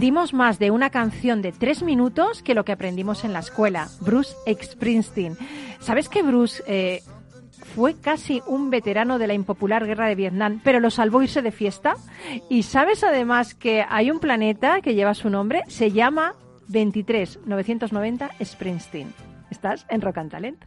Aprendimos 0.00 0.32
más 0.32 0.58
de 0.58 0.70
una 0.70 0.88
canción 0.88 1.42
de 1.42 1.52
tres 1.52 1.82
minutos 1.82 2.42
que 2.42 2.54
lo 2.54 2.64
que 2.64 2.72
aprendimos 2.72 3.22
en 3.22 3.34
la 3.34 3.40
escuela. 3.40 3.88
Bruce 4.00 4.34
Springsteen. 4.62 5.36
¿Sabes 5.78 6.08
que 6.08 6.22
Bruce 6.22 6.62
eh, 6.66 7.02
fue 7.74 8.00
casi 8.00 8.40
un 8.46 8.70
veterano 8.70 9.18
de 9.18 9.26
la 9.26 9.34
impopular 9.34 9.86
guerra 9.86 10.06
de 10.06 10.14
Vietnam, 10.14 10.62
pero 10.64 10.80
lo 10.80 10.88
salvó 10.88 11.22
irse 11.22 11.42
de 11.42 11.52
fiesta? 11.52 11.96
¿Y 12.48 12.62
sabes 12.62 13.04
además 13.04 13.54
que 13.54 13.84
hay 13.86 14.10
un 14.10 14.20
planeta 14.20 14.80
que 14.80 14.94
lleva 14.94 15.12
su 15.12 15.28
nombre? 15.28 15.64
Se 15.68 15.90
llama 15.90 16.34
23990 16.68 18.30
Springsteen. 18.42 19.12
Estás 19.50 19.84
en 19.90 20.00
Rock 20.00 20.16
and 20.16 20.30
Talent. 20.30 20.64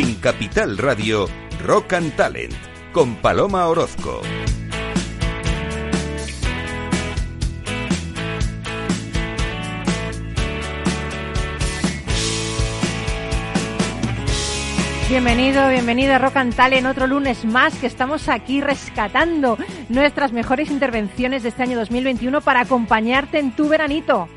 En 0.00 0.14
Capital 0.14 0.78
Radio, 0.78 1.28
Rock 1.62 1.92
and 1.92 2.16
Talent 2.16 2.54
con 2.90 3.16
Paloma 3.16 3.66
Orozco. 3.66 4.22
Bienvenido, 15.10 15.68
bienvenida 15.68 16.16
a 16.16 16.18
Rock 16.18 16.36
and 16.38 16.54
Talent, 16.54 16.86
otro 16.86 17.06
lunes 17.06 17.44
más 17.44 17.74
que 17.74 17.86
estamos 17.86 18.30
aquí 18.30 18.62
rescatando 18.62 19.58
nuestras 19.90 20.32
mejores 20.32 20.70
intervenciones 20.70 21.42
de 21.42 21.50
este 21.50 21.64
año 21.64 21.76
2021 21.76 22.40
para 22.40 22.60
acompañarte 22.60 23.38
en 23.38 23.54
tu 23.54 23.68
veranito. 23.68 24.30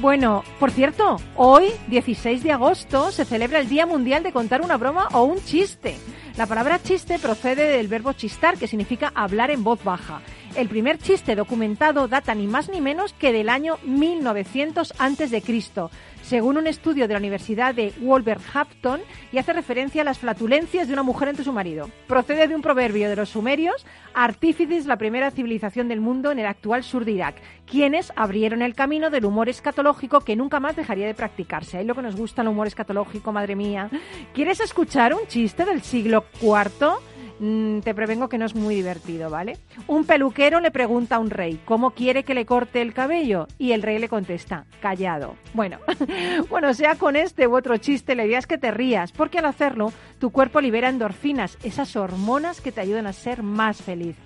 Bueno, 0.00 0.44
por 0.60 0.70
cierto, 0.70 1.16
hoy, 1.34 1.72
16 1.88 2.44
de 2.44 2.52
agosto, 2.52 3.10
se 3.10 3.24
celebra 3.24 3.58
el 3.58 3.68
Día 3.68 3.84
Mundial 3.84 4.22
de 4.22 4.30
contar 4.30 4.62
una 4.62 4.76
broma 4.76 5.08
o 5.12 5.24
un 5.24 5.42
chiste. 5.44 5.96
La 6.36 6.46
palabra 6.46 6.80
chiste 6.80 7.18
procede 7.18 7.66
del 7.76 7.88
verbo 7.88 8.12
chistar, 8.12 8.56
que 8.58 8.68
significa 8.68 9.10
hablar 9.12 9.50
en 9.50 9.64
voz 9.64 9.82
baja. 9.82 10.20
El 10.54 10.68
primer 10.68 10.98
chiste 10.98 11.34
documentado 11.34 12.06
data 12.06 12.32
ni 12.36 12.46
más 12.46 12.68
ni 12.68 12.80
menos 12.80 13.12
que 13.12 13.32
del 13.32 13.48
año 13.48 13.78
1900 13.82 14.94
antes 14.98 15.32
de 15.32 15.42
Cristo, 15.42 15.90
según 16.28 16.58
un 16.58 16.66
estudio 16.66 17.08
de 17.08 17.14
la 17.14 17.20
Universidad 17.20 17.74
de 17.74 17.90
Wolverhampton 18.02 19.00
y 19.32 19.38
hace 19.38 19.54
referencia 19.54 20.02
a 20.02 20.04
las 20.04 20.18
flatulencias 20.18 20.86
de 20.86 20.92
una 20.92 21.02
mujer 21.02 21.30
ante 21.30 21.42
su 21.42 21.54
marido. 21.54 21.88
Procede 22.06 22.46
de 22.46 22.54
un 22.54 22.60
proverbio 22.60 23.08
de 23.08 23.16
los 23.16 23.30
sumerios, 23.30 23.86
artífices 24.12 24.84
la 24.84 24.98
primera 24.98 25.30
civilización 25.30 25.88
del 25.88 26.02
mundo 26.02 26.30
en 26.30 26.38
el 26.38 26.44
actual 26.44 26.84
sur 26.84 27.06
de 27.06 27.12
Irak, 27.12 27.36
quienes 27.64 28.12
abrieron 28.14 28.60
el 28.60 28.74
camino 28.74 29.08
del 29.08 29.24
humor 29.24 29.48
escatológico 29.48 30.20
que 30.20 30.36
nunca 30.36 30.60
más 30.60 30.76
dejaría 30.76 31.06
de 31.06 31.14
practicarse. 31.14 31.78
Ahí 31.78 31.86
lo 31.86 31.94
que 31.94 32.02
nos 32.02 32.14
gusta 32.14 32.42
el 32.42 32.48
humor 32.48 32.66
escatológico, 32.66 33.32
madre 33.32 33.56
mía. 33.56 33.88
¿Quieres 34.34 34.60
escuchar 34.60 35.14
un 35.14 35.26
chiste 35.28 35.64
del 35.64 35.80
siglo 35.80 36.26
IV? 36.42 36.98
Mm, 37.40 37.80
te 37.80 37.94
prevengo 37.94 38.28
que 38.28 38.38
no 38.38 38.46
es 38.46 38.54
muy 38.54 38.74
divertido, 38.74 39.30
¿vale? 39.30 39.58
Un 39.86 40.04
peluquero 40.04 40.60
le 40.60 40.70
pregunta 40.70 41.16
a 41.16 41.18
un 41.18 41.30
rey 41.30 41.60
cómo 41.64 41.92
quiere 41.92 42.24
que 42.24 42.34
le 42.34 42.46
corte 42.46 42.82
el 42.82 42.92
cabello 42.92 43.46
y 43.58 43.72
el 43.72 43.82
rey 43.82 43.98
le 43.98 44.08
contesta, 44.08 44.66
callado. 44.80 45.36
Bueno, 45.54 45.78
bueno, 46.50 46.74
sea 46.74 46.96
con 46.96 47.16
este 47.16 47.46
u 47.46 47.56
otro 47.56 47.76
chiste, 47.76 48.14
la 48.14 48.26
idea 48.26 48.38
es 48.38 48.46
que 48.46 48.58
te 48.58 48.70
rías, 48.70 49.12
porque 49.12 49.38
al 49.38 49.44
hacerlo 49.44 49.92
tu 50.18 50.30
cuerpo 50.30 50.60
libera 50.60 50.88
endorfinas, 50.88 51.58
esas 51.62 51.94
hormonas 51.96 52.60
que 52.60 52.72
te 52.72 52.80
ayudan 52.80 53.06
a 53.06 53.12
ser 53.12 53.42
más 53.42 53.80
feliz. 53.80 54.16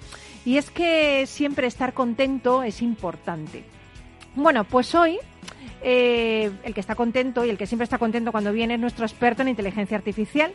Y 0.45 0.57
es 0.57 0.71
que 0.71 1.27
siempre 1.27 1.67
estar 1.67 1.93
contento 1.93 2.63
es 2.63 2.83
importante. 2.83 3.65
Bueno, 4.35 4.65
pues 4.65 4.95
hoy 4.95 5.19
eh, 5.83 6.51
el 6.65 6.75
que 6.75 6.81
está 6.81 6.95
contento 6.95 7.45
y 7.45 7.51
el 7.51 7.59
que 7.59 7.67
siempre 7.67 7.85
está 7.85 7.99
contento 7.99 8.33
cuando 8.33 8.53
viene 8.53 8.75
es 8.75 8.81
nuestro 8.81 9.05
experto 9.05 9.43
en 9.43 9.49
inteligencia 9.49 9.97
artificial, 9.97 10.53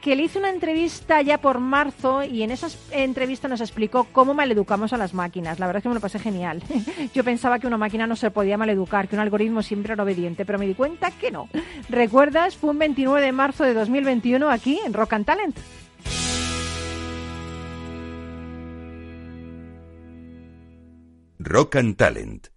que 0.00 0.16
le 0.16 0.24
hizo 0.24 0.38
una 0.38 0.50
entrevista 0.50 1.22
ya 1.22 1.38
por 1.38 1.60
marzo 1.60 2.22
y 2.22 2.42
en 2.42 2.50
esa 2.50 2.68
entrevista 2.90 3.48
nos 3.48 3.60
explicó 3.60 4.04
cómo 4.12 4.34
maleducamos 4.34 4.92
a 4.92 4.98
las 4.98 5.14
máquinas. 5.14 5.58
La 5.58 5.66
verdad 5.66 5.78
es 5.78 5.82
que 5.84 5.88
me 5.88 5.94
lo 5.94 6.00
pasé 6.00 6.18
genial. 6.18 6.62
Yo 7.14 7.24
pensaba 7.24 7.58
que 7.58 7.66
una 7.66 7.78
máquina 7.78 8.06
no 8.06 8.16
se 8.16 8.30
podía 8.30 8.58
maleducar, 8.58 9.08
que 9.08 9.16
un 9.16 9.22
algoritmo 9.22 9.62
siempre 9.62 9.94
era 9.94 10.02
obediente, 10.02 10.44
pero 10.44 10.58
me 10.58 10.66
di 10.66 10.74
cuenta 10.74 11.10
que 11.10 11.30
no. 11.30 11.48
¿Recuerdas? 11.88 12.56
Fue 12.56 12.70
un 12.70 12.78
29 12.78 13.24
de 13.24 13.32
marzo 13.32 13.64
de 13.64 13.74
2021 13.74 14.50
aquí 14.50 14.78
en 14.84 14.92
Rock 14.92 15.14
and 15.14 15.24
Talent. 15.24 15.56
Rock 21.38 21.76
and 21.76 21.96
Talent. 21.96 22.53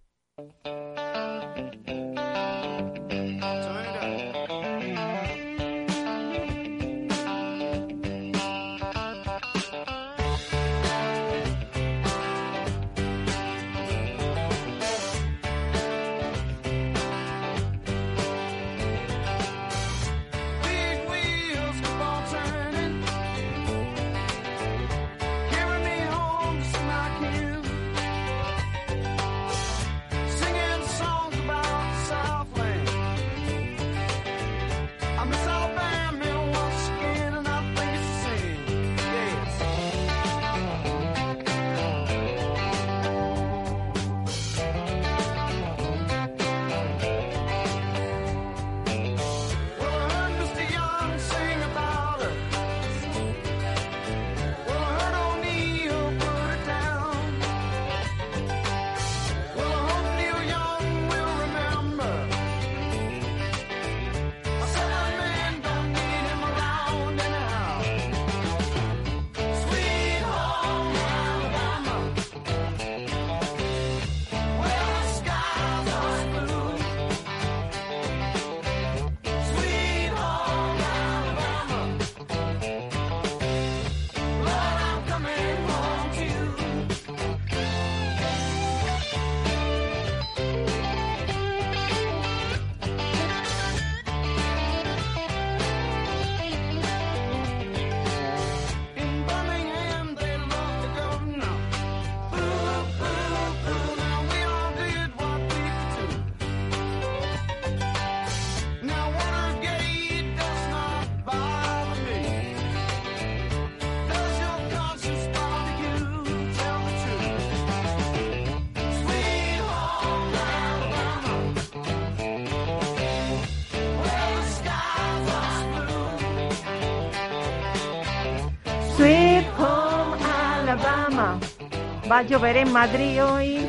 Va 132.10 132.18
a 132.18 132.22
llover 132.22 132.56
en 132.56 132.72
Madrid 132.72 133.22
hoy. 133.22 133.66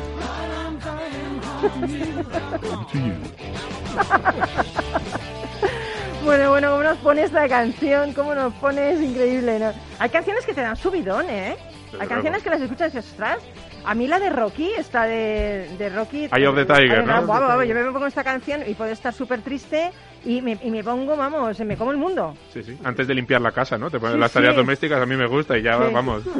Bueno, 6.24 6.50
bueno, 6.50 6.70
¿cómo 6.72 6.82
nos 6.82 6.98
pone 6.98 7.22
esta 7.22 7.48
canción? 7.48 8.12
¿Cómo 8.12 8.34
nos 8.34 8.52
pone? 8.54 8.92
Es 8.92 9.00
increíble, 9.00 9.58
¿no? 9.58 9.72
Hay 9.98 10.10
canciones 10.10 10.44
que 10.44 10.52
te 10.52 10.60
dan 10.60 10.76
subidón, 10.76 11.28
¿eh? 11.30 11.56
Hay 11.98 12.06
canciones 12.06 12.42
que 12.42 12.50
las 12.50 12.60
escuchas 12.60 12.92
y 12.92 12.96
dices, 12.98 13.10
ostras, 13.12 13.38
a 13.84 13.94
mí 13.94 14.06
la 14.06 14.18
de 14.20 14.28
Rocky, 14.30 14.70
esta 14.76 15.04
de, 15.04 15.70
de 15.78 15.88
Rocky... 15.88 16.28
Eye 16.30 16.46
of 16.46 16.54
the 16.54 16.66
Tiger, 16.66 17.04
¿no? 17.06 17.26
guau, 17.26 17.42
guau, 17.42 17.62
yo 17.62 17.74
me 17.74 17.82
pongo 17.90 18.06
esta 18.06 18.22
canción 18.22 18.60
y 18.66 18.74
puedo 18.74 18.90
estar 18.92 19.12
súper 19.14 19.40
triste 19.40 19.90
y 20.24 20.42
me, 20.42 20.58
y 20.62 20.70
me 20.70 20.84
pongo, 20.84 21.16
vamos, 21.16 21.58
me 21.60 21.76
como 21.76 21.90
el 21.90 21.96
mundo. 21.96 22.36
Sí, 22.52 22.62
sí. 22.62 22.78
Antes 22.84 23.08
de 23.08 23.14
limpiar 23.14 23.40
la 23.40 23.50
casa, 23.52 23.78
¿no? 23.78 23.90
Te 23.90 23.98
pones 23.98 24.14
Sí, 24.14 24.20
las 24.20 24.30
tareas 24.32 24.52
sí. 24.52 24.58
domésticas, 24.60 25.02
a 25.02 25.06
mí 25.06 25.16
me 25.16 25.26
gusta 25.26 25.56
y 25.58 25.62
ya 25.62 25.78
Sí. 25.78 25.84
vamos. 25.92 26.22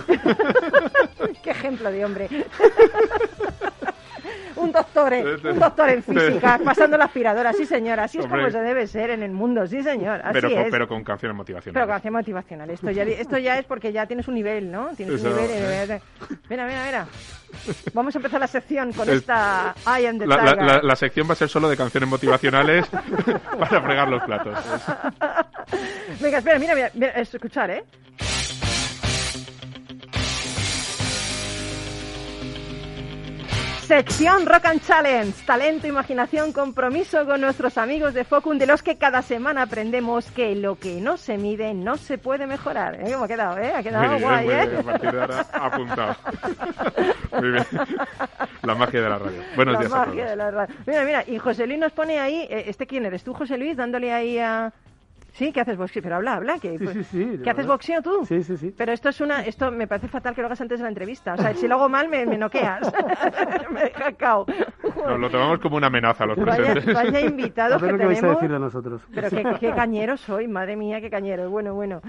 Qué 1.43 1.51
ejemplo 1.51 1.91
de 1.91 2.05
hombre. 2.05 2.29
un 4.57 4.73
doctor, 4.73 5.13
eh, 5.15 5.25
un 5.45 5.59
doctor 5.59 5.89
en 5.89 6.03
física, 6.03 6.61
pasando 6.65 6.99
la 6.99 7.05
aspiradora, 7.07 7.53
sí 7.55 7.65
señor, 7.65 7.99
así 8.01 8.19
es 8.19 8.25
Hombre. 8.25 8.41
como 8.41 8.51
se 8.53 8.61
debe 8.61 8.87
ser 8.87 9.11
en 9.11 9.23
el 9.23 9.31
mundo, 9.31 9.67
sí 9.67 9.83
señor, 9.83 10.21
así 10.23 10.33
Pero 10.35 10.51
con, 10.51 10.59
es. 10.59 10.71
pero 10.71 10.89
con 10.89 11.03
canciones 11.05 11.33
Pero 11.33 11.35
motivacionales. 11.37 11.89
gracia 11.89 12.11
motivacional. 12.11 12.71
Esto 12.71 12.91
ya, 12.91 13.03
esto 13.05 13.39
ya 13.39 13.59
es 13.59 13.65
porque 13.65 13.91
ya 13.93 14.07
tienes 14.07 14.29
un 14.29 14.35
nivel, 14.35 14.71
¿no? 14.71 14.89
Tienes 14.97 15.23
un 15.23 15.29
Eso, 15.29 15.41
nivel. 15.41 15.91
¿eh? 15.93 16.01
Mira, 16.51 16.67
mira, 16.67 16.85
mira. 16.85 17.07
Vamos 17.95 18.15
a 18.15 18.19
empezar 18.19 18.39
la 18.39 18.47
sección 18.47 18.93
con 18.93 19.09
Es- 19.09 19.17
esta 19.17 19.75
I 19.87 20.07
am 20.07 20.19
the 20.19 20.27
La, 20.27 20.37
la- 20.37 20.55
la- 20.55 20.81
la 20.83 20.97
sección 20.97 21.27
va 21.29 21.33
a 21.33 21.37
ser 21.37 21.49
solo 21.49 21.69
de 21.69 21.77
canciones 21.77 22.09
motivacionales 22.09 22.87
para 23.59 23.81
fregar 23.83 24.09
los 24.09 24.23
platos. 24.25 24.59
Venga, 26.21 26.39
espera, 26.39 26.59
mira, 26.59 26.75
mira, 26.75 26.91
mira, 26.95 27.13
escuchar, 27.13 27.71
¿eh? 27.71 27.85
Sección 33.91 34.47
Rock 34.47 34.67
and 34.67 34.81
Challenge, 34.87 35.33
talento, 35.45 35.89
imaginación, 35.89 36.53
compromiso 36.53 37.27
con 37.27 37.41
nuestros 37.41 37.77
amigos 37.77 38.15
de 38.15 38.23
Focum, 38.23 38.57
de 38.57 38.69
los 38.69 38.85
que 38.85 38.99
cada 38.99 39.21
semana 39.21 39.63
aprendemos 39.63 40.31
que 40.31 40.55
lo 40.55 40.79
que 40.79 41.01
no 41.01 41.17
se 41.17 41.37
mide 41.37 41.75
no 41.75 41.97
se 41.97 42.17
puede 42.17 42.47
mejorar. 42.47 43.01
¿Eh? 43.01 43.11
¿Cómo 43.13 43.25
ha 43.25 43.27
quedado? 43.27 43.59
¿Eh? 43.59 43.73
Ha 43.75 43.83
quedado 43.83 44.05
Muy 44.05 44.19
bien, 44.19 44.31
guay, 44.31 44.49
¿eh? 44.49 44.67
bien. 44.69 44.79
A 44.79 44.83
partir 44.85 45.11
de 45.11 45.21
ahora, 45.21 45.47
apuntado. 45.53 46.17
Muy 47.41 47.51
bien. 47.51 47.67
La 48.63 48.75
magia 48.77 49.03
de 49.03 49.09
la 49.09 49.19
radio. 49.19 49.43
Buenos 49.57 49.75
la 49.75 49.81
días 49.81 49.93
a 49.93 49.97
magia 49.97 50.13
todos. 50.13 50.31
de 50.31 50.37
la 50.37 50.51
radio. 50.53 50.75
Mira, 50.87 51.05
mira, 51.05 51.25
y 51.27 51.39
José 51.39 51.67
Luis 51.67 51.81
nos 51.81 51.91
pone 51.91 52.21
ahí, 52.21 52.47
eh, 52.49 52.67
¿este 52.69 52.87
quién 52.87 53.07
eres 53.07 53.25
tú, 53.25 53.35
José 53.35 53.59
Luis? 53.59 53.77
Dándole 53.77 54.13
ahí 54.13 54.39
a... 54.39 54.73
Sí, 55.33 55.53
que 55.53 55.61
haces 55.61 55.77
boxeo, 55.77 56.03
pero 56.03 56.17
habla, 56.17 56.35
habla. 56.35 56.59
Que, 56.59 56.79
Sí, 56.79 56.85
pues, 56.85 56.97
sí, 56.97 57.05
sí, 57.05 57.19
¿Que 57.43 57.51
haces 57.51 57.57
verdad. 57.65 57.69
boxeo 57.69 58.03
tú? 58.03 58.25
Sí, 58.27 58.43
sí, 58.43 58.57
sí. 58.57 58.75
Pero 58.77 58.93
esto 58.93 59.09
es 59.09 59.21
una, 59.21 59.41
esto 59.45 59.71
me 59.71 59.87
parece 59.87 60.09
fatal 60.09 60.35
que 60.35 60.41
lo 60.41 60.47
hagas 60.49 60.61
antes 60.61 60.79
de 60.79 60.83
la 60.85 60.89
entrevista. 60.89 61.35
O 61.35 61.37
sea, 61.39 61.55
si 61.55 61.67
lo 61.69 61.77
hago 61.77 61.89
mal 61.89 62.09
me, 62.09 62.27
me 62.27 62.37
noqueas. 62.39 62.91
me 63.71 63.81
deja 63.85 64.13
cao. 64.13 64.47
Nos 65.07 65.19
lo 65.21 65.31
tomamos 65.31 65.61
como 65.61 65.77
una 65.77 65.87
amenaza 65.89 66.25
a 66.25 66.27
los 66.29 66.37
Vaya, 66.39 66.73
presentes. 66.73 66.95
vaya 66.95 67.19
A 67.19 67.21
invitados 67.23 67.81
ver 67.81 67.91
que 67.91 67.93
lo 67.93 67.99
que 67.99 68.07
vais 68.07 68.19
a 68.19 68.21
tenemos. 68.21 68.41
decir 68.41 68.53
de 68.53 68.59
nosotros. 68.61 69.03
Pero 69.15 69.31
qué, 69.31 69.45
qué 69.61 69.71
cañero 69.73 70.17
soy, 70.17 70.49
madre 70.49 70.77
mía, 70.77 71.01
qué 71.01 71.11
cañero. 71.11 71.49
Bueno, 71.51 71.75
bueno. 71.75 72.01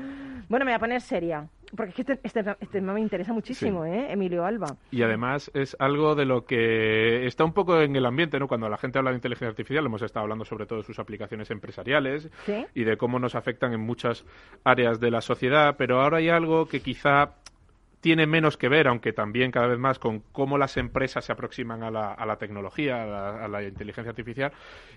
Bueno, 0.51 0.65
me 0.65 0.71
voy 0.71 0.75
a 0.75 0.79
poner 0.79 0.99
seria. 0.99 1.47
Porque 1.77 1.91
es 1.91 1.95
que 1.95 2.01
este, 2.01 2.19
este, 2.23 2.41
este 2.41 2.79
tema 2.79 2.93
me 2.93 2.99
interesa 2.99 3.31
muchísimo, 3.31 3.85
¿eh? 3.85 4.11
Emilio 4.11 4.43
Alba. 4.43 4.75
Y 4.91 5.01
además 5.01 5.49
es 5.53 5.77
algo 5.79 6.13
de 6.13 6.25
lo 6.25 6.43
que 6.45 7.25
está 7.25 7.45
un 7.45 7.53
poco 7.53 7.79
en 7.79 7.95
el 7.95 8.05
ambiente, 8.05 8.37
¿no? 8.37 8.49
Cuando 8.49 8.67
la 8.67 8.77
gente 8.77 8.97
habla 8.97 9.11
de 9.11 9.15
inteligencia 9.15 9.47
artificial, 9.47 9.85
hemos 9.85 10.01
estado 10.01 10.23
hablando 10.23 10.43
sobre 10.43 10.65
todo 10.65 10.79
de 10.79 10.83
sus 10.83 10.99
aplicaciones 10.99 11.49
empresariales 11.51 12.29
Sí. 12.45 12.65
y 12.75 12.83
de 12.83 12.97
cómo 12.97 13.17
nos 13.17 13.35
afectan 13.35 13.71
en 13.71 13.79
muchas 13.79 14.25
áreas 14.65 14.99
de 14.99 15.09
la 15.11 15.21
sociedad, 15.21 15.75
pero 15.77 16.01
ahora 16.01 16.17
hay 16.17 16.27
algo 16.27 16.67
que 16.67 16.81
quizá 16.81 17.35
tiene 18.01 18.25
menos 18.27 18.57
que 18.57 18.67
ver, 18.67 18.87
aunque 18.87 19.13
también 19.13 19.51
cada 19.51 19.67
vez 19.67 19.77
más, 19.79 19.99
con 19.99 20.19
cómo 20.31 20.57
las 20.57 20.75
empresas 20.77 21.23
se 21.23 21.31
aproximan 21.31 21.83
a 21.83 21.91
la, 21.91 22.11
a 22.13 22.25
la 22.25 22.37
tecnología, 22.37 23.03
a 23.43 23.47
la, 23.47 23.63
inteligencia 23.63 24.09
artificial, 24.09 24.51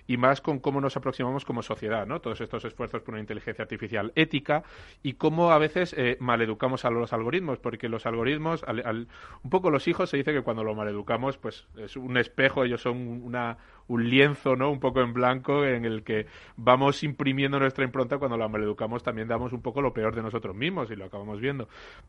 y 0.07 0.17
más 0.17 0.41
con 0.41 0.59
cómo 0.59 0.81
nos 0.81 0.97
aproximamos 0.97 1.45
como 1.45 1.61
sociedad, 1.61 2.07
¿no? 2.07 2.19
Todos 2.19 2.41
estos 2.41 2.65
esfuerzos 2.65 3.03
por 3.03 3.13
una 3.13 3.21
inteligencia 3.21 3.61
artificial 3.61 4.11
ética 4.15 4.63
y 5.03 5.13
cómo 5.13 5.51
a 5.51 5.59
veces 5.59 5.93
eh, 5.97 6.17
maleducamos 6.19 6.83
a 6.83 6.89
los 6.89 7.13
algoritmos, 7.13 7.59
porque 7.59 7.89
los 7.89 8.05
algoritmos, 8.05 8.63
al- 8.63 8.85
al- 8.85 9.07
un 9.43 9.49
poco 9.49 9.69
los 9.69 9.87
hijos 9.87 10.09
se 10.09 10.17
dice 10.17 10.33
que 10.33 10.41
cuando 10.41 10.63
lo 10.63 10.73
maleducamos, 10.75 11.37
pues 11.37 11.67
es 11.77 11.95
un 11.97 12.17
espejo, 12.17 12.63
ellos 12.63 12.81
son 12.81 12.97
una, 13.23 13.57
un 13.87 14.09
lienzo, 14.09 14.55
¿no? 14.55 14.71
Un 14.71 14.79
poco 14.79 15.01
en 15.01 15.13
blanco 15.13 15.65
en 15.65 15.85
el 15.85 16.03
que 16.03 16.25
vamos 16.57 17.03
imprimiendo 17.03 17.59
nuestra 17.59 17.83
impronta 17.83 18.17
cuando 18.17 18.37
la 18.37 18.47
maleducamos 18.47 19.03
también 19.03 19.27
damos 19.27 19.53
un 19.53 19.61
poco 19.61 19.81
lo 19.81 19.93
peor 19.93 20.15
de 20.15 20.23
nosotros 20.23 20.55
mismos 20.55 20.89
y 20.89 20.95
lo 20.95 21.05
acabamos 21.05 21.39
viendo. 21.39 21.67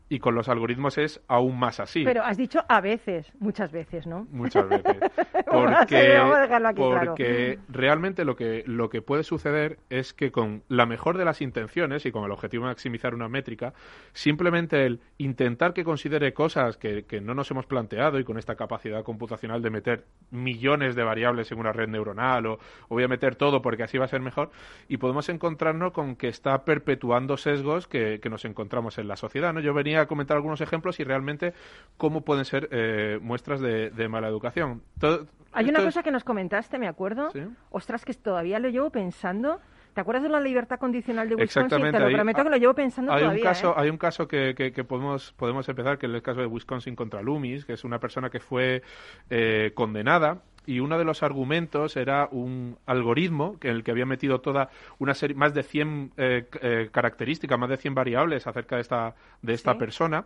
Y 0.09 0.19
con 0.19 0.35
los 0.35 0.49
algoritmos 0.49 0.97
es 0.97 1.21
aún 1.27 1.59
más 1.59 1.79
así. 1.79 2.03
Pero 2.03 2.23
has 2.23 2.37
dicho 2.37 2.59
a 2.67 2.81
veces, 2.81 3.31
muchas 3.39 3.71
veces, 3.71 4.07
¿no? 4.07 4.27
Muchas 4.31 4.67
veces. 4.69 4.97
Porque, 5.45 6.01
seguir, 6.01 6.17
vamos 6.17 6.37
a 6.37 6.41
dejarlo 6.41 6.67
aquí 6.67 6.81
claro. 6.81 7.11
porque 7.11 7.59
realmente 7.69 8.25
lo 8.25 8.35
que, 8.35 8.63
lo 8.65 8.89
que 8.89 9.01
puede 9.01 9.23
suceder 9.23 9.77
es 9.89 10.13
que 10.13 10.31
con 10.31 10.63
la 10.67 10.85
mejor 10.85 11.17
de 11.17 11.25
las 11.25 11.41
intenciones 11.41 12.05
y 12.05 12.11
con 12.11 12.23
el 12.23 12.31
objetivo 12.31 12.65
de 12.65 12.71
maximizar 12.71 13.13
una 13.13 13.29
métrica, 13.29 13.73
simplemente 14.13 14.85
el 14.85 14.99
intentar 15.17 15.73
que 15.73 15.83
considere 15.83 16.33
cosas 16.33 16.77
que, 16.77 17.05
que 17.05 17.21
no 17.21 17.33
nos 17.33 17.51
hemos 17.51 17.65
planteado 17.65 18.19
y 18.19 18.23
con 18.23 18.37
esta 18.37 18.55
capacidad 18.55 19.03
computacional 19.03 19.61
de 19.61 19.69
meter 19.69 20.05
millones 20.31 20.95
de 20.95 21.03
variables 21.03 21.51
en 21.51 21.59
una 21.59 21.66
red 21.71 21.87
neuronal 21.87 22.45
o, 22.47 22.53
o 22.53 22.59
voy 22.89 23.03
a 23.03 23.07
meter 23.07 23.35
todo 23.35 23.61
porque 23.61 23.83
así 23.83 23.97
va 23.97 24.05
a 24.05 24.07
ser 24.07 24.21
mejor 24.21 24.51
y 24.87 24.97
podemos 24.97 25.29
encontrarnos 25.29 25.91
con 25.91 26.15
que 26.15 26.27
está 26.27 26.63
perpetuando 26.65 27.37
sesgos 27.37 27.87
que, 27.87 28.19
que 28.21 28.29
nos 28.29 28.45
encontramos 28.45 28.97
en 28.97 29.07
la 29.07 29.15
sociedad. 29.15 29.53
¿no? 29.53 29.59
Yo 29.59 29.73
venía 29.73 30.01
a 30.01 30.05
comentar 30.07 30.37
algunos 30.37 30.61
ejemplos 30.61 30.99
y 30.99 31.03
realmente 31.03 31.53
cómo 31.97 32.21
pueden 32.21 32.45
ser 32.45 32.69
eh, 32.71 33.19
muestras 33.21 33.59
de, 33.59 33.89
de 33.89 34.07
mala 34.09 34.27
educación. 34.27 34.81
Todo- 34.99 35.27
Hay 35.53 35.65
una 35.69 35.79
esto 35.79 35.87
cosa 35.87 36.03
que 36.03 36.11
nos 36.11 36.23
comentaste, 36.23 36.77
me 36.79 36.87
acuerdo. 36.87 37.31
Sí. 37.31 37.41
Ostras, 37.71 38.05
que 38.05 38.13
todavía 38.13 38.59
lo 38.59 38.69
llevo 38.69 38.89
pensando. 38.89 39.59
¿Te 39.93 40.01
acuerdas 40.01 40.21
de 40.23 40.29
la 40.29 40.39
libertad 40.39 40.77
condicional 40.77 41.27
de 41.27 41.33
Wisconsin? 41.33 41.63
Exactamente, 41.63 41.97
Te 41.97 42.01
lo 42.01 42.07
ahí- 42.09 42.13
prometo 42.13 42.43
que 42.43 42.49
lo 42.51 42.57
llevo 42.57 42.75
pensando 42.75 43.11
hay 43.11 43.21
todavía. 43.21 43.41
un 43.41 43.47
caso, 43.47 43.69
¿eh? 43.71 43.73
hay 43.77 43.89
un 43.89 43.97
caso 43.97 44.27
que, 44.27 44.53
que- 44.55 44.71
que 44.71 44.83
podemos, 44.83 45.33
podemos 45.33 45.67
empezar, 45.67 45.97
que 45.97 46.05
es 46.05 46.13
el 46.13 46.21
caso 46.21 46.39
de 46.41 46.45
Wisconsin 46.45 46.95
contra 46.95 47.23
Loomis, 47.23 47.65
que 47.65 47.73
es 47.73 47.83
una 47.83 47.97
persona 47.99 48.29
que 48.29 48.39
fue 48.39 48.83
eh, 49.31 49.71
condenada 49.73 50.43
y 50.67 50.79
uno 50.81 50.97
de 50.99 51.05
los 51.05 51.23
argumentos 51.23 51.97
era 51.97 52.27
un 52.31 52.77
algoritmo 52.85 53.57
que 53.59 53.69
en 53.69 53.75
el 53.77 53.83
que 53.83 53.91
había 53.91 54.05
metido 54.05 54.41
toda 54.41 54.69
una 54.99 55.13
serie, 55.15 55.35
más 55.35 55.53
de 55.53 55.63
100 55.63 56.11
eh, 56.17 56.45
eh, 56.61 56.89
características, 56.91 57.57
más 57.57 57.69
de 57.69 57.77
100 57.77 57.95
variables 57.95 58.45
acerca 58.45 58.75
de 58.75 58.81
esta, 58.81 59.15
de 59.41 59.53
esta 59.53 59.73
Sí. 59.73 59.79
persona 59.79 60.25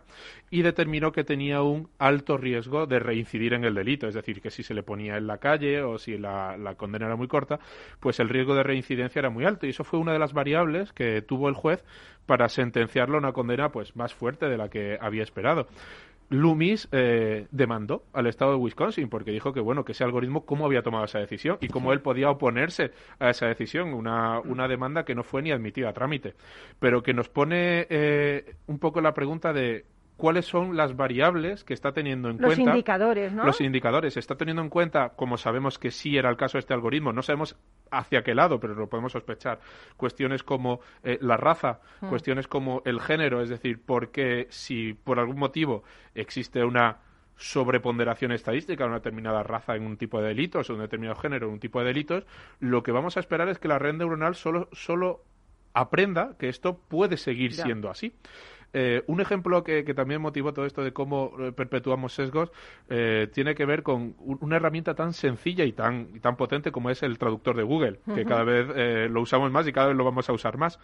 y 0.50 0.62
determinó 0.62 1.12
que 1.12 1.24
tenía 1.24 1.62
un 1.62 1.88
alto 1.98 2.36
riesgo 2.36 2.86
de 2.86 2.98
reincidir 2.98 3.54
en 3.54 3.64
el 3.64 3.74
delito, 3.74 4.08
es 4.08 4.14
decir, 4.14 4.40
que 4.42 4.50
si 4.50 4.62
se 4.62 4.74
le 4.74 4.82
ponía 4.82 5.16
en 5.16 5.26
la 5.26 5.38
calle 5.38 5.80
o 5.82 5.96
si 5.96 6.18
la, 6.18 6.56
la 6.58 6.74
condena 6.74 7.06
era 7.06 7.16
muy 7.16 7.28
corta, 7.28 7.58
pues 8.00 8.20
el 8.20 8.28
riesgo 8.28 8.54
de 8.54 8.64
reincidencia 8.64 9.20
era 9.20 9.30
muy 9.30 9.44
alto 9.44 9.66
y 9.66 9.70
eso 9.70 9.84
fue 9.84 10.00
una 10.00 10.12
de 10.12 10.18
las 10.18 10.32
variables 10.32 10.92
que 10.92 11.22
tuvo 11.22 11.48
el 11.48 11.54
juez 11.54 11.84
para 12.26 12.48
sentenciarlo 12.48 13.16
a 13.16 13.20
una 13.20 13.32
condena 13.32 13.70
pues 13.70 13.94
más 13.96 14.12
fuerte 14.14 14.46
de 14.48 14.56
la 14.56 14.68
que 14.68 14.98
había 15.00 15.22
esperado. 15.22 15.66
Loomis 16.32 16.88
eh, 16.92 17.46
demandó 17.50 18.04
al 18.14 18.26
estado 18.26 18.52
de 18.52 18.56
Wisconsin 18.56 19.08
porque 19.08 19.30
dijo 19.30 19.52
que 19.52 19.60
bueno 19.60 19.84
que 19.84 19.92
ese 19.92 20.02
algoritmo 20.02 20.46
cómo 20.46 20.64
había 20.64 20.82
tomado 20.82 21.04
esa 21.04 21.18
decisión 21.18 21.58
y 21.60 21.68
cómo 21.68 21.92
él 21.92 22.00
podía 22.00 22.30
oponerse 22.30 22.92
a 23.18 23.30
esa 23.30 23.46
decisión. 23.46 23.92
Una, 23.92 24.40
una 24.40 24.66
demanda 24.66 25.04
que 25.04 25.14
no 25.14 25.22
fue 25.22 25.42
ni 25.42 25.52
admitida 25.52 25.90
a 25.90 25.92
trámite. 25.92 26.34
Pero 26.78 27.02
que 27.02 27.12
nos 27.12 27.28
pone 27.28 27.86
eh, 27.90 28.54
un 28.66 28.78
poco 28.78 29.00
la 29.00 29.12
pregunta 29.12 29.52
de 29.52 29.84
cuáles 30.16 30.44
son 30.46 30.76
las 30.76 30.94
variables 30.96 31.64
que 31.64 31.74
está 31.74 31.92
teniendo 31.92 32.28
en 32.28 32.36
Los 32.38 32.54
cuenta 32.54 32.70
indicadores, 32.70 33.32
¿no? 33.32 33.44
los 33.44 33.60
indicadores. 33.60 34.16
Está 34.16 34.36
teniendo 34.36 34.62
en 34.62 34.68
cuenta, 34.68 35.10
como 35.10 35.36
sabemos 35.36 35.78
que 35.78 35.90
sí 35.90 36.16
era 36.16 36.30
el 36.30 36.36
caso 36.36 36.58
de 36.58 36.60
este 36.60 36.74
algoritmo, 36.74 37.12
no 37.12 37.22
sabemos 37.22 37.56
hacia 37.90 38.22
qué 38.22 38.34
lado, 38.34 38.60
pero 38.60 38.74
lo 38.74 38.88
podemos 38.88 39.12
sospechar. 39.12 39.58
Cuestiones 39.96 40.42
como 40.42 40.80
eh, 41.02 41.18
la 41.20 41.36
raza, 41.36 41.80
Hmm. 42.00 42.08
cuestiones 42.08 42.46
como 42.48 42.82
el 42.84 43.00
género, 43.00 43.42
es 43.42 43.48
decir, 43.48 43.80
porque 43.84 44.46
si 44.50 44.94
por 44.94 45.18
algún 45.18 45.38
motivo 45.38 45.82
existe 46.14 46.62
una 46.64 46.98
sobreponderación 47.36 48.32
estadística 48.32 48.84
de 48.84 48.88
una 48.88 48.98
determinada 48.98 49.42
raza 49.42 49.74
en 49.74 49.84
un 49.84 49.96
tipo 49.96 50.20
de 50.20 50.28
delitos 50.28 50.70
o 50.70 50.74
un 50.74 50.80
determinado 50.80 51.18
género 51.20 51.46
en 51.48 51.54
un 51.54 51.58
tipo 51.60 51.80
de 51.80 51.86
delitos, 51.86 52.24
lo 52.60 52.82
que 52.82 52.92
vamos 52.92 53.16
a 53.16 53.20
esperar 53.20 53.48
es 53.48 53.58
que 53.58 53.68
la 53.68 53.78
red 53.78 53.94
neuronal 53.94 54.34
solo, 54.34 54.68
solo 54.72 55.24
aprenda 55.74 56.36
que 56.38 56.48
esto 56.48 56.78
puede 56.78 57.16
seguir 57.16 57.52
Ya. 57.52 57.64
siendo 57.64 57.90
así. 57.90 58.12
Eh, 58.74 59.02
un 59.06 59.20
ejemplo 59.20 59.62
que, 59.64 59.84
que 59.84 59.92
también 59.94 60.20
motivó 60.22 60.52
todo 60.54 60.64
esto 60.66 60.82
de 60.82 60.92
cómo 60.92 61.32
eh, 61.40 61.52
perpetuamos 61.52 62.14
sesgos 62.14 62.50
eh, 62.88 63.28
tiene 63.34 63.54
que 63.54 63.66
ver 63.66 63.82
con 63.82 64.14
un- 64.18 64.38
una 64.40 64.56
herramienta 64.56 64.94
tan 64.94 65.12
sencilla 65.12 65.64
y 65.64 65.72
tan, 65.72 66.08
y 66.14 66.20
tan 66.20 66.36
potente 66.36 66.72
como 66.72 66.88
es 66.90 67.02
el 67.02 67.18
traductor 67.18 67.56
de 67.56 67.62
Google, 67.64 68.00
que 68.14 68.24
cada 68.24 68.44
vez 68.44 68.66
eh, 68.74 69.08
lo 69.10 69.20
usamos 69.20 69.50
más 69.52 69.66
y 69.68 69.72
cada 69.72 69.88
vez 69.88 69.96
lo 69.96 70.04
vamos 70.04 70.28
a 70.28 70.32
usar 70.32 70.56
más. 70.56 70.78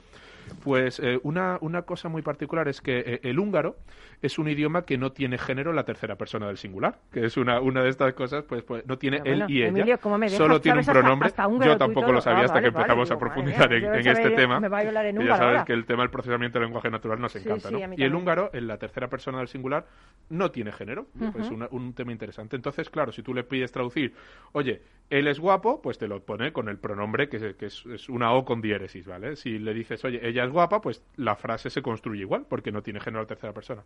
Pues 0.64 0.99
eh, 1.00 1.21
una, 1.25 1.59
una 1.61 1.83
cosa 1.83 2.09
muy 2.09 2.23
particular 2.23 2.68
es 2.68 2.80
que 2.80 3.21
el 3.23 3.38
húngaro 3.38 3.76
es 4.23 4.38
un 4.38 4.49
idioma 4.49 4.83
que 4.87 4.97
no 4.97 5.12
tiene 5.12 5.37
género 5.37 5.71
en 5.71 5.76
la 5.76 5.85
tercera 5.85 6.16
persona 6.16 6.47
del 6.47 6.57
singular, 6.57 6.99
que 7.12 7.26
es 7.26 7.37
una, 7.37 7.61
una 7.61 7.83
de 7.83 7.90
estas 7.90 8.14
cosas, 8.14 8.45
pues, 8.45 8.62
pues 8.62 8.85
no 8.87 8.97
tiene 8.97 9.18
Pero 9.21 9.30
bueno, 9.30 9.45
él 9.45 9.50
y 9.50 9.59
ella, 9.59 9.68
Emilio, 9.68 9.99
¿cómo 10.00 10.16
me 10.16 10.28
solo 10.30 10.59
tiene 10.61 10.78
un 10.78 10.85
¿Sabes 10.85 10.88
hasta- 10.88 11.00
pronombre. 11.02 11.26
hasta 11.28 11.47
húngaro 11.47 11.73
Yo 11.73 11.76
tampoco 11.78 12.12
lo 12.12 12.21
sabía 12.23 12.40
Ah, 12.40 12.45
hasta 12.47 12.54
vale, 12.54 12.62
que 12.64 12.68
empezamos 12.68 13.09
vale, 13.11 13.16
a 13.16 13.18
profundizar 13.21 13.73
en, 13.75 13.85
este 14.07 14.30
tema. 14.30 14.59
me 14.59 14.68
va 14.68 14.78
a 14.78 14.85
Y 14.85 14.87
ya 14.87 15.37
sabes 15.37 15.40
ahora. 15.40 15.64
que 15.66 15.73
el 15.75 15.85
tema 15.85 16.02
del 16.02 16.11
procesamiento 16.11 16.59
del 16.59 16.66
lenguaje 16.68 16.90
natural 16.90 17.21
nos 17.21 17.33
Sí, 17.33 17.40
encanta, 17.40 17.68
sí, 17.68 17.75
¿no? 17.75 17.77
Y 17.97 18.02
el 18.04 18.14
húngaro, 18.14 18.50
en 18.52 18.66
la 18.66 18.78
tercera 18.78 19.08
persona 19.08 19.38
del 19.38 19.49
singular, 19.49 19.87
no 20.30 20.50
tiene 20.50 20.73
género. 20.73 21.06
Es 21.38 21.50
una- 21.50 21.68
un 21.70 21.94
tema 21.94 22.12
interesante. 22.12 22.56
Entonces, 22.56 22.90
claro, 22.90 23.12
si 23.12 23.23
tú 23.23 23.32
le 23.35 23.44
pides 23.44 23.73
traducir, 23.73 24.14
oye, 24.52 24.82
él 25.11 25.26
es 25.26 25.40
guapo, 25.40 25.80
pues 25.80 25.97
te 25.99 26.06
lo 26.06 26.23
pone 26.23 26.52
con 26.52 26.68
el 26.68 26.76
pronombre 26.78 27.28
que, 27.28 27.38
es- 27.38 27.56
que 27.56 27.66
es, 27.66 27.87
es 27.87 28.08
una 28.08 28.32
O 28.32 28.44
con 28.44 28.61
diéresis, 28.61 29.06
¿vale? 29.06 29.37
Si 29.37 29.58
le 29.58 29.73
dices, 29.73 30.04
oye, 30.04 30.20
ella 30.26 30.44
es 30.44 30.50
guapa, 30.50 30.80
pues 30.80 31.02
la 31.16 31.35
frase 31.37 31.70
se 31.70 31.80
construye 31.80 32.20
igual, 32.23 32.44
porque 32.49 32.73
no 32.73 32.82
tiene 32.82 33.00
género 33.00 33.20
a 33.20 33.23
la 33.23 33.28
tercera 33.28 33.52
persona. 33.54 33.82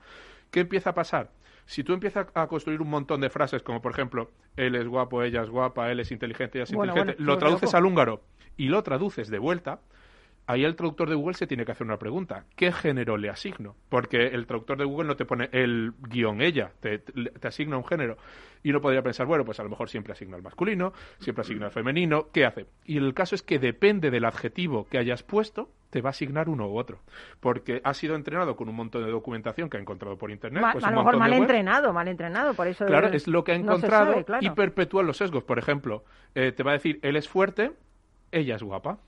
¿Qué 0.51 0.61
empieza 0.61 0.91
a 0.91 0.95
pasar? 0.95 1.31
Si 1.65 1.85
tú 1.85 1.93
empiezas 1.93 2.27
a 2.35 2.47
construir 2.49 2.81
un 2.83 2.91
montón 2.91 3.21
de 3.21 3.31
frases, 3.31 3.63
como 3.63 3.81
por 3.81 3.93
ejemplo, 3.93 4.31
él 4.57 4.75
es 4.75 4.89
guapo, 4.89 5.23
ella 5.23 5.43
es 5.43 5.49
guapa, 5.51 5.93
él 5.93 6.01
es 6.01 6.11
inteligente, 6.11 6.59
ella 6.59 6.65
es 6.65 6.73
Bueno, 6.73 6.93
inteligente, 6.93 7.23
bueno, 7.23 7.33
lo 7.35 7.39
traduces 7.39 7.69
loco. 7.69 7.77
al 7.77 7.87
húngaro 7.87 8.23
y 8.57 8.69
lo 8.69 8.83
traduces 8.83 9.29
de 9.31 9.39
vuelta, 9.39 9.79
ahí 10.47 10.65
el 10.65 10.75
traductor 10.77 11.09
de 11.09 11.15
Google 11.15 11.35
se 11.35 11.47
tiene 11.47 11.65
que 11.65 11.73
hacer 11.73 11.87
una 11.87 11.99
pregunta. 11.99 12.45
¿Qué 12.57 12.73
género 12.73 13.17
le 13.17 13.31
asigno? 13.31 13.77
Porque 13.89 14.27
el 14.27 14.47
traductor 14.47 14.79
de 14.79 14.85
Google 14.85 15.09
no 15.09 15.17
te 15.17 15.25
pone 15.25 15.49
el 15.53 15.93
guion 16.09 16.41
ella, 16.41 16.73
te, 16.81 16.99
te 16.99 17.49
asigna 17.49 17.77
un 17.77 17.85
género. 17.85 18.17
Y 18.65 18.71
uno 18.71 18.81
podría 18.81 19.03
pensar, 19.03 19.27
bueno, 19.27 19.45
pues 19.45 19.59
a 19.59 19.65
lo 19.65 19.71
mejor 19.71 19.89
siempre 19.89 20.13
asigna 20.13 20.37
al 20.37 20.43
masculino, 20.43 20.93
siempre 21.19 21.43
asigna 21.43 21.67
al 21.67 21.73
femenino. 21.73 22.29
¿Qué 22.33 22.45
hace? 22.45 22.67
Y 22.85 22.97
el 22.97 23.13
caso 23.13 23.35
es 23.35 23.43
que 23.43 23.59
depende 23.59 24.11
del 24.11 24.25
adjetivo 24.25 24.87
que 24.89 24.99
hayas 24.99 25.25
puesto, 25.25 25.69
te 25.91 26.01
va 26.01 26.11
a 26.11 26.13
asignar 26.13 26.49
uno 26.49 26.69
u 26.69 26.79
otro. 26.79 27.01
Porque 27.41 27.81
ha 27.83 27.93
sido 27.93 28.15
entrenado 28.15 28.55
con 28.55 28.69
un 28.69 28.77
montón 28.77 29.05
de 29.05 29.11
documentación 29.11 29.69
que 29.69 29.79
ha 29.79 29.81
encontrado 29.81 30.17
por 30.17 30.31
internet. 30.31 30.63
Ma- 30.63 30.73
pues 30.73 30.85
a 30.85 30.91
lo 30.93 30.99
mejor 30.99 31.17
mal 31.19 31.33
entrenado, 31.33 31.93
mal 31.93 32.07
entrenado, 32.07 32.55
por 32.55 32.69
eso... 32.69 32.87
Claro, 32.87 33.09
es 33.09 33.27
lo 33.27 33.43
que 33.43 33.53
ha 33.53 33.59
no 33.59 33.65
encontrado 33.65 34.13
sabe, 34.13 34.25
claro. 34.25 34.47
y 34.47 34.51
perpetúa 34.51 35.03
los 35.03 35.17
sesgos. 35.17 35.43
Por 35.43 35.59
ejemplo, 35.59 36.05
eh, 36.37 36.53
te 36.53 36.63
va 36.63 36.71
a 36.71 36.75
decir, 36.75 37.01
él 37.03 37.17
es 37.17 37.29
fuerte, 37.29 37.73
ella 38.31 38.55
es 38.55 38.63
guapa. 38.63 38.99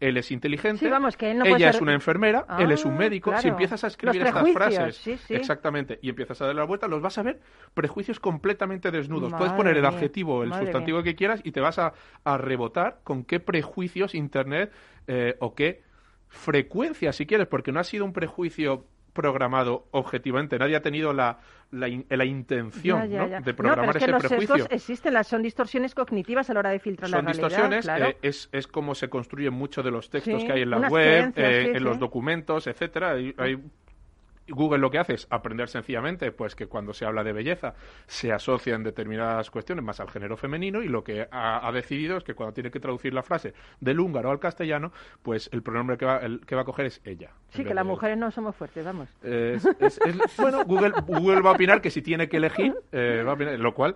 Él 0.00 0.16
es 0.16 0.30
inteligente, 0.30 0.86
Sí, 0.86 0.90
vamos, 0.90 1.16
que 1.16 1.30
él 1.30 1.38
no 1.38 1.44
ella 1.44 1.70
es 1.70 1.80
una 1.80 1.92
enfermera, 1.92 2.46
Ah, 2.48 2.62
él 2.62 2.72
es 2.72 2.84
un 2.84 2.96
médico. 2.96 3.32
Si 3.38 3.48
empiezas 3.48 3.84
a 3.84 3.88
escribir 3.88 4.22
estas 4.22 4.50
frases, 4.52 4.96
sí, 4.96 5.16
sí. 5.18 5.34
exactamente, 5.34 5.98
y 6.02 6.08
empiezas 6.08 6.40
a 6.40 6.46
darle 6.46 6.60
la 6.60 6.66
vuelta, 6.66 6.88
los 6.88 7.02
vas 7.02 7.18
a 7.18 7.22
ver 7.22 7.40
prejuicios 7.74 8.18
completamente 8.18 8.90
desnudos. 8.90 9.32
Puedes 9.34 9.52
poner 9.52 9.76
el 9.76 9.84
adjetivo 9.84 10.38
o 10.38 10.42
el 10.42 10.52
sustantivo 10.54 11.02
que 11.02 11.14
quieras 11.14 11.40
y 11.44 11.52
te 11.52 11.60
vas 11.60 11.78
a, 11.78 11.92
a 12.24 12.38
rebotar 12.38 13.00
con 13.04 13.24
qué 13.24 13.40
prejuicios 13.40 14.14
Internet 14.14 14.72
eh, 15.06 15.36
o 15.40 15.54
qué 15.54 15.82
frecuencia, 16.28 17.12
si 17.12 17.26
quieres, 17.26 17.46
porque 17.46 17.72
no 17.72 17.80
ha 17.80 17.84
sido 17.84 18.04
un 18.04 18.12
prejuicio 18.12 18.86
programado 19.12 19.86
objetivamente. 19.90 20.58
Nadie 20.58 20.76
ha 20.76 20.82
tenido 20.82 21.12
la, 21.12 21.38
la, 21.70 21.88
in- 21.88 22.06
la 22.08 22.24
intención 22.24 23.08
Ya, 23.10 23.26
¿no? 23.26 23.28
de 23.28 23.52
No, 23.52 23.56
programar 23.56 23.76
pero 23.76 23.90
es 23.90 23.96
que 23.98 24.04
ese 24.04 24.12
los 24.12 24.22
prejuicio. 24.46 24.66
existen, 24.70 25.14
las, 25.14 25.26
son 25.26 25.42
distorsiones 25.42 25.94
cognitivas 25.94 26.48
a 26.50 26.54
la 26.54 26.60
hora 26.60 26.70
de 26.70 26.78
filtrar 26.78 27.10
Son 27.10 27.24
la 27.24 27.32
realidad. 27.32 27.48
distorsiones, 27.48 27.84
claro. 27.84 28.06
eh, 28.08 28.16
es, 28.22 28.48
es 28.52 28.66
como 28.66 28.94
se 28.94 29.08
construyen 29.08 29.52
muchos 29.54 29.84
de 29.84 29.90
los 29.90 30.10
textos 30.10 30.40
Sí, 30.40 30.46
que 30.46 30.52
hay 30.52 30.62
en 30.62 30.70
la 30.70 30.78
web, 30.88 31.32
eh, 31.36 31.62
sí, 31.64 31.68
en 31.70 31.74
sí. 31.78 31.80
los 31.80 31.98
documentos, 31.98 32.66
etcétera. 32.66 33.12
Hay- 33.12 33.34
hay- 33.38 33.58
Google 34.50 34.78
lo 34.78 34.90
que 34.90 34.98
hace 34.98 35.14
es 35.14 35.26
aprender 35.30 35.68
sencillamente 35.68 36.32
pues 36.32 36.54
que 36.54 36.66
cuando 36.66 36.92
se 36.92 37.04
habla 37.04 37.24
de 37.24 37.32
belleza 37.32 37.74
se 38.06 38.32
asocian 38.32 38.82
determinadas 38.82 39.50
cuestiones 39.50 39.84
más 39.84 40.00
al 40.00 40.10
género 40.10 40.36
femenino 40.36 40.82
y 40.82 40.88
lo 40.88 41.02
que 41.04 41.26
ha, 41.30 41.66
ha 41.66 41.72
decidido 41.72 42.16
es 42.16 42.24
que 42.24 42.34
cuando 42.34 42.52
tiene 42.52 42.70
que 42.70 42.80
traducir 42.80 43.14
la 43.14 43.22
frase 43.22 43.54
del 43.80 44.00
húngaro 44.00 44.30
al 44.30 44.38
castellano, 44.40 44.92
pues 45.22 45.48
el 45.52 45.62
pronombre 45.62 45.96
que 45.96 46.04
va, 46.06 46.18
el, 46.18 46.40
que 46.46 46.54
va 46.54 46.62
a 46.62 46.64
coger 46.64 46.86
es 46.86 47.00
ella. 47.04 47.30
Sí, 47.50 47.64
que 47.64 47.74
las 47.74 47.84
mujeres 47.86 48.16
no 48.18 48.30
somos 48.30 48.54
fuertes, 48.56 48.84
vamos. 48.84 49.08
Es- 49.22 49.64
es- 49.80 49.98
es- 50.04 50.36
bueno, 50.36 50.64
Google, 50.64 50.92
Google 51.06 51.40
va 51.40 51.50
a 51.50 51.54
opinar 51.54 51.80
que 51.80 51.90
si 51.90 52.02
tiene 52.02 52.28
que 52.28 52.36
elegir, 52.38 52.74
eh, 52.92 53.22
va 53.24 53.32
a 53.32 53.34
opinar, 53.34 53.58
lo 53.58 53.74
cual 53.74 53.94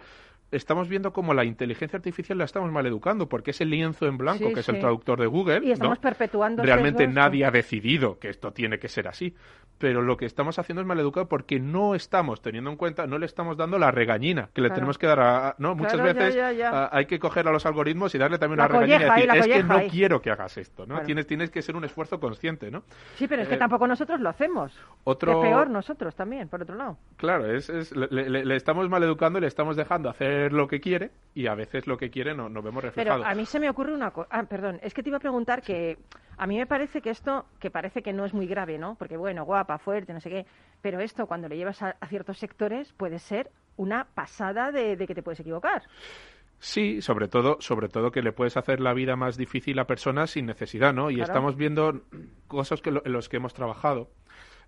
estamos 0.56 0.88
viendo 0.88 1.12
como 1.12 1.34
la 1.34 1.44
inteligencia 1.44 1.96
artificial 1.96 2.38
la 2.38 2.44
estamos 2.44 2.70
mal 2.73 2.87
educando, 2.87 3.28
porque 3.28 3.50
ese 3.52 3.64
lienzo 3.64 4.06
en 4.06 4.16
blanco 4.18 4.49
Sí, 4.49 4.54
que 4.54 4.61
es 4.61 4.68
el 4.68 4.78
traductor 4.80 5.20
de 5.20 5.26
Google, 5.26 5.61
Y 5.64 5.73
estamos 5.73 5.99
¿no? 5.99 6.02
perpetuando 6.02 6.62
realmente 6.62 7.06
nadie 7.06 7.44
ha 7.44 7.50
decidido 7.50 8.18
que 8.18 8.28
esto 8.28 8.52
tiene 8.52 8.78
que 8.78 8.88
ser 8.88 9.08
así. 9.08 9.34
Pero 9.76 10.02
lo 10.02 10.16
que 10.16 10.25
estamos 10.25 10.56
haciendo 10.61 10.80
es 10.82 10.87
mal 10.87 11.00
educado 11.00 11.28
porque 11.28 11.58
no 11.58 11.96
estamos 11.96 12.40
teniendo 12.40 12.70
en 12.70 12.76
cuenta, 12.76 13.08
no 13.08 13.18
le 13.18 13.26
estamos 13.26 13.56
dando 13.56 13.76
la 13.76 13.90
regañina 13.90 14.49
que 14.54 14.61
le 14.61 14.68
Claro. 14.68 14.75
tenemos 14.76 14.99
que 14.99 15.06
dar 15.08 15.18
a, 15.20 15.49
a- 15.49 15.54
no 15.58 15.75
muchas 15.75 15.94
Claro, 15.94 16.14
veces 16.14 16.34
ya, 16.37 16.52
ya. 16.52 16.70
a- 16.70 16.96
hay 16.96 17.06
que 17.06 17.18
coger 17.18 17.49
a 17.49 17.52
los 17.52 17.66
algoritmos 17.66 18.14
y 18.14 18.18
darle 18.18 18.38
también 18.38 18.58
La 18.58 18.66
una 18.66 18.80
regañina 18.80 19.00
y 19.00 19.11
ahí, 19.11 19.26
decir 19.26 19.26
la 19.26 19.38
es 19.38 19.46
que 19.49 19.62
no 19.64 19.75
ahí". 19.75 19.90
quiero 19.90 20.23
que 20.23 20.30
hagas 20.30 20.56
esto 20.58 20.82
no 20.87 20.94
Claro. 20.94 21.06
tienes 21.06 21.26
tienes 21.26 21.50
que 21.50 21.61
ser 21.61 21.75
un 21.75 21.84
esfuerzo 21.84 22.20
consciente 22.20 22.70
no 22.70 22.84
Sí, 23.16 23.26
pero 23.26 23.42
es 23.42 23.49
que 23.49 23.54
Eh, 23.56 23.58
tampoco 23.58 23.88
nosotros 23.88 24.20
lo 24.20 24.28
hacemos. 24.28 24.73
otro- 25.02 25.42
es 25.42 25.49
peor 25.49 25.68
nosotros 25.70 26.14
también, 26.14 26.49
por 26.49 26.62
otro 26.62 26.76
lado. 26.76 26.96
Claro, 27.16 27.50
es, 27.52 27.68
es- 27.68 27.90
le, 27.96 28.06
le- 28.30 28.44
le 28.44 28.56
estamos 28.56 28.88
mal 28.88 29.02
educando 29.02 29.38
y 29.38 29.42
le 29.42 29.49
estamos 29.49 29.75
dejando 29.76 30.08
hacer 30.08 30.43
lo 30.52 30.68
que 30.68 30.80
quiere 30.80 31.10
y 31.34 31.46
a 31.46 31.54
veces 31.54 31.86
lo 31.86 31.96
que 31.96 32.10
quiere 32.10 32.34
no, 32.34 32.48
no 32.48 32.62
vemos 32.62 32.82
reflejado. 32.84 33.20
Pero 33.22 33.30
a 33.30 33.34
mí 33.34 33.46
se 33.46 33.58
me 33.60 33.68
ocurre 33.70 33.92
una 33.94 34.10
cosa. 34.10 34.28
Ah, 34.30 34.44
perdón, 34.44 34.78
es 34.82 34.94
que 34.94 35.02
te 35.02 35.08
iba 35.10 35.16
a 35.16 35.20
preguntar 35.20 35.62
que 35.62 35.98
a 36.36 36.46
mí 36.46 36.56
me 36.58 36.66
parece 36.66 37.00
que 37.00 37.10
esto, 37.10 37.46
que 37.58 37.70
parece 37.70 38.02
que 38.02 38.12
no 38.12 38.24
es 38.24 38.34
muy 38.34 38.46
grave, 38.46 38.78
¿no? 38.78 38.94
Porque 38.96 39.16
bueno, 39.16 39.44
guapa, 39.44 39.78
fuerte, 39.78 40.12
no 40.12 40.20
sé 40.20 40.30
qué. 40.30 40.46
Pero 40.80 41.00
esto, 41.00 41.26
cuando 41.26 41.48
le 41.48 41.56
llevas 41.56 41.82
a, 41.82 41.96
a 42.00 42.06
ciertos 42.08 42.38
sectores, 42.38 42.92
puede 42.92 43.18
ser 43.18 43.50
una 43.76 44.06
pasada 44.14 44.70
de, 44.70 44.96
de 44.96 45.06
que 45.06 45.14
te 45.14 45.22
puedes 45.22 45.40
equivocar. 45.40 45.82
Sí, 46.58 47.02
sobre 47.02 47.28
todo, 47.28 47.58
sobre 47.60 47.88
todo 47.88 48.10
que 48.10 48.22
le 48.22 48.32
puedes 48.32 48.56
hacer 48.56 48.80
la 48.80 48.94
vida 48.94 49.16
más 49.16 49.36
difícil 49.36 49.78
a 49.78 49.86
personas 49.86 50.30
sin 50.30 50.46
necesidad, 50.46 50.94
¿no? 50.94 51.10
Y 51.10 51.16
Claro. 51.16 51.26
estamos 51.32 51.56
viendo 51.56 52.02
cosas 52.46 52.80
que 52.80 52.90
lo- 52.90 53.02
en 53.04 53.12
los 53.12 53.28
que 53.28 53.36
hemos 53.36 53.52
trabajado 53.52 54.10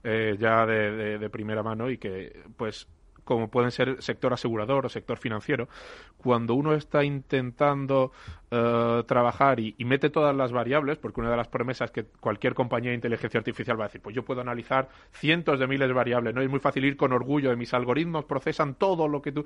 eh, 0.04 0.36
ya 0.38 0.66
de, 0.66 0.90
de- 0.92 1.18
de 1.18 1.30
primera 1.30 1.62
mano 1.62 1.88
y 1.90 1.96
que, 1.98 2.42
pues, 2.56 2.86
como 3.26 3.48
pueden 3.48 3.72
ser 3.72 4.00
sector 4.02 4.32
asegurador 4.32 4.86
o 4.86 4.88
sector 4.88 5.18
financiero, 5.18 5.68
cuando 6.16 6.54
uno 6.54 6.72
está 6.72 7.02
intentando 7.04 8.12
eh, 8.50 9.02
trabajar 9.06 9.58
y, 9.58 9.74
y 9.76 9.84
mete 9.84 10.10
todas 10.10 10.34
las 10.34 10.52
variables, 10.52 10.96
porque 10.96 11.20
una 11.20 11.30
de 11.30 11.36
las 11.36 11.48
promesas 11.48 11.90
que 11.90 12.04
cualquier 12.04 12.54
compañía 12.54 12.90
de 12.90 12.94
inteligencia 12.94 13.38
artificial 13.38 13.78
va 13.78 13.84
a 13.84 13.88
decir, 13.88 14.00
pues 14.00 14.14
yo 14.14 14.24
puedo 14.24 14.40
analizar 14.40 14.88
cientos 15.12 15.58
de 15.58 15.66
miles 15.66 15.88
de 15.88 15.94
variables, 15.94 16.34
¿no? 16.34 16.40
Es 16.40 16.48
muy 16.48 16.60
fácil 16.60 16.84
ir 16.84 16.96
con 16.96 17.12
orgullo 17.12 17.50
de 17.50 17.56
mis 17.56 17.74
algoritmos, 17.74 18.24
procesan 18.24 18.76
todo 18.76 19.08
lo 19.08 19.20
que 19.20 19.32
tú 19.32 19.44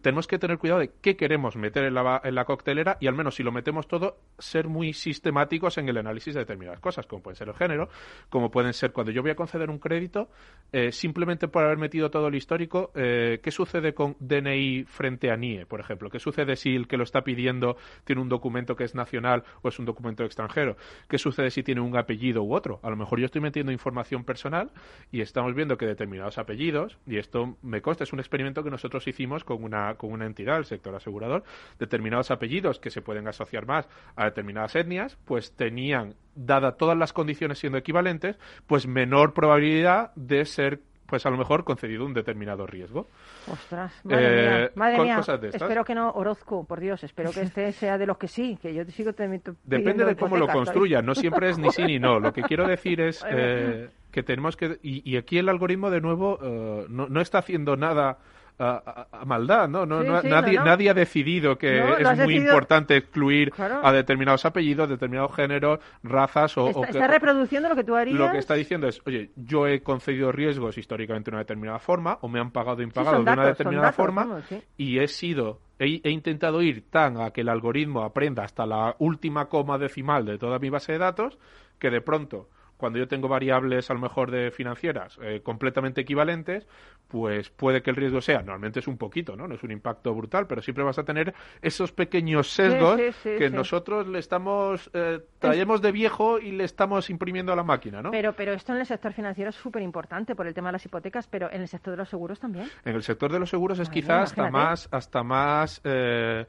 tenemos 0.00 0.26
que 0.26 0.38
tener 0.38 0.58
cuidado 0.58 0.80
de 0.80 0.92
qué 1.00 1.16
queremos 1.16 1.56
meter 1.56 1.84
en 1.84 1.94
la, 1.94 2.20
en 2.24 2.34
la 2.34 2.44
coctelera 2.44 2.96
y 3.00 3.06
al 3.06 3.14
menos 3.14 3.34
si 3.34 3.42
lo 3.42 3.52
metemos 3.52 3.88
todo, 3.88 4.18
ser 4.38 4.68
muy 4.68 4.92
sistemáticos 4.92 5.78
en 5.78 5.88
el 5.88 5.98
análisis 5.98 6.34
de 6.34 6.40
determinadas 6.40 6.80
cosas, 6.80 7.06
como 7.06 7.22
pueden 7.22 7.36
ser 7.36 7.48
el 7.48 7.54
género, 7.54 7.88
como 8.28 8.50
pueden 8.50 8.72
ser 8.72 8.92
cuando 8.92 9.12
yo 9.12 9.22
voy 9.22 9.30
a 9.30 9.36
conceder 9.36 9.70
un 9.70 9.78
crédito, 9.78 10.28
eh, 10.72 10.92
simplemente 10.92 11.48
por 11.48 11.64
haber 11.64 11.78
metido 11.78 12.10
todo 12.10 12.28
el 12.28 12.34
histórico, 12.34 12.90
eh, 12.94 13.40
¿qué 13.42 13.50
sucede 13.50 13.94
con 13.94 14.16
DNI 14.20 14.84
frente 14.84 15.30
a 15.30 15.36
NIE, 15.36 15.66
por 15.66 15.80
ejemplo? 15.80 16.10
¿Qué 16.10 16.18
sucede 16.18 16.56
si 16.56 16.74
el 16.74 16.88
que 16.88 16.96
lo 16.96 17.04
está 17.04 17.22
pidiendo 17.22 17.76
tiene 18.04 18.22
un 18.22 18.28
documento 18.28 18.76
que 18.76 18.84
es 18.84 18.94
nacional 18.94 19.44
o 19.62 19.68
es 19.68 19.78
un 19.78 19.84
documento 19.84 20.24
extranjero? 20.24 20.76
¿Qué 21.08 21.18
sucede 21.18 21.50
si 21.50 21.62
tiene 21.62 21.80
un 21.80 21.96
apellido 21.96 22.42
u 22.42 22.54
otro? 22.54 22.80
A 22.82 22.90
lo 22.90 22.96
mejor 22.96 23.20
yo 23.20 23.26
estoy 23.26 23.40
metiendo 23.40 23.72
información 23.72 24.24
personal 24.24 24.70
y 25.12 25.20
estamos 25.20 25.54
viendo 25.54 25.76
que 25.76 25.86
determinados 25.86 26.38
apellidos, 26.38 26.98
y 27.06 27.18
esto 27.18 27.56
me 27.62 27.80
consta, 27.80 28.04
es 28.04 28.12
un 28.12 28.20
experimento 28.20 28.62
que 28.62 28.70
nosotros 28.70 29.06
hicimos 29.06 29.44
con 29.44 29.62
una, 29.62 29.83
con 29.94 30.10
una 30.12 30.24
entidad, 30.24 30.56
el 30.56 30.64
sector 30.64 30.94
asegurador, 30.94 31.44
determinados 31.78 32.30
apellidos 32.30 32.80
que 32.80 32.88
se 32.90 33.02
pueden 33.02 33.28
asociar 33.28 33.66
más 33.66 33.86
a 34.16 34.24
determinadas 34.24 34.74
etnias, 34.74 35.18
pues 35.26 35.52
tenían, 35.52 36.14
dada 36.34 36.72
todas 36.76 36.96
las 36.96 37.12
condiciones 37.12 37.58
siendo 37.58 37.76
equivalentes, 37.78 38.38
pues 38.66 38.86
menor 38.86 39.34
probabilidad 39.34 40.12
de 40.16 40.44
ser 40.46 40.80
pues 41.06 41.26
a 41.26 41.30
lo 41.30 41.36
mejor 41.36 41.64
concedido 41.64 42.06
un 42.06 42.14
determinado 42.14 42.66
riesgo. 42.66 43.06
Ostras, 43.46 43.92
madre 44.04 44.24
Eh, 44.26 44.58
mía, 44.60 44.70
madre 44.74 44.96
co- 44.96 45.02
mía. 45.04 45.16
cosas 45.16 45.38
de 45.40 45.48
estas. 45.48 45.62
Espero 45.62 45.84
que 45.84 45.94
no, 45.94 46.10
Orozco, 46.10 46.64
por 46.64 46.80
Dios, 46.80 47.04
espero 47.04 47.30
que 47.30 47.42
este 47.42 47.70
sea 47.72 47.98
de 47.98 48.06
los 48.06 48.16
que 48.16 48.26
sí, 48.26 48.58
que 48.60 48.72
yo 48.74 48.86
te 48.86 48.90
sigo 48.90 49.12
te- 49.12 49.28
Depende 49.64 50.06
de 50.06 50.16
cómo 50.16 50.36
lo 50.38 50.44
hipotecas, 50.46 50.54
construya, 50.56 51.02
no 51.02 51.14
siempre 51.14 51.50
es 51.50 51.58
ni 51.58 51.70
sí 51.70 51.82
ni 51.84 51.98
no. 51.98 52.18
Lo 52.18 52.32
que 52.32 52.40
quiero 52.42 52.66
decir 52.66 53.02
es 53.02 53.22
eh, 53.30 53.90
que 54.10 54.22
tenemos 54.22 54.56
que... 54.56 54.78
Y, 54.82 55.08
y 55.08 55.18
aquí 55.18 55.36
el 55.36 55.50
algoritmo, 55.50 55.90
de 55.90 56.00
nuevo, 56.00 56.38
eh, 56.42 56.86
no, 56.88 57.06
no 57.06 57.20
está 57.20 57.38
haciendo 57.38 57.76
nada 57.76 58.18
a, 58.58 59.06
a- 59.10 59.20
a 59.20 59.24
maldad, 59.24 59.68
¿no? 59.68 59.84
no, 59.84 60.02
Sí, 60.02 60.08
no- 60.08 60.20
sí, 60.22 60.28
nadie, 60.28 60.58
no, 60.58 60.64
nadie 60.64 60.90
ha 60.90 60.94
decidido 60.94 61.58
que 61.58 61.78
es 61.78 61.84
muy 61.84 62.04
decidido- 62.04 62.44
importante 62.46 62.96
excluir 62.96 63.50
Claro. 63.50 63.80
a 63.84 63.92
determinados 63.92 64.44
apellidos, 64.44 64.88
determinados 64.88 65.34
géneros, 65.34 65.80
razas 66.02 66.56
o... 66.56 66.68
Está, 66.68 66.78
o 66.78 66.82
que- 66.82 66.90
está 66.90 67.06
reproduciendo 67.08 67.68
lo 67.68 67.74
que 67.76 67.84
tú 67.84 67.96
harías. 67.96 68.16
lo 68.18 68.30
que 68.30 68.38
está 68.38 68.54
diciendo 68.54 68.86
es, 68.86 69.00
oye, 69.06 69.30
yo 69.36 69.66
he 69.66 69.82
concedido 69.82 70.30
riesgos 70.30 70.78
históricamente 70.78 71.30
de 71.30 71.34
una 71.36 71.42
determinada 71.42 71.78
forma, 71.80 72.18
o 72.20 72.28
me 72.28 72.38
han 72.38 72.50
pagado 72.52 72.80
impagado 72.82 73.16
son 73.16 73.24
de 73.24 73.32
una 73.32 73.46
determinada 73.46 73.86
datos, 73.86 73.96
forma, 73.96 74.24
vamos, 74.24 74.44
sí. 74.48 74.62
y 74.76 74.98
he 75.00 75.08
sido, 75.08 75.60
he 75.80 76.10
intentado 76.10 76.62
ir 76.62 76.84
tan 76.90 77.20
a 77.20 77.30
que 77.32 77.40
el 77.40 77.48
algoritmo 77.48 78.02
aprenda 78.04 78.44
hasta 78.44 78.64
la 78.66 78.94
última 79.00 79.46
coma 79.46 79.78
decimal 79.78 80.24
de 80.24 80.38
toda 80.38 80.58
mi 80.60 80.70
base 80.70 80.92
de 80.92 80.98
datos, 80.98 81.38
que 81.80 81.90
de 81.90 82.00
pronto 82.00 82.48
cuando 82.76 82.98
yo 82.98 83.08
tengo 83.08 83.28
variables 83.28 83.90
a 83.90 83.94
lo 83.94 84.00
mejor 84.00 84.30
de 84.30 84.50
financieras 84.50 85.18
eh, 85.22 85.40
completamente 85.42 86.00
equivalentes, 86.00 86.66
pues 87.08 87.50
puede 87.50 87.82
que 87.82 87.90
el 87.90 87.96
riesgo 87.96 88.20
sea, 88.20 88.38
normalmente 88.38 88.80
es 88.80 88.88
un 88.88 88.98
poquito, 88.98 89.36
¿no? 89.36 89.46
No 89.46 89.54
es 89.54 89.62
un 89.62 89.70
impacto 89.70 90.14
brutal, 90.14 90.46
pero 90.46 90.62
siempre 90.62 90.84
vas 90.84 90.98
a 90.98 91.04
tener 91.04 91.34
esos 91.62 91.92
pequeños 91.92 92.50
sesgos 92.50 92.96
Sí, 92.96 93.12
sí, 93.12 93.18
sí, 93.22 93.36
que 93.38 93.50
nosotros 93.50 94.06
le 94.06 94.18
estamos 94.18 94.90
eh, 94.92 95.20
traemos 95.38 95.80
de 95.82 95.92
viejo 95.92 96.38
y 96.38 96.52
le 96.52 96.64
estamos 96.64 97.10
imprimiendo 97.10 97.52
a 97.52 97.56
la 97.56 97.62
máquina, 97.62 98.02
¿no? 98.02 98.10
Pero, 98.10 98.32
pero 98.34 98.52
esto 98.52 98.72
en 98.72 98.80
el 98.80 98.86
sector 98.86 99.12
financiero 99.12 99.50
es 99.50 99.56
súper 99.56 99.82
importante 99.82 100.34
por 100.34 100.46
el 100.46 100.54
tema 100.54 100.68
de 100.68 100.72
las 100.72 100.86
hipotecas, 100.86 101.26
pero 101.26 101.50
en 101.52 101.60
el 101.60 101.68
sector 101.68 101.92
de 101.92 101.98
los 101.98 102.08
seguros 102.08 102.40
también. 102.40 102.68
En 102.84 102.94
el 102.94 103.02
sector 103.02 103.32
de 103.32 103.38
los 103.38 103.50
seguros 103.50 103.78
es 103.78 103.88
Madre 103.88 104.00
quizá 104.00 104.14
mía, 104.14 104.22
hasta 104.22 104.50
más, 104.50 104.88
hasta 104.90 105.22
más 105.22 105.80
eh, 105.84 106.46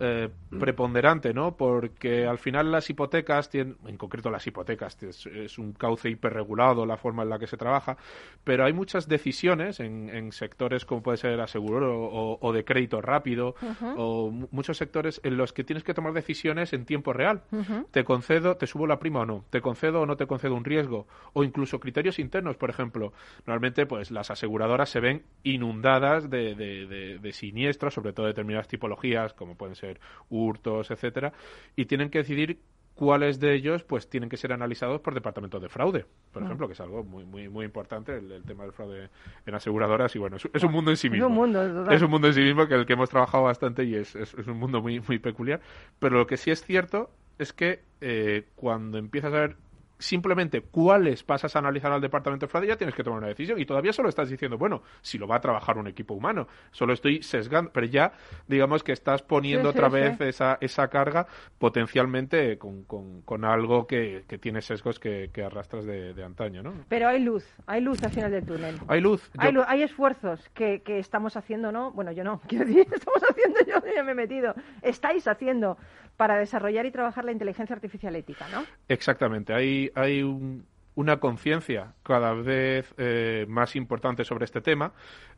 eh, 0.00 0.28
preponderante, 0.58 1.32
¿no? 1.32 1.56
Porque 1.56 2.26
al 2.26 2.38
final 2.38 2.70
las 2.70 2.88
hipotecas, 2.88 3.50
tienen, 3.50 3.76
en 3.86 3.96
concreto 3.96 4.30
las 4.30 4.46
hipotecas, 4.46 5.02
es, 5.02 5.51
es 5.52 5.58
un 5.58 5.72
cauce 5.72 6.08
hiperregulado 6.08 6.86
la 6.86 6.96
forma 6.96 7.22
en 7.22 7.28
la 7.30 7.38
que 7.38 7.46
se 7.46 7.56
trabaja, 7.56 7.96
pero 8.44 8.64
hay 8.64 8.72
muchas 8.72 9.06
decisiones 9.08 9.80
en, 9.80 10.08
en 10.08 10.32
sectores 10.32 10.84
como 10.84 11.02
puede 11.02 11.18
ser 11.18 11.40
asegurado 11.40 11.92
o, 11.94 12.38
o 12.40 12.52
de 12.52 12.64
crédito 12.64 13.00
rápido 13.00 13.54
o 13.96 14.30
mu- 14.30 14.48
muchos 14.50 14.76
sectores 14.78 15.20
en 15.24 15.36
los 15.36 15.52
que 15.52 15.64
tienes 15.64 15.84
que 15.84 15.94
tomar 15.94 16.12
decisiones 16.12 16.72
en 16.72 16.84
tiempo 16.86 17.12
real. 17.12 17.42
Te 17.90 18.04
concedo, 18.04 18.56
te 18.56 18.66
subo 18.66 18.86
la 18.86 18.98
prima 18.98 19.20
o 19.20 19.26
no, 19.26 19.44
te 19.50 19.60
concedo 19.60 20.00
o 20.00 20.06
no 20.06 20.16
te 20.16 20.26
concedo 20.26 20.54
un 20.54 20.64
riesgo 20.64 21.06
o 21.34 21.44
incluso 21.44 21.78
criterios 21.80 22.18
internos, 22.18 22.56
por 22.56 22.70
ejemplo. 22.70 23.12
Normalmente, 23.46 23.86
pues 23.86 24.10
las 24.10 24.30
aseguradoras 24.30 24.88
se 24.88 25.00
ven 25.00 25.22
inundadas 25.42 26.30
de, 26.30 26.54
de- 26.54 26.86
de- 26.86 27.18
de 27.18 27.32
siniestros, 27.32 27.94
sobre 27.94 28.12
todo 28.12 28.26
determinadas 28.26 28.68
tipologías, 28.68 29.34
como 29.34 29.56
pueden 29.56 29.76
ser 29.76 30.00
hurtos, 30.30 30.90
etcétera, 30.90 31.32
y 31.76 31.84
tienen 31.86 32.10
que 32.10 32.18
decidir 32.18 32.58
cuáles 32.94 33.40
de 33.40 33.54
ellos 33.54 33.82
pues 33.84 34.08
tienen 34.08 34.28
que 34.28 34.36
ser 34.36 34.52
analizados 34.52 35.00
por 35.00 35.14
departamentos 35.14 35.60
de 35.62 35.68
fraude, 35.68 36.06
por 36.32 36.42
ejemplo, 36.42 36.66
que 36.66 36.74
es 36.74 36.80
algo 36.80 37.02
muy 37.04 37.24
muy 37.24 37.48
muy 37.48 37.64
importante 37.64 38.16
el, 38.18 38.30
el 38.32 38.44
tema 38.44 38.64
del 38.64 38.72
fraude 38.72 39.10
en 39.46 39.54
aseguradoras 39.54 40.14
y 40.14 40.18
bueno, 40.18 40.36
es, 40.36 40.48
es 40.52 40.62
un 40.62 40.72
mundo 40.72 40.90
en 40.90 40.96
sí 40.96 41.08
Es 41.08 41.12
mismo. 41.12 41.26
un 41.26 41.34
mundo, 41.34 41.66
total. 41.72 41.94
Es 41.94 42.02
un 42.02 42.10
mundo 42.10 42.28
en 42.28 42.34
sí 42.34 42.40
mismo 42.40 42.66
que 42.68 42.74
el 42.74 42.86
que 42.86 42.92
hemos 42.94 43.10
trabajado 43.10 43.44
bastante 43.44 43.84
y 43.84 43.94
es, 43.94 44.14
es, 44.14 44.34
es 44.34 44.46
un 44.46 44.58
mundo 44.58 44.82
muy 44.82 45.00
muy 45.00 45.18
peculiar, 45.18 45.60
pero 45.98 46.16
lo 46.18 46.26
que 46.26 46.36
sí 46.36 46.50
es 46.50 46.62
cierto 46.64 47.10
es 47.38 47.52
que 47.52 47.80
eh, 48.00 48.48
cuando 48.56 48.98
empiezas 48.98 49.32
a 49.32 49.40
ver 49.40 49.56
simplemente 50.02 50.60
cuáles 50.62 51.22
pasas 51.22 51.54
a 51.56 51.60
analizar 51.60 51.92
al 51.92 52.00
departamento 52.00 52.46
de 52.46 52.50
fraude 52.50 52.66
ya 52.68 52.76
tienes 52.76 52.94
que 52.94 53.04
tomar 53.04 53.18
una 53.20 53.28
decisión 53.28 53.60
y 53.60 53.64
todavía 53.66 53.92
solo 53.92 54.08
estás 54.08 54.28
diciendo, 54.28 54.58
bueno, 54.58 54.82
si 55.00 55.16
lo 55.18 55.26
va 55.26 55.36
a 55.36 55.40
trabajar 55.40 55.78
un 55.78 55.86
equipo 55.86 56.14
humano, 56.14 56.48
solo 56.72 56.92
estoy 56.92 57.22
sesgando, 57.22 57.70
pero 57.72 57.86
ya 57.86 58.12
digamos 58.48 58.82
que 58.82 58.92
estás 58.92 59.22
poniendo 59.22 59.70
Sí, 59.72 59.78
otra 59.78 59.88
sí. 59.90 59.94
vez 59.94 60.20
esa, 60.20 60.58
esa 60.60 60.88
carga 60.88 61.26
potencialmente 61.58 62.58
con, 62.58 62.84
con, 62.84 63.22
con 63.22 63.44
algo 63.44 63.86
que, 63.86 64.24
que 64.28 64.36
tiene 64.38 64.60
sesgos 64.60 64.98
que, 64.98 65.30
que 65.32 65.42
arrastras 65.42 65.86
de, 65.86 66.12
de 66.12 66.24
antaño, 66.24 66.62
¿no? 66.62 66.74
Pero 66.88 67.08
hay 67.08 67.20
luz, 67.22 67.46
hay 67.66 67.80
luz 67.80 68.02
al 68.02 68.10
final 68.10 68.30
del 68.30 68.44
túnel. 68.44 68.76
Hay 68.88 69.00
luz. 69.00 69.30
Yo- 69.34 69.40
Hay, 69.40 69.52
lu- 69.52 69.64
hay 69.66 69.82
esfuerzos 69.82 70.46
que, 70.54 70.82
que 70.82 70.98
estamos 70.98 71.36
haciendo, 71.36 71.72
¿no? 71.72 71.92
Bueno, 71.92 72.12
yo 72.12 72.24
no, 72.24 72.40
quiero 72.48 72.66
decir, 72.66 72.86
estamos 72.92 73.22
haciendo, 73.30 73.60
yo 73.66 73.74
ya 73.94 74.02
me 74.02 74.12
he 74.12 74.14
metido. 74.14 74.54
Estáis 74.82 75.26
haciendo 75.26 75.78
para 76.16 76.36
desarrollar 76.38 76.86
y 76.86 76.90
trabajar 76.90 77.24
la 77.24 77.32
inteligencia 77.32 77.74
artificial 77.74 78.14
ética, 78.16 78.46
¿no? 78.48 78.64
Exactamente, 78.88 79.52
hay, 79.54 79.90
hay 79.94 80.22
un- 80.22 80.66
una 80.94 81.18
conciencia 81.20 81.94
cada 82.02 82.34
vez 82.34 82.94
eh, 82.98 83.46
más 83.48 83.76
importante 83.76 84.24
sobre 84.24 84.44
este 84.44 84.60
tema. 84.60 84.92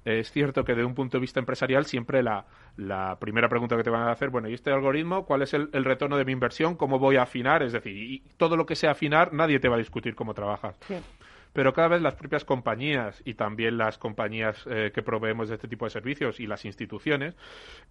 Es 0.05 0.33
cierto 0.33 0.65
que 0.65 0.73
desde 0.73 0.85
un 0.85 0.95
punto 0.97 1.17
de 1.17 1.21
vista 1.21 1.39
empresarial 1.39 1.85
siempre 1.87 2.25
la, 2.25 2.45
la 2.77 3.17
primera 3.21 3.49
pregunta 3.49 3.77
que 3.77 3.85
te 3.85 3.89
van 3.91 4.03
a 4.03 4.11
hacer, 4.11 4.31
bueno, 4.31 4.49
¿y 4.49 4.55
este 4.55 4.73
algoritmo 4.73 5.25
cuál 5.25 5.43
es 5.43 5.55
el, 5.55 5.71
el 5.73 5.85
retorno 5.85 6.17
de 6.17 6.25
mi 6.25 6.33
inversión? 6.33 6.75
¿Cómo 6.75 6.99
voy 6.99 7.17
a 7.17 7.23
afinar? 7.23 7.63
Es 7.63 7.73
decir, 7.73 7.97
y 7.97 8.23
todo 8.37 8.57
lo 8.57 8.67
que 8.67 8.75
sea 8.75 8.91
afinar, 8.91 9.33
nadie 9.33 9.61
te 9.61 9.69
va 9.69 9.77
a 9.77 9.79
discutir 9.79 10.17
cómo 10.17 10.35
trabajas. 10.35 10.77
Sí. 10.89 10.97
Pero 11.55 11.73
cada 11.73 11.89
vez 11.89 12.03
las 12.03 12.17
propias 12.17 12.45
compañías 12.45 13.23
y 13.25 13.35
también 13.35 13.79
las 13.79 13.97
compañías 13.97 14.63
eh, 14.67 14.91
que 14.93 15.03
proveemos 15.03 15.49
de 15.49 15.55
este 15.55 15.69
tipo 15.69 15.87
de 15.87 15.91
servicios 15.91 16.41
y 16.41 16.47
las 16.47 16.67
instituciones 16.67 17.37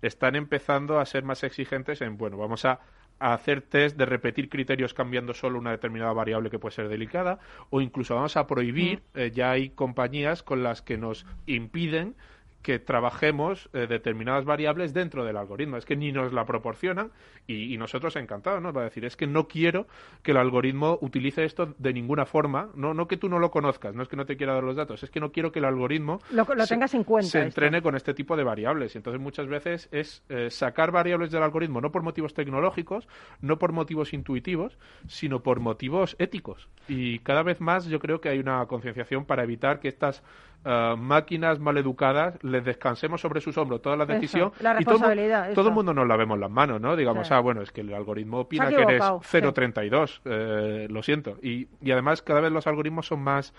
están 0.01 0.35
empezando 0.35 0.99
a 0.99 1.05
ser 1.05 1.23
más 1.23 1.43
exigentes 1.43 2.01
en, 2.01 2.17
bueno, 2.17 2.37
vamos 2.37 2.65
a, 2.65 2.81
a 3.19 3.33
hacer 3.33 3.61
test 3.61 3.97
de 3.97 4.05
repetir 4.05 4.49
criterios 4.49 4.93
cambiando 4.93 5.33
solo 5.33 5.57
una 5.57 5.71
determinada 5.71 6.11
variable 6.11 6.49
que 6.49 6.59
puede 6.59 6.75
ser 6.75 6.89
delicada 6.89 7.39
o 7.69 7.79
incluso 7.79 8.15
vamos 8.15 8.35
a 8.35 8.45
prohibir, 8.47 9.01
eh, 9.15 9.31
ya 9.33 9.51
hay 9.51 9.69
compañías 9.69 10.43
con 10.43 10.61
las 10.61 10.81
que 10.81 10.97
nos 10.97 11.25
impiden 11.45 12.15
que 12.63 12.79
trabajemos 12.79 13.69
eh, 13.73 13.85
determinadas 13.87 14.45
variables 14.45 14.93
dentro 14.93 15.23
del 15.25 15.37
algoritmo. 15.37 15.77
Es 15.77 15.85
que 15.85 15.95
ni 15.95 16.11
nos 16.11 16.33
la 16.33 16.45
proporcionan 16.45 17.11
y, 17.45 17.73
y 17.73 17.77
nosotros 17.77 18.15
encantados, 18.15 18.61
¿no? 18.61 18.73
Va 18.73 18.81
a 18.81 18.85
decir, 18.85 19.05
es 19.05 19.15
que 19.17 19.27
no 19.27 19.47
quiero 19.47 19.85
que 20.23 20.31
el 20.31 20.37
algoritmo 20.37 20.97
utilice 21.01 21.43
esto 21.43 21.75
de 21.77 21.93
ninguna 21.93 22.25
forma. 22.25 22.69
No, 22.73 22.93
no 22.93 23.07
que 23.07 23.17
tú 23.17 23.29
no 23.29 23.37
lo 23.37 23.51
conozcas, 23.51 23.93
no 23.93 24.01
es 24.01 24.07
que 24.07 24.15
no 24.15 24.25
te 24.25 24.37
quiera 24.37 24.53
dar 24.53 24.63
los 24.63 24.75
datos, 24.77 25.03
es 25.03 25.11
que 25.11 25.19
no 25.19 25.31
quiero 25.31 25.51
que 25.51 25.59
el 25.59 25.65
algoritmo 25.65 26.19
Lo, 26.31 26.45
lo 26.55 26.65
se- 26.65 26.73
tengas 26.73 26.93
en 26.93 27.03
cuenta. 27.03 27.29
se 27.29 27.37
esto. 27.39 27.47
entrene 27.47 27.81
con 27.81 27.95
este 27.95 28.13
tipo 28.13 28.35
de 28.37 28.43
variables. 28.43 28.95
Y 28.95 28.97
entonces 28.97 29.21
muchas 29.21 29.47
veces 29.47 29.89
es 29.91 30.23
eh, 30.29 30.49
sacar 30.49 30.91
variables 30.91 31.29
del 31.31 31.43
algoritmo 31.43 31.81
no 31.81 31.91
por 31.91 32.01
motivos 32.01 32.33
tecnológicos, 32.33 33.07
no 33.41 33.59
por 33.59 33.73
motivos 33.73 34.13
intuitivos, 34.13 34.77
sino 35.07 35.43
por 35.43 35.59
motivos 35.59 36.15
éticos. 36.17 36.69
Y 36.87 37.19
cada 37.19 37.43
vez 37.43 37.59
más 37.59 37.85
yo 37.87 37.99
creo 37.99 38.21
que 38.21 38.29
hay 38.29 38.39
una 38.39 38.65
concienciación 38.67 39.25
para 39.25 39.43
evitar 39.43 39.81
que 39.81 39.89
estas 39.89 40.23
eh, 40.65 40.95
máquinas 40.97 41.59
maleducadas 41.59 42.35
les 42.43 42.63
descansemos 42.63 43.19
sobre 43.21 43.41
sus 43.41 43.57
hombros 43.57 43.81
toda 43.81 43.95
la 43.97 44.03
Eso, 44.05 44.13
decisión 44.13 44.51
la 44.59 44.73
responsabilidad, 44.73 45.53
todo 45.53 45.67
el 45.69 45.73
mundo 45.73 45.93
nos 45.93 46.07
la 46.07 46.15
vemos 46.15 46.35
en 46.35 46.41
las 46.41 46.51
manos, 46.51 46.79
¿no? 46.81 46.95
Digamos, 46.95 47.27
Sí. 47.27 47.33
ah, 47.33 47.39
bueno, 47.39 47.61
es 47.61 47.71
que 47.71 47.81
el 47.81 47.93
algoritmo 47.93 48.39
opina 48.39 48.67
que 48.69 48.75
eres 48.75 48.87
equivocado, 48.87 49.21
sí. 49.23 49.37
0.32, 49.37 50.21
eh, 50.25 50.87
lo 50.89 51.03
siento. 51.03 51.37
Y, 51.41 51.67
y 51.81 51.91
además 51.91 52.21
cada 52.21 52.41
vez 52.41 52.51
los 52.51 52.65
algoritmos 52.67 53.07
son 53.07 53.21
más 53.21 53.53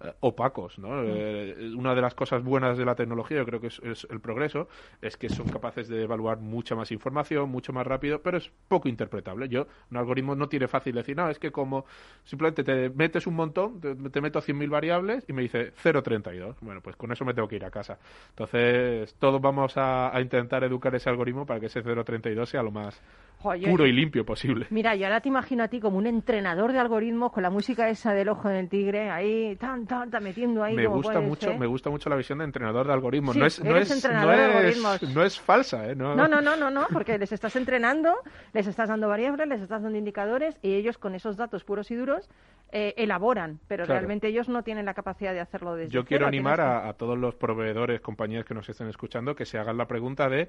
eh, 0.00 0.12
opacos, 0.20 0.78
¿no? 0.78 0.88
Mm. 0.88 1.04
Eh, 1.06 1.74
una 1.76 1.94
de 1.94 2.02
las 2.02 2.14
cosas 2.14 2.44
buenas 2.44 2.76
de 2.76 2.84
la 2.84 2.94
tecnología, 2.94 3.38
yo 3.38 3.46
creo 3.46 3.60
que 3.60 3.68
es, 3.68 3.78
es 3.80 4.06
el 4.10 4.20
progreso, 4.20 4.68
es 5.00 5.16
que 5.16 5.30
son 5.30 5.48
capaces 5.48 5.88
de 5.88 6.02
evaluar 6.02 6.38
mucha 6.38 6.74
más 6.74 6.92
información, 6.92 7.48
mucho 7.48 7.72
más 7.72 7.86
rápido, 7.86 8.20
pero 8.20 8.36
es 8.36 8.50
poco 8.68 8.88
interpretable. 8.88 9.48
Yo, 9.48 9.66
un 9.90 9.96
algoritmo 9.96 10.34
no 10.34 10.48
tiene 10.48 10.68
fácil 10.68 10.94
decir, 10.94 11.16
no, 11.16 11.30
es 11.30 11.38
que 11.38 11.50
como 11.50 11.86
simplemente 12.24 12.62
te 12.62 12.90
metes 12.90 13.26
un 13.26 13.34
montón, 13.34 13.80
te, 13.80 13.94
te 13.94 14.20
meto 14.20 14.40
100.000 14.40 14.68
variables 14.68 15.24
y 15.28 15.32
me 15.32 15.42
dice 15.42 15.72
0.32. 15.82 16.56
Bueno, 16.60 16.82
pues 16.82 16.96
con 16.96 17.10
eso 17.12 17.24
me 17.24 17.32
tengo 17.32 17.48
que 17.48 17.56
ir 17.56 17.64
a 17.64 17.70
casa. 17.70 17.98
Entonces, 18.30 19.14
todos 19.18 19.40
vamos 19.40 19.78
a, 19.78 20.14
a 20.14 20.20
intentar 20.20 20.62
educar 20.64 20.94
ese 20.94 21.08
algoritmo 21.08 21.46
para 21.46 21.58
que 21.58 21.66
ese 21.66 21.82
0.32 21.82 22.46
sea 22.46 22.62
lo 22.62 22.70
más 22.70 23.00
Puro 23.70 23.86
y 23.86 23.92
limpio 23.92 24.24
posible. 24.24 24.66
Mira, 24.70 24.94
yo 24.96 25.06
ahora 25.06 25.20
te 25.20 25.28
imagino 25.28 25.64
a 25.64 25.68
ti 25.68 25.80
como 25.80 25.98
un 25.98 26.06
entrenador 26.06 26.72
de 26.72 26.78
algoritmos 26.78 27.32
con 27.32 27.42
la 27.42 27.50
música 27.50 27.88
esa 27.88 28.12
del 28.12 28.28
ojo 28.28 28.48
del 28.48 28.68
tigre, 28.68 29.10
ahí, 29.10 29.56
tan, 29.56 29.86
tan, 29.86 30.10
tan, 30.10 30.22
metiendo 30.22 30.62
ahí 30.62 30.74
me 30.74 30.84
como 30.84 30.96
gusta 30.96 31.20
mucho 31.20 31.48
ser. 31.50 31.58
me 31.58 31.66
gusta 31.66 31.90
mucho 31.90 32.08
la 32.10 32.16
visión 32.16 32.38
de 32.38 32.44
entrenador 32.44 32.86
de 32.86 32.92
algoritmos 32.92 33.34
Sí, 33.34 33.40
no 33.40 33.46
es 33.46 33.62
no 33.62 33.76
es 33.76 33.90
no 34.04 34.32
es, 34.32 34.40
algoritmos. 34.40 35.02
no 35.14 35.22
es 35.24 35.40
falsa 35.40 35.88
¿eh? 35.90 35.94
no, 35.94 36.14
No, 36.14 36.26
no, 36.28 36.40
no, 36.40 36.56
no, 36.56 36.70
no, 36.70 36.86
porque 36.92 37.18
les 37.18 37.32
estás 37.32 37.54
entrenando, 37.56 38.14
les 38.52 38.66
estás 38.66 38.88
dando 38.88 39.08
variables, 39.08 39.46
les 39.48 39.60
estás 39.60 39.82
dando 39.82 39.98
indicadores 39.98 40.56
y 40.62 40.74
ellos 40.74 40.98
con 40.98 41.14
esos 41.14 41.36
datos 41.36 41.64
puros 41.64 41.90
y 41.90 41.94
duros 41.94 42.28
eh, 42.72 42.94
elaboran, 42.96 43.60
pero 43.68 43.84
Claro. 43.84 44.00
realmente 44.00 44.26
ellos 44.28 44.48
no 44.48 44.62
tienen 44.64 44.86
la 44.86 44.94
capacidad 44.94 45.32
de 45.32 45.40
hacerlo 45.40 45.76
desde 45.76 45.92
yo 45.92 46.04
quiero 46.04 46.22
cero, 46.24 46.28
animar 46.28 46.60
a, 46.60 46.88
a 46.88 46.92
todos 46.94 47.16
los 47.16 47.34
proveedores 47.36 48.00
compañías 48.00 48.44
que 48.44 48.54
nos 48.54 48.68
estén 48.68 48.88
escuchando 48.88 49.34
que 49.36 49.44
se 49.44 49.56
hagan 49.58 49.76
la 49.76 49.86
pregunta 49.86 50.28
de 50.28 50.48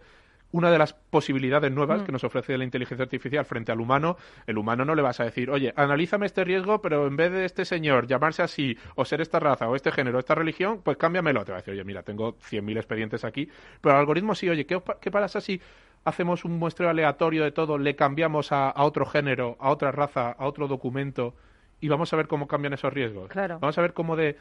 una 0.52 0.72
de 0.72 0.78
las 0.78 0.94
posibilidades 0.94 1.72
nuevas 1.72 2.02
Mm. 2.02 2.06
que 2.06 2.12
nos 2.14 2.24
ofrece 2.24 2.58
la 2.58 2.64
inteligencia 2.64 3.04
artificial 3.04 3.44
frente 3.46 3.72
al 3.72 3.82
humano, 3.82 4.16
el 4.46 4.58
humano 4.58 4.86
no 4.86 4.96
le 4.96 5.02
vas 5.02 5.20
a 5.20 5.26
decir, 5.26 5.50
oye, 5.50 5.74
analízame 5.76 6.26
este 6.26 6.44
riesgo, 6.44 6.82
pero 6.82 7.06
en 7.08 7.18
vez 7.18 7.32
de 7.32 7.46
este 7.46 7.66
señor 7.66 8.08
llamarse 8.08 8.42
así, 8.44 8.78
o 8.96 9.04
ser 9.04 9.20
esta 9.22 9.40
raza, 9.40 9.68
o 9.68 9.76
este 9.76 9.92
género, 9.92 10.18
o 10.18 10.20
esta 10.20 10.36
religión, 10.36 10.82
pues 10.84 10.98
cámbiamelo. 10.98 11.44
Te 11.44 11.52
va 11.52 11.58
a 11.58 11.62
decir, 11.62 11.74
oye, 11.74 11.84
mira, 11.84 12.04
tengo 12.04 12.38
100.000 12.40 12.78
expedientes 12.78 13.26
aquí, 13.26 13.50
pero 13.82 13.96
el 13.96 14.00
algoritmo 14.00 14.36
sí, 14.36 14.48
oye, 14.50 14.66
¿qué, 14.66 14.82
qué 15.02 15.12
pasa 15.12 15.42
si 15.42 15.60
hacemos 16.06 16.46
un 16.46 16.58
muestreo 16.58 16.90
aleatorio 16.90 17.44
de 17.44 17.52
todo, 17.52 17.78
le 17.78 17.96
cambiamos 17.98 18.54
a, 18.54 18.70
a 18.70 18.84
otro 18.86 19.06
género, 19.06 19.58
a 19.60 19.70
otra 19.70 19.92
raza, 19.92 20.32
a 20.32 20.46
otro 20.46 20.70
documento, 20.70 21.36
y 21.82 21.90
vamos 21.90 22.14
a 22.14 22.16
ver 22.16 22.28
cómo 22.28 22.48
cambian 22.48 22.74
esos 22.74 22.94
riesgos? 22.94 23.30
Claro. 23.30 23.60
Vamos 23.60 23.78
a 23.78 23.82
ver 23.82 23.94
cómo 23.94 24.16
de 24.16 24.38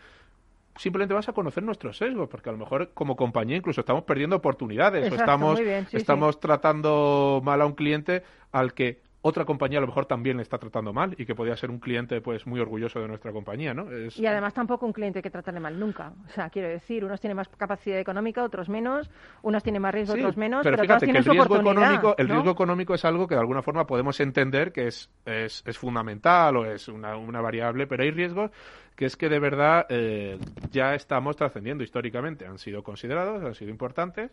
simplemente 0.76 1.14
vas 1.14 1.28
a 1.28 1.32
conocer 1.32 1.62
nuestros 1.62 1.96
sesgos, 1.96 2.28
porque 2.28 2.48
a 2.48 2.52
lo 2.52 2.58
mejor 2.58 2.90
como 2.94 3.16
compañía 3.16 3.56
incluso 3.56 3.80
estamos 3.80 4.04
perdiendo 4.04 4.36
oportunidades 4.36 5.10
o 5.10 5.14
estamos, 5.14 5.54
muy 5.54 5.64
bien, 5.64 5.86
sí, 5.90 5.96
estamos 5.96 6.40
tratando 6.40 7.40
mal 7.44 7.60
a 7.60 7.66
un 7.66 7.72
cliente 7.72 8.22
al 8.52 8.74
que 8.74 9.05
otra 9.26 9.44
compañía 9.44 9.78
a 9.78 9.80
lo 9.80 9.88
mejor 9.88 10.06
también 10.06 10.36
le 10.36 10.42
está 10.44 10.56
tratando 10.58 10.92
mal 10.92 11.14
y 11.18 11.26
que 11.26 11.34
podría 11.34 11.56
ser 11.56 11.70
un 11.70 11.78
cliente 11.80 12.20
pues 12.20 12.46
muy 12.46 12.60
orgulloso 12.60 13.00
de 13.00 13.08
nuestra 13.08 13.32
compañía, 13.32 13.74
¿no? 13.74 13.90
Es- 13.90 14.16
Y 14.18 14.26
además 14.26 14.54
tampoco 14.54 14.86
un 14.86 14.92
cliente 14.92 15.20
que 15.20 15.30
tratarle 15.30 15.60
mal 15.60 15.78
nunca. 15.78 16.12
O 16.26 16.30
sea, 16.30 16.48
quiero 16.50 16.68
decir, 16.68 17.04
unos 17.04 17.20
tienen 17.20 17.36
más 17.36 17.48
capacidad 17.48 17.98
económica, 17.98 18.44
otros 18.44 18.68
menos, 18.68 19.10
unos 19.42 19.62
tienen 19.62 19.82
más 19.82 19.92
riesgo, 19.94 20.14
Sí, 20.14 20.20
otros 20.20 20.36
menos, 20.36 20.62
pero, 20.62 20.76
pero, 20.76 20.82
fíjate 20.84 21.06
todos 21.06 21.12
que 21.12 21.18
el 21.18 21.24
riesgo 21.34 21.56
económico, 21.56 22.14
el 22.18 22.28
¿no? 22.28 22.34
riesgo 22.34 22.50
económico 22.52 22.94
es 22.94 23.04
algo 23.04 23.26
que 23.26 23.34
de 23.34 23.40
alguna 23.40 23.62
forma 23.62 23.86
podemos 23.86 24.20
entender 24.20 24.72
que 24.72 24.86
es, 24.86 25.10
es, 25.24 25.62
es 25.66 25.78
fundamental 25.78 26.56
o 26.56 26.64
es 26.64 26.86
una, 26.88 27.16
una 27.16 27.40
variable, 27.40 27.86
pero 27.86 28.02
hay 28.04 28.10
riesgos 28.12 28.50
que 28.94 29.04
es 29.06 29.16
que 29.16 29.28
de 29.28 29.38
verdad 29.38 29.86
eh, 29.90 30.38
ya 30.70 30.94
estamos 30.94 31.36
trascendiendo 31.36 31.84
históricamente. 31.84 32.46
Han 32.46 32.58
sido 32.58 32.82
considerados, 32.82 33.44
han 33.44 33.54
sido 33.54 33.70
importantes, 33.70 34.30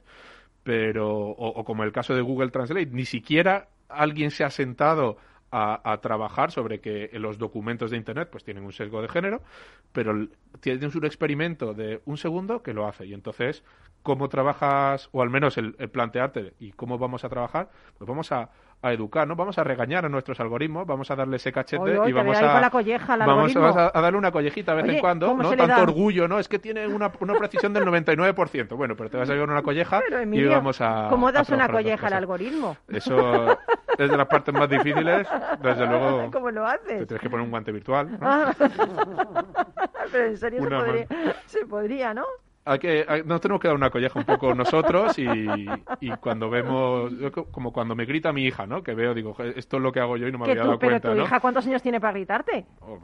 pero, 0.64 1.10
o, 1.12 1.48
o 1.60 1.64
como 1.66 1.84
el 1.84 1.92
caso 1.92 2.16
de 2.16 2.22
Google 2.22 2.50
Translate, 2.50 2.86
ni 2.92 3.06
siquiera 3.06 3.68
alguien 3.96 4.32
se 4.32 4.44
ha 4.44 4.50
sentado 4.50 5.18
a, 5.56 6.00
trabajar 6.02 6.52
sobre 6.52 6.82
que 6.82 7.12
los 7.14 7.38
documentos 7.38 7.92
de 7.92 7.98
Internet 7.98 8.30
pues 8.32 8.44
tienen 8.44 8.64
un 8.64 8.74
sesgo 8.74 9.04
de 9.04 9.08
género, 9.08 9.44
pero 9.92 10.28
tienes 10.60 10.96
un 10.96 11.06
experimento 11.06 11.76
de 11.76 12.02
un 12.06 12.18
segundo 12.18 12.64
que 12.64 12.74
lo 12.74 12.88
hace. 12.88 13.06
Y 13.06 13.14
entonces, 13.14 13.64
¿cómo 14.02 14.30
trabajas, 14.30 15.10
o 15.12 15.22
al 15.22 15.30
menos 15.30 15.60
el 15.60 15.74
plantearte 15.92 16.56
y 16.60 16.72
cómo 16.72 16.98
vamos 16.98 17.24
a 17.24 17.30
trabajar? 17.30 17.70
Pues 18.00 18.08
vamos 18.08 18.32
a, 18.32 18.50
a 18.84 18.92
educar, 18.92 19.26
¿no? 19.26 19.36
Vamos 19.36 19.58
a 19.58 19.64
regañar 19.64 20.06
a 20.06 20.10
nuestros 20.10 20.40
algoritmos, 20.42 20.86
vamos 20.86 21.10
a 21.10 21.16
darle 21.16 21.38
ese 21.38 21.54
cachete 21.54 21.98
y 22.06 22.12
vamos 22.12 22.38
a, 22.38 22.60
la 22.60 22.70
colleja, 22.70 23.16
vamos, 23.16 23.56
a, 23.56 23.92
darle 24.02 24.18
una 24.18 24.32
collejita 24.32 24.76
de 24.76 24.84
vez 24.84 24.96
en 24.96 25.00
cuando, 25.00 25.34
¿no? 25.34 25.56
Tanto 25.56 25.82
orgullo, 25.82 26.28
¿no? 26.28 26.38
Es 26.38 26.50
que 26.50 26.60
tiene 26.60 26.86
una, 26.86 27.10
una 27.22 27.34
precisión 27.36 27.74
del 27.74 27.86
99%. 27.86 28.76
Bueno, 28.76 28.96
pero 28.98 29.10
te 29.10 29.18
vas 29.18 29.30
a 29.30 29.34
llevar 29.34 29.50
una 29.50 29.62
colleja 29.62 30.02
y 30.32 30.46
vamos 30.46 30.82
a 30.82 31.08
¿Cómo 31.10 31.32
das 31.32 31.50
una 31.50 31.70
colleja 31.70 32.08
al 32.08 32.14
algoritmo? 32.14 32.76
Eso 32.90 33.58
es 33.98 34.12
de 34.12 34.18
las 34.18 34.28
partes 34.28 34.54
más 34.54 34.70
difíciles, 34.70 35.28
desde 35.62 35.86
luego. 35.88 36.30
¿Cómo 36.34 36.52
lo 36.52 36.66
haces? 36.66 37.00
Te 37.00 37.06
tienes 37.06 37.22
que 37.22 37.30
poner 37.30 37.46
un 37.46 37.52
guante 37.52 37.72
virtual, 37.72 38.18
ah. 38.22 38.54
pero 40.12 40.26
en 40.26 40.38
serio 40.38 40.62
se 40.62 40.70
podría, 40.70 41.08
se 41.46 41.66
podría, 41.66 42.14
¿no? 42.14 42.26
Hay 42.66 42.80
que, 42.80 43.06
nos 43.26 43.42
tenemos 43.42 43.62
que 43.62 43.68
dar 43.68 43.76
una 43.76 43.90
colleja 43.90 44.18
un 44.18 44.26
poco 44.26 44.54
nosotros 44.54 45.18
y, 45.20 45.28
y, 46.00 46.10
cuando 46.22 46.50
vemos, 46.50 47.12
como 47.52 47.74
cuando 47.74 47.94
me 47.96 48.06
grita 48.06 48.32
mi 48.32 48.46
hija, 48.46 48.66
¿no? 48.66 48.82
Que 48.82 48.94
veo, 48.94 49.14
digo, 49.14 49.36
esto 49.56 49.78
es 49.78 49.84
lo 49.84 49.92
que 49.92 50.00
hago 50.00 50.16
yo 50.16 50.28
y 50.28 50.32
no 50.32 50.38
me 50.38 50.46
había 50.46 50.64
dado 50.64 50.80
pero 50.80 50.92
cuenta, 50.92 51.14
tu 51.14 51.22
hija 51.22 51.40
cuántos 51.40 51.68
años 51.68 51.82
tiene 51.82 52.00
para 52.00 52.14
gritarte? 52.14 52.66
Oh, 52.80 53.00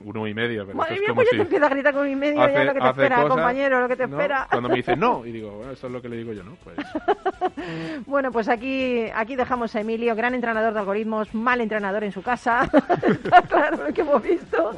uno 0.00 0.26
y 0.28 0.34
medio. 0.34 0.64
Pero 0.64 0.78
Madre 0.78 1.00
mía, 1.00 1.10
pues 1.14 1.28
si... 1.28 1.36
te 1.36 1.42
empieza 1.42 1.66
a 1.66 1.68
gritar 1.68 1.92
con 1.92 2.02
uno 2.02 2.10
y 2.10 2.16
medio, 2.16 2.48
ya 2.48 2.64
lo 2.64 2.74
que 2.74 2.80
te 2.80 2.88
espera, 2.88 3.28
compañero, 3.28 3.80
lo 3.80 3.88
que 3.88 3.96
te 3.96 4.04
espera. 4.04 4.46
Cuando 4.50 4.68
me 4.68 4.76
dice 4.76 4.96
no, 4.96 5.26
y 5.26 5.32
digo, 5.32 5.50
bueno, 5.50 5.72
eso 5.72 5.88
es 5.88 5.92
lo 5.92 6.00
que 6.00 6.08
le 6.08 6.16
digo 6.16 6.32
yo, 6.32 6.44
¿no? 6.44 6.56
Pues... 6.62 6.76
bueno, 8.06 8.30
pues 8.30 8.48
aquí, 8.48 9.06
aquí 9.14 9.34
dejamos 9.34 9.74
a 9.74 9.80
Emilio, 9.80 10.14
gran 10.14 10.34
entrenador 10.34 10.72
de 10.72 10.78
algoritmos, 10.78 11.34
mal 11.34 11.60
entrenador 11.60 12.04
en 12.04 12.12
su 12.12 12.22
casa. 12.22 12.70
Está 13.06 13.42
claro 13.42 13.88
lo 13.88 13.92
que 13.92 14.02
hemos 14.02 14.22
visto. 14.22 14.70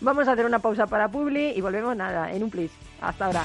Vamos 0.00 0.26
a 0.26 0.32
hacer 0.32 0.46
una 0.46 0.58
pausa 0.58 0.86
para 0.86 1.08
Publi 1.08 1.52
y 1.54 1.60
volvemos 1.60 1.96
nada, 1.96 2.32
en 2.32 2.42
un 2.42 2.50
plis. 2.50 2.72
Hasta 3.00 3.26
ahora. 3.26 3.44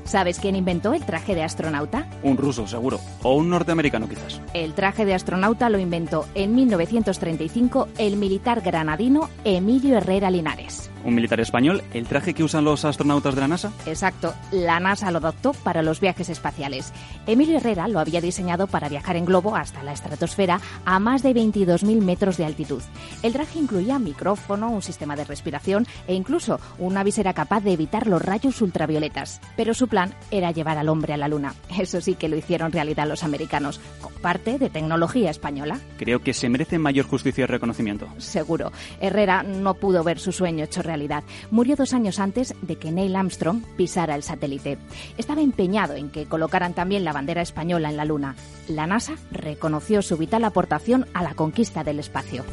¿Sabes 0.03 0.39
quién 0.39 0.55
inventó 0.55 0.93
el 0.93 1.05
traje 1.05 1.35
de 1.35 1.43
astronauta? 1.43 2.07
Un 2.23 2.37
ruso, 2.37 2.67
seguro. 2.67 2.99
O 3.23 3.35
un 3.35 3.49
norteamericano, 3.49 4.07
quizás. 4.07 4.41
El 4.53 4.73
traje 4.73 5.05
de 5.05 5.13
astronauta 5.13 5.69
lo 5.69 5.79
inventó 5.79 6.25
en 6.35 6.55
1935 6.55 7.87
el 7.97 8.17
militar 8.17 8.61
granadino 8.61 9.29
Emilio 9.43 9.97
Herrera 9.97 10.31
Linares 10.31 10.91
un 11.03 11.15
militar 11.15 11.39
español, 11.39 11.83
el 11.93 12.07
traje 12.07 12.33
que 12.33 12.43
usan 12.43 12.63
los 12.63 12.85
astronautas 12.85 13.35
de 13.35 13.41
la 13.41 13.47
NASA. 13.47 13.71
Exacto, 13.85 14.33
la 14.51 14.79
NASA 14.79 15.11
lo 15.11 15.17
adoptó 15.17 15.53
para 15.53 15.81
los 15.81 15.99
viajes 15.99 16.29
espaciales. 16.29 16.93
Emilio 17.25 17.57
Herrera 17.57 17.87
lo 17.87 17.99
había 17.99 18.21
diseñado 18.21 18.67
para 18.67 18.89
viajar 18.89 19.15
en 19.15 19.25
globo 19.25 19.55
hasta 19.55 19.83
la 19.83 19.93
estratosfera 19.93 20.59
a 20.85 20.99
más 20.99 21.23
de 21.23 21.33
22.000 21.33 22.01
metros 22.01 22.37
de 22.37 22.45
altitud. 22.45 22.81
El 23.23 23.33
traje 23.33 23.59
incluía 23.59 23.99
micrófono, 23.99 24.69
un 24.69 24.81
sistema 24.81 25.15
de 25.15 25.25
respiración 25.25 25.87
e 26.07 26.13
incluso 26.13 26.59
una 26.77 27.03
visera 27.03 27.33
capaz 27.33 27.61
de 27.61 27.73
evitar 27.73 28.07
los 28.07 28.21
rayos 28.21 28.61
ultravioletas. 28.61 29.41
Pero 29.55 29.73
su 29.73 29.87
plan 29.91 30.15
era 30.31 30.49
llevar 30.49 30.79
al 30.79 30.89
hombre 30.89 31.13
a 31.13 31.17
la 31.17 31.27
Luna. 31.27 31.53
Eso 31.77 32.01
sí 32.01 32.15
que 32.15 32.29
lo 32.29 32.37
hicieron 32.37 32.71
realidad 32.71 33.07
los 33.07 33.23
americanos, 33.23 33.79
con 34.01 34.13
parte 34.13 34.57
de 34.57 34.71
tecnología 34.71 35.29
española. 35.29 35.79
Creo 35.97 36.23
que 36.23 36.33
se 36.33 36.49
merece 36.49 36.79
mayor 36.79 37.05
justicia 37.05 37.43
y 37.43 37.45
reconocimiento. 37.45 38.07
Seguro. 38.17 38.71
Herrera 38.99 39.43
no 39.43 39.75
pudo 39.75 40.03
ver 40.03 40.17
su 40.17 40.31
sueño 40.31 40.63
hecho 40.63 40.81
realidad. 40.81 41.23
Murió 41.51 41.75
dos 41.75 41.93
años 41.93 42.17
antes 42.19 42.55
de 42.61 42.77
que 42.77 42.91
Neil 42.91 43.15
Armstrong 43.15 43.61
pisara 43.77 44.15
el 44.15 44.23
satélite. 44.23 44.79
Estaba 45.17 45.41
empeñado 45.41 45.95
en 45.95 46.09
que 46.09 46.25
colocaran 46.25 46.73
también 46.73 47.03
la 47.03 47.13
bandera 47.13 47.41
española 47.41 47.89
en 47.89 47.97
la 47.97 48.05
Luna. 48.05 48.35
La 48.67 48.87
NASA 48.87 49.13
reconoció 49.31 50.01
su 50.01 50.17
vital 50.17 50.45
aportación 50.45 51.05
a 51.13 51.21
la 51.21 51.33
conquista 51.33 51.83
del 51.83 51.99
espacio. 51.99 52.45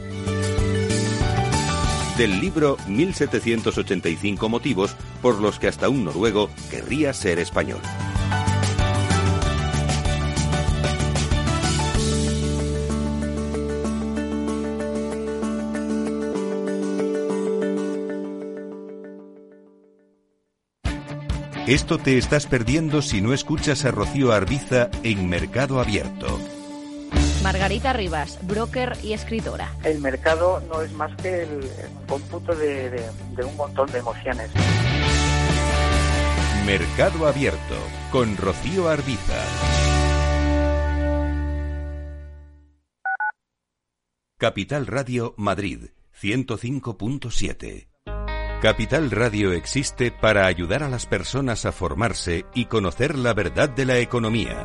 Del 2.18 2.40
libro 2.40 2.76
1785 2.88 4.48
motivos 4.48 4.96
por 5.22 5.40
los 5.40 5.60
que 5.60 5.68
hasta 5.68 5.88
un 5.88 6.04
noruego 6.04 6.50
querría 6.68 7.12
ser 7.12 7.38
español. 7.38 7.78
Esto 21.68 21.98
te 21.98 22.18
estás 22.18 22.46
perdiendo 22.46 23.00
si 23.00 23.20
no 23.20 23.32
escuchas 23.32 23.84
a 23.84 23.92
Rocío 23.92 24.32
Arbiza 24.32 24.90
en 25.04 25.28
Mercado 25.28 25.80
Abierto. 25.80 26.57
Margarita 27.42 27.92
Rivas, 27.92 28.38
broker 28.42 28.96
y 29.02 29.12
escritora. 29.12 29.72
El 29.84 30.00
mercado 30.00 30.60
no 30.68 30.82
es 30.82 30.92
más 30.92 31.14
que 31.16 31.42
el 31.42 31.70
cómputo 32.08 32.54
de, 32.54 33.10
un 33.44 33.56
montón 33.56 33.90
de 33.92 33.98
emociones. 33.98 34.50
Mercado 36.66 37.26
Abierto 37.26 37.76
con 38.10 38.36
Rocío 38.36 38.88
Arbiza. 38.88 39.42
Capital 44.36 44.86
Radio 44.86 45.34
Madrid 45.36 45.90
105.7 46.20 47.88
Capital 48.60 49.10
Radio 49.12 49.52
existe 49.52 50.10
para 50.10 50.46
ayudar 50.46 50.82
a 50.82 50.88
las 50.88 51.06
personas 51.06 51.64
a 51.64 51.70
formarse 51.70 52.44
y 52.54 52.64
conocer 52.64 53.16
la 53.16 53.32
verdad 53.32 53.68
de 53.68 53.84
la 53.84 53.98
economía. 53.98 54.64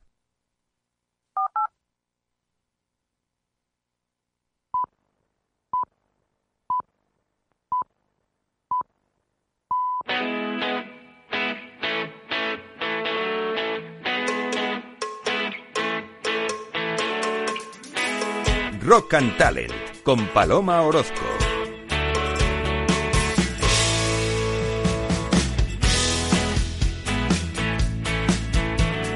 Rock 18.83 19.13
and 19.13 19.37
Talent 19.37 19.71
con 20.03 20.25
Paloma 20.29 20.81
Orozco. 20.81 21.21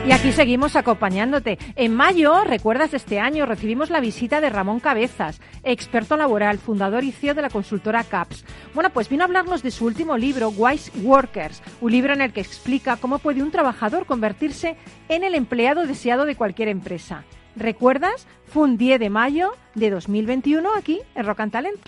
Y 0.05 0.11
aquí 0.11 0.31
seguimos 0.33 0.75
acompañándote. 0.75 1.57
En 1.75 1.95
mayo, 1.95 2.43
recuerdas 2.43 2.93
este 2.93 3.19
año, 3.19 3.47
recibimos 3.47 3.89
la 3.89 4.01
visita 4.01 4.39
de 4.39 4.51
Ramón 4.51 4.79
Cabezas, 4.79 5.41
experto 5.63 6.15
laboral, 6.15 6.59
fundador 6.59 7.03
y 7.03 7.11
CEO 7.11 7.33
de 7.33 7.41
la 7.41 7.49
consultora 7.49 8.03
CAPS. 8.03 8.45
Bueno, 8.75 8.91
pues 8.91 9.09
vino 9.09 9.23
a 9.23 9.25
hablarnos 9.25 9.63
de 9.63 9.71
su 9.71 9.87
último 9.87 10.15
libro, 10.15 10.49
Wise 10.49 10.91
Workers, 11.01 11.63
un 11.81 11.91
libro 11.91 12.13
en 12.13 12.21
el 12.21 12.33
que 12.33 12.41
explica 12.41 12.97
cómo 12.97 13.17
puede 13.17 13.41
un 13.41 13.49
trabajador 13.49 14.05
convertirse 14.05 14.77
en 15.09 15.23
el 15.23 15.33
empleado 15.33 15.87
deseado 15.87 16.25
de 16.25 16.35
cualquier 16.35 16.67
empresa. 16.67 17.25
¿Recuerdas? 17.55 18.27
Fue 18.47 18.63
un 18.63 18.77
10 18.77 18.99
de 18.99 19.09
mayo 19.09 19.53
de 19.75 19.89
2021 19.89 20.73
aquí 20.75 21.01
en 21.15 21.25
Rock 21.25 21.39
and 21.39 21.51
Talent. 21.51 21.79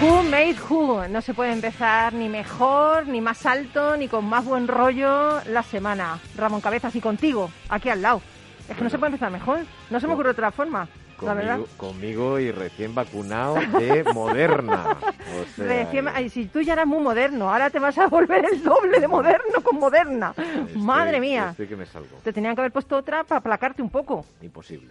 Who 0.00 0.24
made 0.24 0.56
who? 0.68 1.06
No 1.08 1.20
se 1.20 1.32
puede 1.32 1.52
empezar 1.52 2.12
ni 2.12 2.28
mejor, 2.28 3.06
ni 3.06 3.20
más 3.20 3.46
alto, 3.46 3.96
ni 3.96 4.08
con 4.08 4.24
más 4.24 4.44
buen 4.44 4.66
rollo 4.66 5.40
la 5.44 5.62
semana. 5.62 6.18
Ramón 6.36 6.60
Cabezas 6.60 6.96
y 6.96 7.00
contigo, 7.00 7.50
aquí 7.68 7.88
al 7.88 8.02
lado. 8.02 8.20
Es 8.68 8.76
que 8.76 8.82
no 8.82 8.90
se 8.90 8.98
puede 8.98 9.10
empezar 9.10 9.30
mejor. 9.30 9.60
No 9.90 10.00
se 10.00 10.08
me 10.08 10.14
ocurre 10.14 10.30
otra 10.30 10.50
forma. 10.50 10.88
Conmigo, 11.22 11.66
conmigo 11.76 12.38
y 12.38 12.50
recién 12.52 12.94
vacunado 12.94 13.54
de 13.78 14.04
Moderna. 14.12 14.96
O 15.40 15.44
sea, 15.56 15.66
Recién- 15.66 16.08
ay, 16.12 16.28
si 16.28 16.46
tú 16.46 16.60
ya 16.60 16.72
eras 16.74 16.86
muy 16.86 17.00
moderno, 17.02 17.50
ahora 17.50 17.70
te 17.70 17.78
vas 17.78 17.96
a 17.98 18.06
volver 18.08 18.44
el 18.52 18.62
doble 18.62 19.00
de 19.00 19.08
moderno 19.08 19.62
con 19.62 19.78
Moderna. 19.78 20.34
estoy- 20.36 20.76
Madre 20.82 21.20
mía. 21.20 21.48
Estoy 21.50 21.66
que 21.68 21.76
me 21.76 21.86
salgo. 21.86 22.16
Te 22.24 22.32
tenían 22.32 22.54
que 22.54 22.60
haber 22.62 22.72
puesto 22.72 22.96
otra 22.96 23.24
para 23.24 23.38
aplacarte 23.38 23.82
un 23.82 23.90
poco. 23.90 24.24
Imposible. 24.40 24.90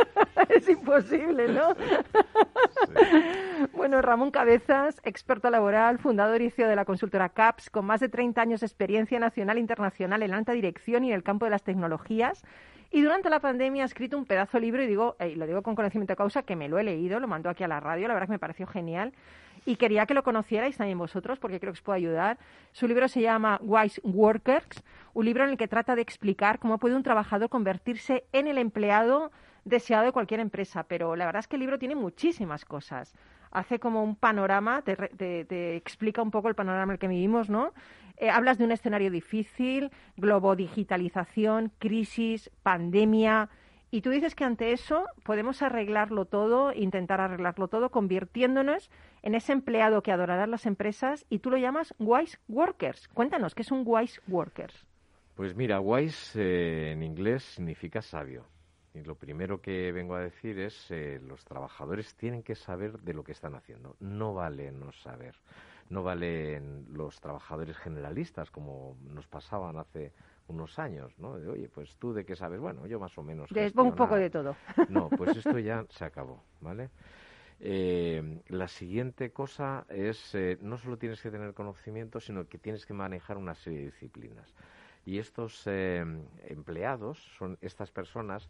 es 0.48 0.68
imposible, 0.68 1.48
¿no? 1.48 1.74
Bueno, 3.72 4.02
Ramón 4.02 4.32
Cabezas, 4.32 5.00
experto 5.04 5.48
laboral, 5.48 5.98
fundador 5.98 6.42
y 6.42 6.50
CEO 6.50 6.68
de 6.68 6.74
la 6.74 6.84
consultora 6.84 7.28
CAPS, 7.28 7.70
con 7.70 7.86
más 7.86 8.00
de 8.00 8.08
30 8.08 8.42
años 8.42 8.60
de 8.60 8.66
experiencia 8.66 9.20
nacional 9.20 9.58
e 9.58 9.60
internacional 9.60 10.24
en 10.24 10.34
alta 10.34 10.52
dirección 10.52 11.04
y 11.04 11.10
en 11.10 11.14
el 11.14 11.22
campo 11.22 11.44
de 11.44 11.52
las 11.52 11.62
tecnologías. 11.62 12.42
Y 12.90 13.02
durante 13.02 13.30
la 13.30 13.38
pandemia 13.38 13.84
ha 13.84 13.86
escrito 13.86 14.18
un 14.18 14.26
pedazo 14.26 14.58
de 14.58 14.62
libro, 14.62 14.82
y 14.82 14.88
digo, 14.88 15.14
eh, 15.20 15.36
lo 15.36 15.46
digo 15.46 15.62
con 15.62 15.76
conocimiento 15.76 16.12
de 16.12 16.16
causa, 16.16 16.42
que 16.42 16.56
me 16.56 16.68
lo 16.68 16.80
he 16.80 16.82
leído, 16.82 17.20
lo 17.20 17.28
mandó 17.28 17.48
aquí 17.48 17.62
a 17.62 17.68
la 17.68 17.78
radio, 17.78 18.08
la 18.08 18.14
verdad 18.14 18.26
que 18.26 18.32
me 18.32 18.38
pareció 18.40 18.66
genial. 18.66 19.12
Y 19.64 19.76
quería 19.76 20.04
que 20.04 20.14
lo 20.14 20.24
conocierais 20.24 20.76
también 20.76 20.98
vosotros, 20.98 21.38
porque 21.38 21.60
creo 21.60 21.72
que 21.72 21.78
os 21.78 21.82
puede 21.82 21.98
ayudar. 21.98 22.38
Su 22.72 22.88
libro 22.88 23.06
se 23.06 23.20
llama 23.20 23.60
Wise 23.62 24.00
Workers, 24.02 24.82
un 25.14 25.26
libro 25.26 25.44
en 25.44 25.50
el 25.50 25.56
que 25.56 25.68
trata 25.68 25.94
de 25.94 26.02
explicar 26.02 26.58
cómo 26.58 26.78
puede 26.78 26.96
un 26.96 27.04
trabajador 27.04 27.48
convertirse 27.48 28.24
en 28.32 28.48
el 28.48 28.58
empleado 28.58 29.30
deseado 29.64 30.06
de 30.06 30.12
cualquier 30.12 30.40
empresa. 30.40 30.82
Pero 30.82 31.14
la 31.14 31.26
verdad 31.26 31.40
es 31.40 31.46
que 31.46 31.54
el 31.54 31.60
libro 31.60 31.78
tiene 31.78 31.94
muchísimas 31.94 32.64
cosas. 32.64 33.14
Hace 33.50 33.78
como 33.78 34.04
un 34.04 34.16
panorama, 34.16 34.82
te, 34.82 34.96
te 34.96 35.76
explica 35.76 36.22
un 36.22 36.30
poco 36.30 36.48
el 36.48 36.54
panorama 36.54 36.84
en 36.84 36.90
el 36.90 36.98
que 36.98 37.08
vivimos, 37.08 37.50
¿no? 37.50 37.72
Eh, 38.16 38.28
hablas 38.28 38.58
de 38.58 38.64
un 38.64 38.72
escenario 38.72 39.10
difícil, 39.10 39.90
globodigitalización, 40.18 41.72
crisis, 41.78 42.50
pandemia, 42.62 43.48
y 43.90 44.02
tú 44.02 44.10
dices 44.10 44.34
que 44.34 44.44
ante 44.44 44.72
eso 44.72 45.06
podemos 45.24 45.62
arreglarlo 45.62 46.26
todo, 46.26 46.72
intentar 46.72 47.20
arreglarlo 47.20 47.68
todo, 47.68 47.90
convirtiéndonos 47.90 48.90
en 49.22 49.34
ese 49.34 49.52
empleado 49.52 50.02
que 50.02 50.12
adorarán 50.12 50.50
las 50.50 50.66
empresas 50.66 51.26
y 51.28 51.40
tú 51.40 51.50
lo 51.50 51.56
llamas 51.56 51.94
Wise 51.98 52.38
Workers. 52.48 53.08
Cuéntanos, 53.08 53.54
¿qué 53.54 53.62
es 53.62 53.72
un 53.72 53.82
Wise 53.84 54.20
Workers? 54.28 54.86
Pues 55.34 55.56
mira, 55.56 55.80
wise 55.80 56.40
eh, 56.40 56.92
en 56.92 57.02
inglés 57.02 57.42
significa 57.42 58.02
sabio. 58.02 58.44
Y 58.94 59.02
lo 59.02 59.14
primero 59.14 59.60
que 59.60 59.92
vengo 59.92 60.14
a 60.14 60.20
decir 60.20 60.58
es 60.58 60.90
eh, 60.90 61.20
los 61.22 61.44
trabajadores 61.44 62.14
tienen 62.16 62.42
que 62.42 62.54
saber 62.54 62.98
de 63.00 63.14
lo 63.14 63.22
que 63.22 63.32
están 63.32 63.54
haciendo. 63.54 63.96
No 64.00 64.34
vale 64.34 64.72
no 64.72 64.90
saber. 64.92 65.36
No 65.88 66.02
valen 66.02 66.86
los 66.92 67.20
trabajadores 67.20 67.76
generalistas 67.76 68.50
como 68.50 68.96
nos 69.02 69.26
pasaban 69.26 69.76
hace 69.76 70.12
unos 70.48 70.78
años, 70.78 71.12
¿no? 71.18 71.38
De, 71.38 71.48
oye, 71.48 71.68
pues 71.68 71.96
tú 71.96 72.12
de 72.12 72.24
qué 72.24 72.36
sabes. 72.36 72.60
Bueno, 72.60 72.86
yo 72.86 72.98
más 73.00 73.16
o 73.18 73.22
menos. 73.22 73.50
Un 73.50 73.72
poco 73.72 74.16
gestionar". 74.16 74.18
de 74.18 74.30
todo. 74.30 74.56
No, 74.88 75.08
pues 75.08 75.36
esto 75.36 75.58
ya 75.58 75.84
se 75.90 76.04
acabó, 76.04 76.42
¿vale? 76.60 76.90
Eh, 77.60 78.40
la 78.48 78.68
siguiente 78.68 79.32
cosa 79.32 79.84
es, 79.90 80.34
eh, 80.34 80.58
no 80.62 80.78
solo 80.78 80.96
tienes 80.96 81.20
que 81.20 81.30
tener 81.30 81.52
conocimiento, 81.52 82.18
sino 82.18 82.48
que 82.48 82.58
tienes 82.58 82.86
que 82.86 82.94
manejar 82.94 83.36
una 83.36 83.54
serie 83.54 83.80
de 83.80 83.84
disciplinas. 83.86 84.54
Y 85.04 85.18
estos 85.18 85.62
eh, 85.66 86.04
empleados 86.46 87.18
son 87.36 87.58
estas 87.60 87.90
personas, 87.90 88.48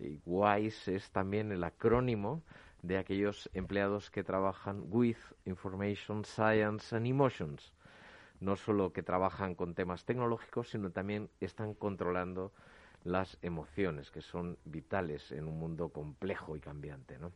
y 0.00 0.20
WISE 0.24 0.96
es 0.96 1.10
también 1.10 1.52
el 1.52 1.64
acrónimo 1.64 2.42
de 2.82 2.98
aquellos 2.98 3.50
empleados 3.52 4.10
que 4.10 4.24
trabajan 4.24 4.84
with 4.88 5.18
Information, 5.44 6.24
Science 6.24 6.96
and 6.96 7.06
Emotions. 7.06 7.72
No 8.40 8.56
solo 8.56 8.92
que 8.92 9.02
trabajan 9.02 9.54
con 9.54 9.74
temas 9.74 10.04
tecnológicos, 10.04 10.70
sino 10.70 10.90
también 10.90 11.28
están 11.40 11.74
controlando 11.74 12.52
las 13.04 13.38
emociones, 13.42 14.10
que 14.10 14.22
son 14.22 14.58
vitales 14.64 15.32
en 15.32 15.46
un 15.46 15.58
mundo 15.58 15.90
complejo 15.90 16.56
y 16.56 16.60
cambiante, 16.60 17.18
¿no? 17.18 17.32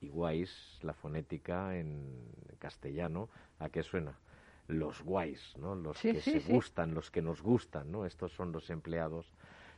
Y 0.00 0.08
guays, 0.08 0.78
la 0.82 0.94
fonética 0.94 1.76
en 1.76 2.24
castellano, 2.58 3.28
¿a 3.58 3.68
qué 3.68 3.82
suena? 3.82 4.18
Los 4.66 5.02
guays, 5.02 5.54
¿no? 5.58 5.74
Los 5.74 5.98
Sí, 5.98 6.12
que 6.12 6.20
sí, 6.20 6.32
se 6.32 6.40
sí. 6.40 6.52
gustan, 6.52 6.94
los 6.94 7.10
que 7.10 7.22
nos 7.22 7.42
gustan, 7.42 7.90
¿no? 7.92 8.06
Estos 8.06 8.32
son 8.32 8.50
los 8.52 8.70
empleados 8.70 9.32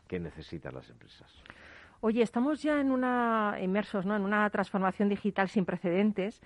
que 0.06 0.20
necesitan 0.20 0.74
las 0.74 0.88
empresas. 0.90 1.42
Oye, 2.04 2.22
estamos 2.22 2.60
ya 2.60 2.80
en 2.80 2.90
una 2.90 3.58
inmersos, 3.60 4.04
¿no? 4.04 4.16
En 4.16 4.22
una 4.22 4.50
transformación 4.50 5.08
digital 5.08 5.48
sin 5.48 5.64
precedentes, 5.64 6.42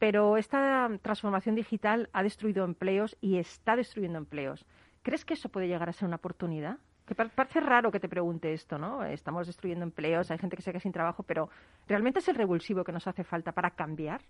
pero 0.00 0.36
esta 0.36 0.90
transformación 1.02 1.54
digital 1.54 2.10
ha 2.12 2.24
destruido 2.24 2.64
empleos 2.64 3.16
y 3.20 3.36
está 3.38 3.76
destruyendo 3.76 4.18
empleos. 4.18 4.66
¿Crees 5.02 5.24
que 5.24 5.34
eso 5.34 5.50
puede 5.50 5.68
llegar 5.68 5.88
a 5.88 5.92
ser 5.92 6.08
una 6.08 6.16
oportunidad? 6.16 6.78
Que 7.06 7.14
par- 7.14 7.30
parece 7.30 7.60
raro 7.60 7.92
que 7.92 8.00
te 8.00 8.08
pregunte 8.08 8.52
esto, 8.52 8.76
¿no? 8.76 9.04
Estamos 9.04 9.46
destruyendo 9.46 9.84
empleos, 9.84 10.32
hay 10.32 10.38
gente 10.38 10.56
que 10.56 10.62
se 10.62 10.72
queda 10.72 10.80
sin 10.80 10.90
trabajo, 10.90 11.22
pero 11.22 11.48
¿realmente 11.86 12.18
es 12.18 12.28
el 12.28 12.34
revulsivo 12.34 12.82
que 12.82 12.90
nos 12.90 13.06
hace 13.06 13.22
falta 13.22 13.52
para 13.52 13.70
cambiar? 13.70 14.20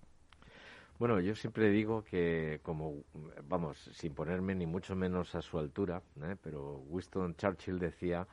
Bueno, 0.99 1.19
yo 1.19 1.35
siempre 1.35 1.71
digo 1.71 2.05
que, 2.05 2.61
como, 2.63 3.05
vamos, 3.49 3.79
sin 3.95 4.15
ponerme 4.15 4.55
ni 4.55 4.67
mucho 4.67 4.95
menos 4.95 5.35
a 5.35 5.41
su 5.41 5.59
altura, 5.59 6.03
¿eh? 6.23 6.37
pero 6.43 6.83
Winston 6.89 7.37
Churchill 7.37 7.79
decía 7.79 8.27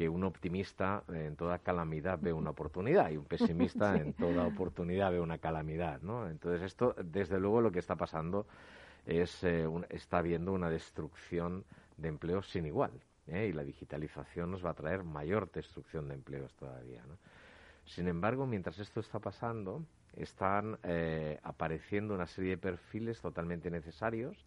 que 0.00 0.08
un 0.08 0.24
optimista 0.24 1.04
en 1.08 1.36
toda 1.36 1.58
calamidad 1.58 2.18
ve 2.22 2.32
una 2.32 2.48
oportunidad 2.48 3.10
y 3.10 3.18
un 3.18 3.26
pesimista 3.26 3.92
Sí. 3.96 4.00
en 4.00 4.14
toda 4.14 4.46
oportunidad 4.46 5.10
ve 5.12 5.20
una 5.20 5.36
calamidad, 5.36 6.00
¿no? 6.00 6.26
Entonces 6.26 6.62
esto, 6.62 6.94
desde 7.04 7.38
luego, 7.38 7.60
lo 7.60 7.70
que 7.70 7.80
está 7.80 7.96
pasando 7.96 8.46
es 9.04 9.44
eh, 9.44 9.66
un- 9.66 9.84
está 9.90 10.16
habiendo 10.16 10.54
una 10.54 10.70
destrucción 10.70 11.64
de 11.98 12.08
empleos 12.08 12.48
sin 12.48 12.64
igual, 12.64 12.92
¿eh? 13.26 13.48
y 13.50 13.52
la 13.52 13.62
digitalización 13.62 14.50
nos 14.50 14.64
va 14.64 14.70
a 14.70 14.74
traer 14.74 15.04
mayor 15.04 15.52
destrucción 15.52 16.08
de 16.08 16.14
empleos 16.14 16.54
todavía, 16.54 17.02
¿no? 17.06 17.18
Sin 17.84 18.08
embargo, 18.08 18.46
mientras 18.46 18.78
esto 18.78 19.00
está 19.00 19.18
pasando, 19.18 19.82
están 20.16 20.78
eh, 20.82 21.38
apareciendo 21.42 22.14
una 22.14 22.26
serie 22.26 22.52
de 22.52 22.56
perfiles 22.56 23.20
totalmente 23.20 23.70
necesarios, 23.70 24.46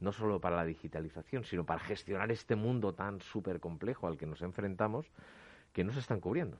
no 0.00 0.12
solo 0.12 0.40
para 0.40 0.56
la 0.56 0.64
digitalización, 0.64 1.44
sino 1.44 1.64
para 1.64 1.80
gestionar 1.80 2.32
este 2.32 2.56
mundo 2.56 2.94
tan 2.94 3.20
súper 3.20 3.60
complejo 3.60 4.06
al 4.06 4.16
que 4.16 4.26
nos 4.26 4.42
enfrentamos, 4.42 5.06
que 5.72 5.84
no 5.84 5.92
se 5.92 6.00
están 6.00 6.20
cubriendo. 6.20 6.58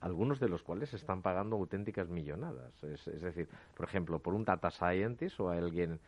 Algunos 0.00 0.40
de 0.40 0.48
los 0.48 0.62
cuales 0.62 0.94
están 0.94 1.20
pagando 1.20 1.56
auténticas 1.56 2.08
millonadas. 2.08 2.82
Es, 2.82 3.04
decir, 3.20 3.48
por 3.76 3.84
ejemplo, 3.86 4.18
por 4.18 4.32
un 4.32 4.44
data 4.44 4.70
scientist 4.70 5.38
o 5.40 5.50
alguien 5.50 6.00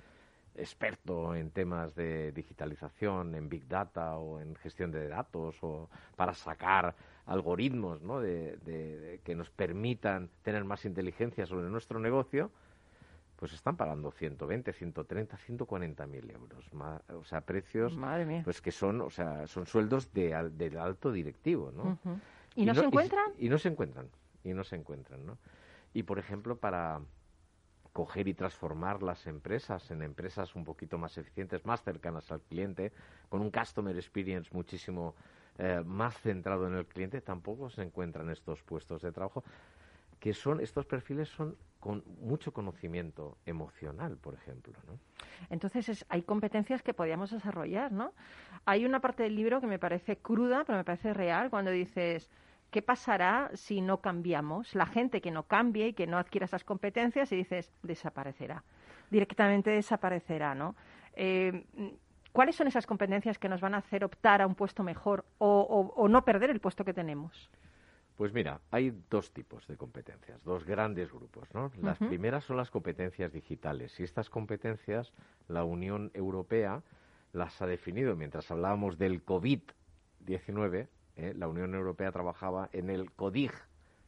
experto 0.54 1.34
en 1.34 1.50
temas 1.50 1.94
de 1.94 2.32
digitalización, 2.32 3.34
en 3.34 3.48
big 3.50 3.68
data 3.68 4.16
o 4.16 4.40
en 4.40 4.54
gestión 4.56 4.90
de 4.90 5.08
datos 5.08 5.56
o 5.62 5.88
para 6.16 6.32
sacar 6.32 6.94
algoritmos 7.26 8.02
¿no? 8.02 8.20
de- 8.20 9.20
que 9.24 9.34
nos 9.34 9.50
permitan 9.50 10.30
tener 10.42 10.64
más 10.64 10.84
inteligencia 10.86 11.46
sobre 11.46 11.68
nuestro 11.68 12.00
negocio, 12.00 12.50
pues 13.42 13.54
están 13.54 13.76
pagando 13.76 14.12
120, 14.12 14.72
130, 14.72 15.36
140 15.36 16.06
mil 16.06 16.30
euros. 16.30 16.72
Ma- 16.72 17.02
o 17.08 17.24
sea, 17.24 17.40
precios 17.40 17.96
Madre 17.96 18.24
mía. 18.24 18.42
pues 18.44 18.60
que 18.62 18.70
son, 18.70 19.00
o 19.00 19.10
sea, 19.10 19.48
son 19.48 19.66
sueldos 19.66 20.12
de, 20.12 20.32
al- 20.32 20.56
del 20.56 20.78
alto 20.78 21.10
directivo, 21.10 21.72
¿no? 21.72 21.98
¿Y 22.54 22.64
no 22.66 22.72
se 22.76 22.84
encuentran? 22.84 23.32
Y, 23.38 23.48
no 23.48 23.58
se 23.58 23.66
encuentran, 23.66 24.08
y 24.44 24.52
no 24.54 24.62
se 24.62 24.76
encuentran, 24.76 25.26
¿no? 25.26 25.38
Y, 25.92 26.04
por 26.04 26.20
ejemplo, 26.20 26.54
para 26.54 27.00
coger 27.92 28.28
y 28.28 28.34
transformar 28.34 29.02
las 29.02 29.26
empresas 29.26 29.90
en 29.90 30.02
empresas 30.02 30.54
un 30.54 30.64
poquito 30.64 30.96
más 30.96 31.18
eficientes, 31.18 31.66
más 31.66 31.82
cercanas 31.82 32.30
al 32.30 32.42
cliente, 32.42 32.92
con 33.28 33.40
un 33.40 33.50
customer 33.50 33.96
experience 33.96 34.50
muchísimo 34.54 35.16
eh, 35.58 35.82
más 35.84 36.16
centrado 36.20 36.68
en 36.68 36.74
el 36.74 36.86
cliente, 36.86 37.20
tampoco 37.20 37.68
se 37.70 37.82
encuentran 37.82 38.30
estos 38.30 38.62
puestos 38.62 39.02
de 39.02 39.10
trabajo, 39.10 39.42
que 40.22 40.34
son, 40.34 40.60
estos 40.60 40.86
perfiles 40.86 41.28
son 41.30 41.56
con 41.80 42.04
mucho 42.20 42.52
conocimiento 42.52 43.38
emocional, 43.44 44.16
por 44.16 44.34
ejemplo, 44.34 44.72
¿no? 44.86 44.96
Entonces 45.50 45.88
es- 45.88 46.06
hay 46.08 46.22
competencias 46.22 46.80
que 46.80 46.94
podíamos 46.94 47.32
desarrollar, 47.32 47.90
¿no? 47.90 48.12
Hay 48.64 48.84
una 48.84 49.00
parte 49.00 49.24
del 49.24 49.34
libro 49.34 49.60
que 49.60 49.66
me 49.66 49.80
parece 49.80 50.18
cruda, 50.18 50.62
pero 50.64 50.78
me 50.78 50.84
parece 50.84 51.12
real, 51.12 51.50
cuando 51.50 51.72
dices, 51.72 52.30
¿qué 52.70 52.82
pasará 52.82 53.50
si 53.54 53.80
no 53.80 54.00
cambiamos? 54.00 54.76
La 54.76 54.86
gente 54.86 55.20
que 55.20 55.32
no 55.32 55.42
cambie 55.42 55.88
y 55.88 55.92
que 55.92 56.06
no 56.06 56.18
adquiera 56.18 56.44
esas 56.44 56.62
competencias, 56.62 57.32
y 57.32 57.36
dices, 57.38 57.72
desaparecerá. 57.82 58.62
Directamente 59.10 59.70
desaparecerá, 59.70 60.54
¿no? 60.54 60.76
Eh, 61.16 61.64
¿Cuáles 62.30 62.54
son 62.54 62.68
esas 62.68 62.86
competencias 62.86 63.40
que 63.40 63.48
nos 63.48 63.60
van 63.60 63.74
a 63.74 63.78
hacer 63.78 64.04
optar 64.04 64.40
a 64.40 64.46
un 64.46 64.54
puesto 64.54 64.84
mejor 64.84 65.24
o, 65.38 65.92
o 65.96 66.08
no 66.08 66.24
perder 66.24 66.50
el 66.50 66.60
puesto 66.60 66.84
que 66.84 66.94
tenemos? 66.94 67.50
Pues 68.22 68.32
mira, 68.32 68.60
hay 68.70 68.94
dos 69.10 69.32
tipos 69.32 69.66
de 69.66 69.76
competencias, 69.76 70.40
dos 70.44 70.64
grandes 70.64 71.12
grupos, 71.12 71.52
¿no? 71.52 71.72
Las 71.82 71.98
primeras 71.98 72.44
son 72.44 72.56
las 72.56 72.70
competencias 72.70 73.32
digitales 73.32 73.98
y 73.98 74.04
estas 74.04 74.30
competencias 74.30 75.12
la 75.48 75.64
Unión 75.64 76.12
Europea 76.14 76.84
las 77.32 77.60
ha 77.60 77.66
definido. 77.66 78.14
Mientras 78.14 78.48
hablábamos 78.52 78.96
del 78.96 79.26
COVID-19, 79.26 80.86
¿eh? 81.16 81.34
la 81.36 81.48
Unión 81.48 81.74
Europea 81.74 82.12
trabajaba 82.12 82.68
en 82.72 82.90
el 82.90 83.10
CODIG, 83.10 83.50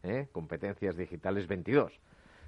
¿eh? 0.04 0.28
Competencias 0.30 0.96
Digitales 0.96 1.48
22. 1.48 1.92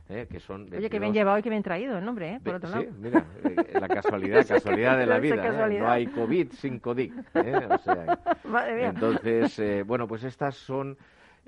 ¿eh? 0.08 0.28
que 0.30 0.38
son 0.38 0.72
Oye, 0.72 0.88
que 0.88 1.00
bien 1.00 1.12
llevado 1.12 1.38
y 1.38 1.42
que 1.42 1.50
bien 1.50 1.64
traído 1.64 1.98
el 1.98 2.04
nombre, 2.04 2.34
¿eh? 2.34 2.40
por 2.44 2.54
otro 2.54 2.70
lado. 2.70 2.82
Sí, 2.84 2.90
mira, 2.96 3.26
la 3.72 3.88
casualidad, 3.88 4.46
casualidad 4.46 4.98
de 4.98 5.06
la 5.06 5.18
vida. 5.18 5.68
No 5.68 5.90
hay 5.90 6.06
COVID 6.06 6.52
sin 6.52 6.78
CODIG. 6.78 7.12
O 7.34 7.78
sea, 7.78 8.18
entonces, 8.88 9.84
bueno, 9.84 10.06
pues 10.06 10.22
estas 10.22 10.54
son 10.54 10.96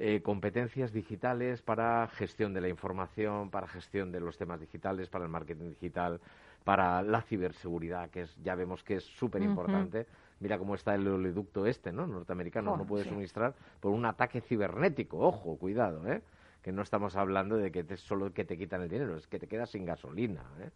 eh, 0.01 0.23
competencias 0.23 0.93
digitales 0.93 1.61
para 1.61 2.07
gestión 2.07 2.55
de 2.55 2.61
la 2.61 2.69
información, 2.69 3.51
para 3.51 3.67
gestión 3.67 4.13
de 4.13 4.21
los 4.21 4.39
temas 4.39 4.61
digitales, 4.61 5.09
para 5.09 5.25
el 5.25 5.31
marketing 5.31 5.71
digital, 5.71 6.21
para 6.63 7.03
la 7.03 7.21
ciberseguridad, 7.23 8.09
que 8.11 8.23
es, 8.23 8.37
ya 8.43 8.55
vemos 8.55 8.85
que 8.85 8.97
es 8.97 9.05
súper 9.05 9.43
importante. 9.43 10.07
Mira 10.39 10.57
cómo 10.57 10.77
está 10.77 10.95
el 10.95 11.09
oleoducto 11.09 11.67
este, 11.67 11.91
¿no? 11.91 12.07
Norteamericano, 12.07 12.77
no 12.77 12.87
puede 12.87 13.05
suministrar 13.05 13.55
por 13.81 13.93
un 13.93 14.05
ataque 14.05 14.41
cibernético. 14.41 15.19
Ojo, 15.19 15.57
cuidado, 15.57 16.07
¿eh? 16.07 16.23
Que 16.63 16.71
no 16.71 16.83
estamos 16.83 17.17
hablando 17.17 17.57
de 17.57 17.73
que 17.73 17.83
te, 17.83 17.97
solo 17.97 18.33
que 18.33 18.45
te 18.45 18.57
quitan 18.57 18.83
el 18.83 18.89
dinero, 18.89 19.17
es 19.17 19.27
que 19.27 19.41
te 19.41 19.49
quedas 19.49 19.71
sin 19.71 19.85
gasolina, 19.85 20.45
¿eh? 20.61 20.71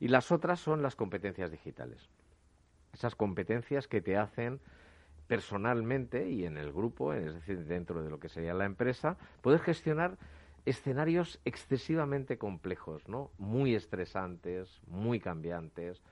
Y 0.00 0.08
las 0.08 0.32
otras 0.32 0.60
son 0.60 0.80
las 0.82 0.96
competencias 0.96 1.50
digitales. 1.50 2.08
Esas 2.94 3.14
competencias 3.14 3.86
que 3.86 4.00
te 4.00 4.16
hacen 4.16 4.60
personalmente 5.26 6.28
y 6.30 6.44
en 6.44 6.56
el 6.56 6.72
grupo, 6.72 7.12
es 7.12 7.34
decir, 7.34 7.64
dentro 7.64 8.02
de 8.02 8.10
lo 8.10 8.20
que 8.20 8.28
sería 8.28 8.54
la 8.54 8.64
empresa, 8.64 9.16
puedes 9.42 9.60
gestionar 9.62 10.16
escenarios 10.64 11.40
excesivamente 11.44 12.38
complejos, 12.38 13.08
¿no? 13.08 13.30
Muy 13.38 13.74
estresantes, 13.74 14.80
muy 14.88 15.20
cambiantes, 15.20 16.02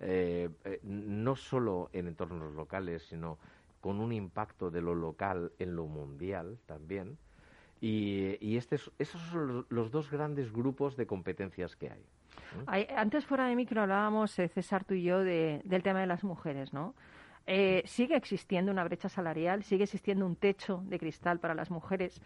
eh, 0.00 0.50
eh, 0.64 0.80
no 0.82 1.36
solo 1.36 1.88
en 1.92 2.08
entornos 2.08 2.54
locales, 2.54 3.04
sino 3.04 3.38
con 3.80 4.00
un 4.00 4.12
impacto 4.12 4.70
de 4.70 4.82
lo 4.82 4.94
local 4.94 5.52
en 5.58 5.74
lo 5.76 5.86
mundial 5.86 6.58
también. 6.66 7.18
Y, 7.80 8.56
este 8.56 8.76
esos 8.76 9.20
son 9.32 9.66
los, 9.68 9.90
dos 9.90 10.08
grandes 10.08 10.52
grupos 10.52 10.96
de 10.96 11.04
competencias 11.04 11.74
que 11.74 11.90
hay. 11.90 12.86
antes 12.94 13.26
fuera 13.26 13.46
de 13.46 13.56
micro 13.56 13.82
hablábamos, 13.82 14.38
eh, 14.38 14.46
César, 14.46 14.84
tú 14.84 14.94
y 14.94 15.02
yo, 15.02 15.24
del 15.24 15.82
tema 15.82 16.00
de 16.00 16.06
las 16.06 16.22
mujeres, 16.22 16.72
¿no? 16.72 16.94
Eh, 17.46 17.82
sigue 17.86 18.16
existiendo 18.16 18.70
una 18.70 18.84
brecha 18.84 19.08
salarial, 19.08 19.64
sigue 19.64 19.84
existiendo 19.84 20.24
un 20.24 20.36
techo 20.36 20.82
de 20.86 20.98
cristal 20.98 21.40
para 21.40 21.54
las 21.54 21.70
mujeres 21.70 22.20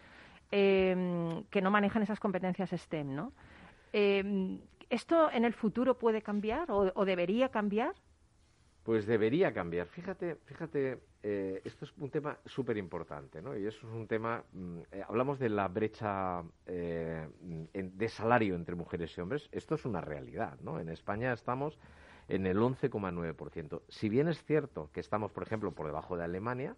em, 0.51 1.45
que 1.45 1.63
no 1.63 1.71
manejan 1.71 2.03
esas 2.03 2.21
competencias 2.21 2.71
STEM, 2.71 3.15
¿no? 3.15 3.33
Em, 3.93 4.61
¿Esto 4.89 5.31
en 5.33 5.45
el 5.45 5.53
futuro 5.53 5.99
puede 5.99 6.23
cambiar 6.23 6.71
o, 6.71 7.05
debería 7.05 7.49
cambiar? 7.49 7.95
Pues 8.85 9.05
debería 9.05 9.53
cambiar. 9.53 9.89
Fíjate, 9.89 10.37
fíjate, 10.45 11.01
eh, 11.25 11.61
esto 11.65 11.87
es 11.87 11.93
un 11.99 12.09
tema 12.09 12.39
súper 12.45 12.77
importante, 12.77 13.43
¿no? 13.43 13.57
Y 13.57 13.67
eso 13.67 13.85
es 13.89 13.93
un 13.93 14.07
tema, 14.07 14.45
mm, 14.53 14.79
eh, 14.93 15.03
hablamos 15.09 15.41
de 15.41 15.49
la 15.49 15.67
brecha 15.67 16.45
de 16.67 18.09
salario 18.09 18.55
entre 18.55 18.77
mujeres 18.77 19.17
y 19.19 19.21
hombres. 19.21 19.49
Esto 19.51 19.75
es 19.75 19.85
una 19.85 20.01
realidad, 20.01 20.57
¿no? 20.61 20.79
En 20.79 20.89
España 20.89 21.33
estamos 21.33 21.77
en 22.29 22.47
el 22.47 22.59
11,9%. 22.59 23.83
Si 23.89 24.09
bien 24.09 24.29
es 24.29 24.43
cierto 24.45 24.91
que 24.93 25.01
estamos, 25.01 25.33
por 25.33 25.43
ejemplo, 25.43 25.73
por 25.73 25.87
debajo 25.87 26.17
de 26.17 26.25
Alemania, 26.25 26.77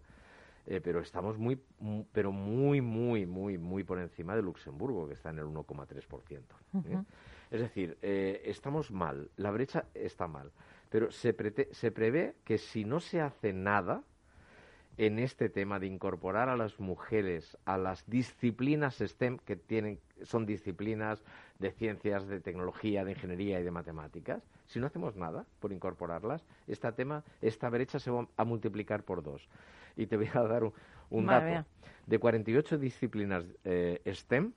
eh, 0.65 0.81
pero 0.81 0.99
estamos 0.99 1.37
muy, 1.37 1.59
pero 2.11 2.31
muy, 2.31 2.81
muy, 2.81 3.25
muy, 3.25 3.57
muy 3.57 3.83
por 3.83 3.99
encima 3.99 4.35
de 4.35 4.43
Luxemburgo, 4.43 5.07
que 5.07 5.13
está 5.13 5.31
en 5.31 5.39
el 5.39 5.45
1,3%. 5.45 6.41
¿eh? 6.85 7.03
Es 7.49 7.61
decir, 7.61 7.97
eh, 8.01 8.43
estamos 8.45 8.91
mal, 8.91 9.31
la 9.37 9.49
brecha 9.49 9.85
está 9.93 10.27
mal, 10.27 10.51
pero 10.89 11.09
se, 11.11 11.35
se 11.71 11.91
prevé 11.91 12.35
que 12.43 12.57
si 12.57 12.85
no 12.85 12.99
se 12.99 13.21
hace 13.21 13.51
nada, 13.53 14.03
en 14.99 15.17
este 15.17 15.47
tema 15.47 15.79
de 15.79 15.87
incorporar 15.87 16.49
a 16.49 16.57
las 16.57 16.77
mujeres 16.77 17.57
a 17.63 17.77
las 17.77 18.05
disciplinas 18.09 18.97
STEM 18.99 19.37
que 19.37 19.55
tienen 19.55 19.97
son 20.23 20.45
disciplinas 20.45 21.23
de 21.57 21.71
ciencias, 21.71 22.27
de 22.27 22.41
tecnología, 22.41 23.05
de 23.05 23.11
ingeniería 23.11 23.61
y 23.61 23.63
de 23.63 23.71
matemáticas. 23.71 24.43
Si 24.67 24.77
no 24.77 24.87
hacemos 24.87 25.15
nada 25.15 25.45
por 25.61 25.71
incorporarlas, 25.71 26.43
esta 26.67 26.91
tema, 26.91 27.23
esta 27.41 27.69
brecha 27.69 27.97
se 27.97 28.11
va 28.11 28.27
a 28.35 28.43
multiplicar 28.43 29.03
por 29.03 29.23
dos. 29.23 29.47
Y 29.95 30.05
te 30.05 30.17
voy 30.17 30.29
a 30.33 30.41
dar 30.41 30.63
un, 31.09 31.25
dato. 31.25 31.65
De 32.05 32.19
48 32.19 32.77
disciplinas 32.77 33.45
eh, 33.63 34.01
STEM, 34.05 34.51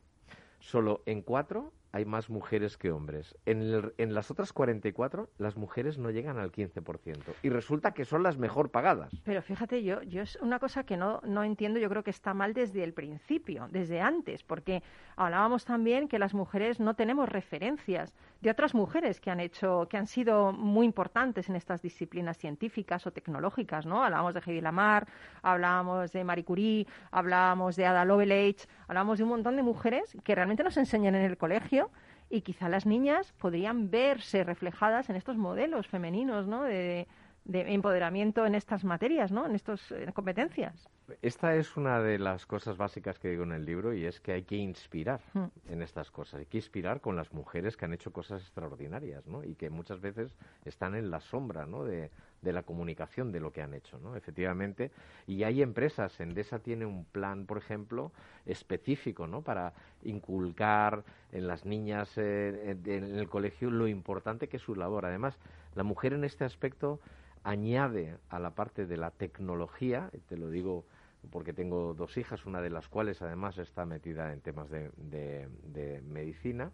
solo 0.58 1.02
en 1.06 1.22
cuatro 1.22 1.72
hay 1.92 2.06
más 2.06 2.30
mujeres 2.30 2.78
que 2.78 2.90
hombres. 2.90 3.36
En, 3.44 3.92
en, 3.98 4.14
las 4.14 4.30
otras 4.30 4.52
44, 4.52 5.28
las 5.38 5.56
mujeres 5.56 5.98
no 5.98 6.10
llegan 6.10 6.38
al 6.38 6.50
15%. 6.50 7.18
Y 7.42 7.50
resulta 7.50 7.92
que 7.92 8.06
son 8.06 8.22
las 8.22 8.38
mejor 8.38 8.70
pagadas. 8.70 9.12
Pero 9.24 9.42
fíjate, 9.42 9.82
yo, 9.84 10.02
yo 10.02 10.22
es 10.22 10.36
una 10.36 10.58
cosa 10.58 10.84
que 10.84 10.96
no, 10.96 11.20
no 11.24 11.44
entiendo, 11.44 11.78
yo 11.78 11.90
creo 11.90 12.02
que 12.02 12.10
está 12.10 12.32
mal 12.32 12.54
desde 12.54 12.82
el 12.82 12.94
principio, 12.94 13.68
desde 13.70 14.00
antes, 14.00 14.42
porque 14.42 14.82
hablábamos 15.16 15.66
también 15.66 16.08
que 16.08 16.18
las 16.18 16.32
mujeres 16.32 16.80
no 16.80 16.94
tenemos 16.94 17.28
referencias 17.28 18.14
de 18.40 18.50
otras 18.50 18.74
mujeres 18.74 19.20
que 19.20 19.30
han 19.30 19.40
hecho, 19.40 19.86
que 19.88 19.98
han 19.98 20.06
sido 20.06 20.52
muy 20.52 20.86
importantes 20.86 21.48
en 21.48 21.56
estas 21.56 21.82
disciplinas 21.82 22.38
científicas 22.38 23.06
o 23.06 23.12
tecnológicas, 23.12 23.84
¿no? 23.84 24.02
Hablábamos 24.02 24.34
de 24.34 24.40
Heidi 24.44 24.60
Lamar, 24.62 25.06
hablábamos 25.42 26.12
de 26.12 26.24
Marie 26.24 26.44
Curie, 26.44 26.86
hablábamos 27.10 27.76
de 27.76 27.86
Ada 27.86 28.04
Lovelace, 28.04 28.66
hablábamos 28.88 29.18
de 29.18 29.24
un 29.24 29.30
montón 29.30 29.56
de 29.56 29.62
mujeres 29.62 30.16
que 30.24 30.34
realmente 30.34 30.64
nos 30.64 30.76
enseñan 30.76 31.14
en 31.14 31.22
el 31.22 31.36
colegio 31.36 31.81
y 32.30 32.40
quizá 32.40 32.68
las 32.68 32.86
niñas 32.86 33.32
podrían 33.38 33.90
verse 33.90 34.44
reflejadas 34.44 35.10
en 35.10 35.16
estos 35.16 35.36
modelos 35.36 35.86
femeninos, 35.86 36.46
¿no? 36.46 36.62
De, 36.62 37.06
empoderamiento 37.44 38.46
en 38.46 38.54
estas 38.54 38.84
materias, 38.84 39.32
¿no? 39.32 39.46
En 39.46 39.54
estas 39.54 39.80
competencias. 40.14 40.88
Esta 41.20 41.56
es 41.56 41.76
una 41.76 42.00
de 42.00 42.18
las 42.18 42.46
cosas 42.46 42.76
básicas 42.76 43.18
que 43.18 43.28
digo 43.28 43.42
en 43.42 43.52
el 43.52 43.64
libro 43.64 43.92
y 43.92 44.04
es 44.04 44.20
que 44.20 44.32
hay 44.32 44.42
que 44.44 44.56
inspirar 44.56 45.20
mm. 45.34 45.44
en 45.68 45.82
estas 45.82 46.10
cosas. 46.10 46.40
Hay 46.40 46.46
que 46.46 46.58
inspirar 46.58 47.00
con 47.00 47.16
las 47.16 47.32
mujeres 47.32 47.76
que 47.76 47.84
han 47.84 47.92
hecho 47.92 48.12
cosas 48.12 48.42
extraordinarias, 48.42 49.26
¿no? 49.26 49.44
Y 49.44 49.54
que 49.54 49.70
muchas 49.70 50.00
veces 50.00 50.30
están 50.64 50.94
en 50.94 51.10
la 51.10 51.20
sombra, 51.20 51.66
¿no? 51.66 51.84
De, 51.84 52.10
de 52.42 52.52
la 52.52 52.64
comunicación 52.64 53.32
de 53.32 53.40
lo 53.40 53.52
que 53.52 53.62
han 53.62 53.72
hecho, 53.72 53.98
¿no? 53.98 54.16
Efectivamente. 54.16 54.90
Y 55.26 55.44
hay 55.44 55.62
empresas, 55.62 56.20
Endesa 56.20 56.58
tiene 56.58 56.84
un 56.84 57.04
plan, 57.04 57.46
por 57.46 57.58
ejemplo, 57.58 58.12
específico, 58.44 59.26
¿no? 59.26 59.42
Para 59.42 59.72
inculcar 60.02 61.04
en 61.30 61.46
las 61.46 61.64
niñas 61.64 62.12
eh, 62.16 62.76
en 62.84 63.04
el 63.04 63.28
colegio 63.28 63.70
lo 63.70 63.86
importante 63.86 64.48
que 64.48 64.56
es 64.56 64.62
su 64.62 64.74
labor. 64.74 65.06
Además, 65.06 65.38
la 65.74 65.84
mujer 65.84 66.12
en 66.12 66.24
este 66.24 66.44
aspecto 66.44 67.00
añade 67.44 68.18
a 68.28 68.38
la 68.38 68.50
parte 68.50 68.86
de 68.86 68.96
la 68.96 69.10
tecnología, 69.10 70.10
te 70.28 70.36
lo 70.36 70.50
digo 70.50 70.84
porque 71.30 71.52
tengo 71.52 71.94
dos 71.94 72.16
hijas, 72.16 72.46
una 72.46 72.60
de 72.60 72.70
las 72.70 72.88
cuales 72.88 73.22
además 73.22 73.56
está 73.58 73.86
metida 73.86 74.32
en 74.32 74.40
temas 74.40 74.68
de, 74.70 74.90
de 74.96 76.02
medicina, 76.02 76.72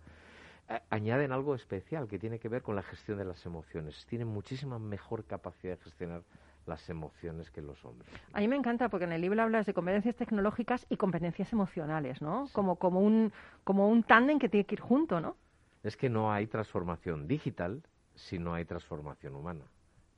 añaden 0.90 1.32
algo 1.32 1.54
especial 1.54 2.08
que 2.08 2.18
tiene 2.18 2.38
que 2.38 2.48
ver 2.48 2.62
con 2.62 2.76
la 2.76 2.82
gestión 2.82 3.18
de 3.18 3.24
las 3.24 3.44
emociones. 3.46 4.06
Tienen 4.06 4.28
muchísima 4.28 4.78
mejor 4.78 5.24
capacidad 5.24 5.76
de 5.76 5.82
gestionar 5.82 6.22
las 6.66 6.88
emociones 6.90 7.50
que 7.50 7.62
los 7.62 7.82
hombres. 7.84 8.10
A 8.32 8.40
mí 8.40 8.48
me 8.48 8.56
encanta 8.56 8.90
porque 8.90 9.04
en 9.04 9.12
el 9.12 9.22
libro 9.22 9.42
hablas 9.42 9.64
de 9.64 9.72
competencias 9.72 10.16
tecnológicas 10.16 10.86
y 10.90 10.96
competencias 10.96 11.52
emocionales, 11.52 12.20
¿no? 12.20 12.48
Como, 12.52 12.76
como 12.76 13.00
un, 13.00 13.32
como 13.64 13.88
un 13.88 14.02
tándem 14.02 14.38
que 14.38 14.48
tiene 14.48 14.66
que 14.66 14.74
ir 14.74 14.80
junto, 14.80 15.20
¿no? 15.20 15.36
Es 15.82 15.96
que 15.96 16.10
no 16.10 16.30
hay 16.30 16.46
transformación 16.46 17.26
digital 17.26 17.82
si 18.14 18.38
no 18.38 18.52
hay 18.52 18.64
transformación 18.66 19.34
humana. 19.34 19.64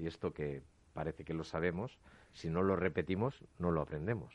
Y 0.00 0.06
esto 0.06 0.32
que 0.32 0.62
parece 0.94 1.24
que 1.24 1.34
lo 1.34 1.44
sabemos, 1.44 1.98
si 2.32 2.48
no 2.48 2.62
lo 2.62 2.76
repetimos, 2.76 3.44
no 3.58 3.70
lo 3.70 3.80
aprendemos. 3.80 4.34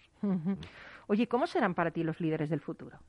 Oye, 1.07 1.28
¿cómo 1.28 1.47
serán 1.47 1.74
para 1.74 1.91
ti 1.91 2.03
los 2.03 2.20
líderes 2.20 2.49
del 2.49 2.61
futuro? 2.61 2.99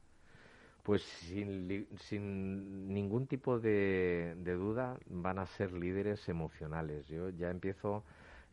pues 0.86 1.02
sin, 1.02 2.94
ningún 2.94 3.26
tipo 3.26 3.58
de, 3.58 4.36
duda 4.44 4.96
van 5.06 5.40
a 5.40 5.46
ser 5.46 5.72
líderes 5.72 6.28
emocionales. 6.28 7.08
Yo 7.08 7.30
ya 7.30 7.50
empiezo, 7.50 8.04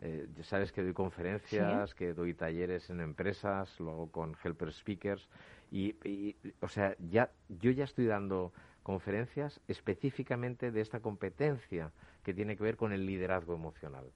eh, 0.02 0.28
ya 0.36 0.44
sabes 0.44 0.72
que 0.72 0.82
doy 0.82 0.94
conferencias, 0.94 1.94
que 1.94 2.16
doy 2.16 2.34
talleres 2.34 2.90
en 2.90 3.02
empresas, 3.02 3.80
lo 3.80 3.92
hago 3.92 4.12
con 4.12 4.36
helper 4.44 4.74
speakers 4.74 5.30
y, 5.72 6.36
o 6.60 6.68
sea, 6.70 6.96
ya 7.12 7.30
yo 7.50 7.70
ya 7.70 7.84
estoy 7.84 8.08
dando 8.08 8.52
conferencias 8.82 9.62
específicamente 9.68 10.72
de 10.72 10.82
esta 10.82 11.02
competencia 11.02 11.92
que 12.24 12.34
tiene 12.34 12.56
que 12.58 12.64
ver 12.64 12.78
con 12.78 12.92
el 12.94 13.06
liderazgo 13.06 13.54
emocional, 13.54 14.12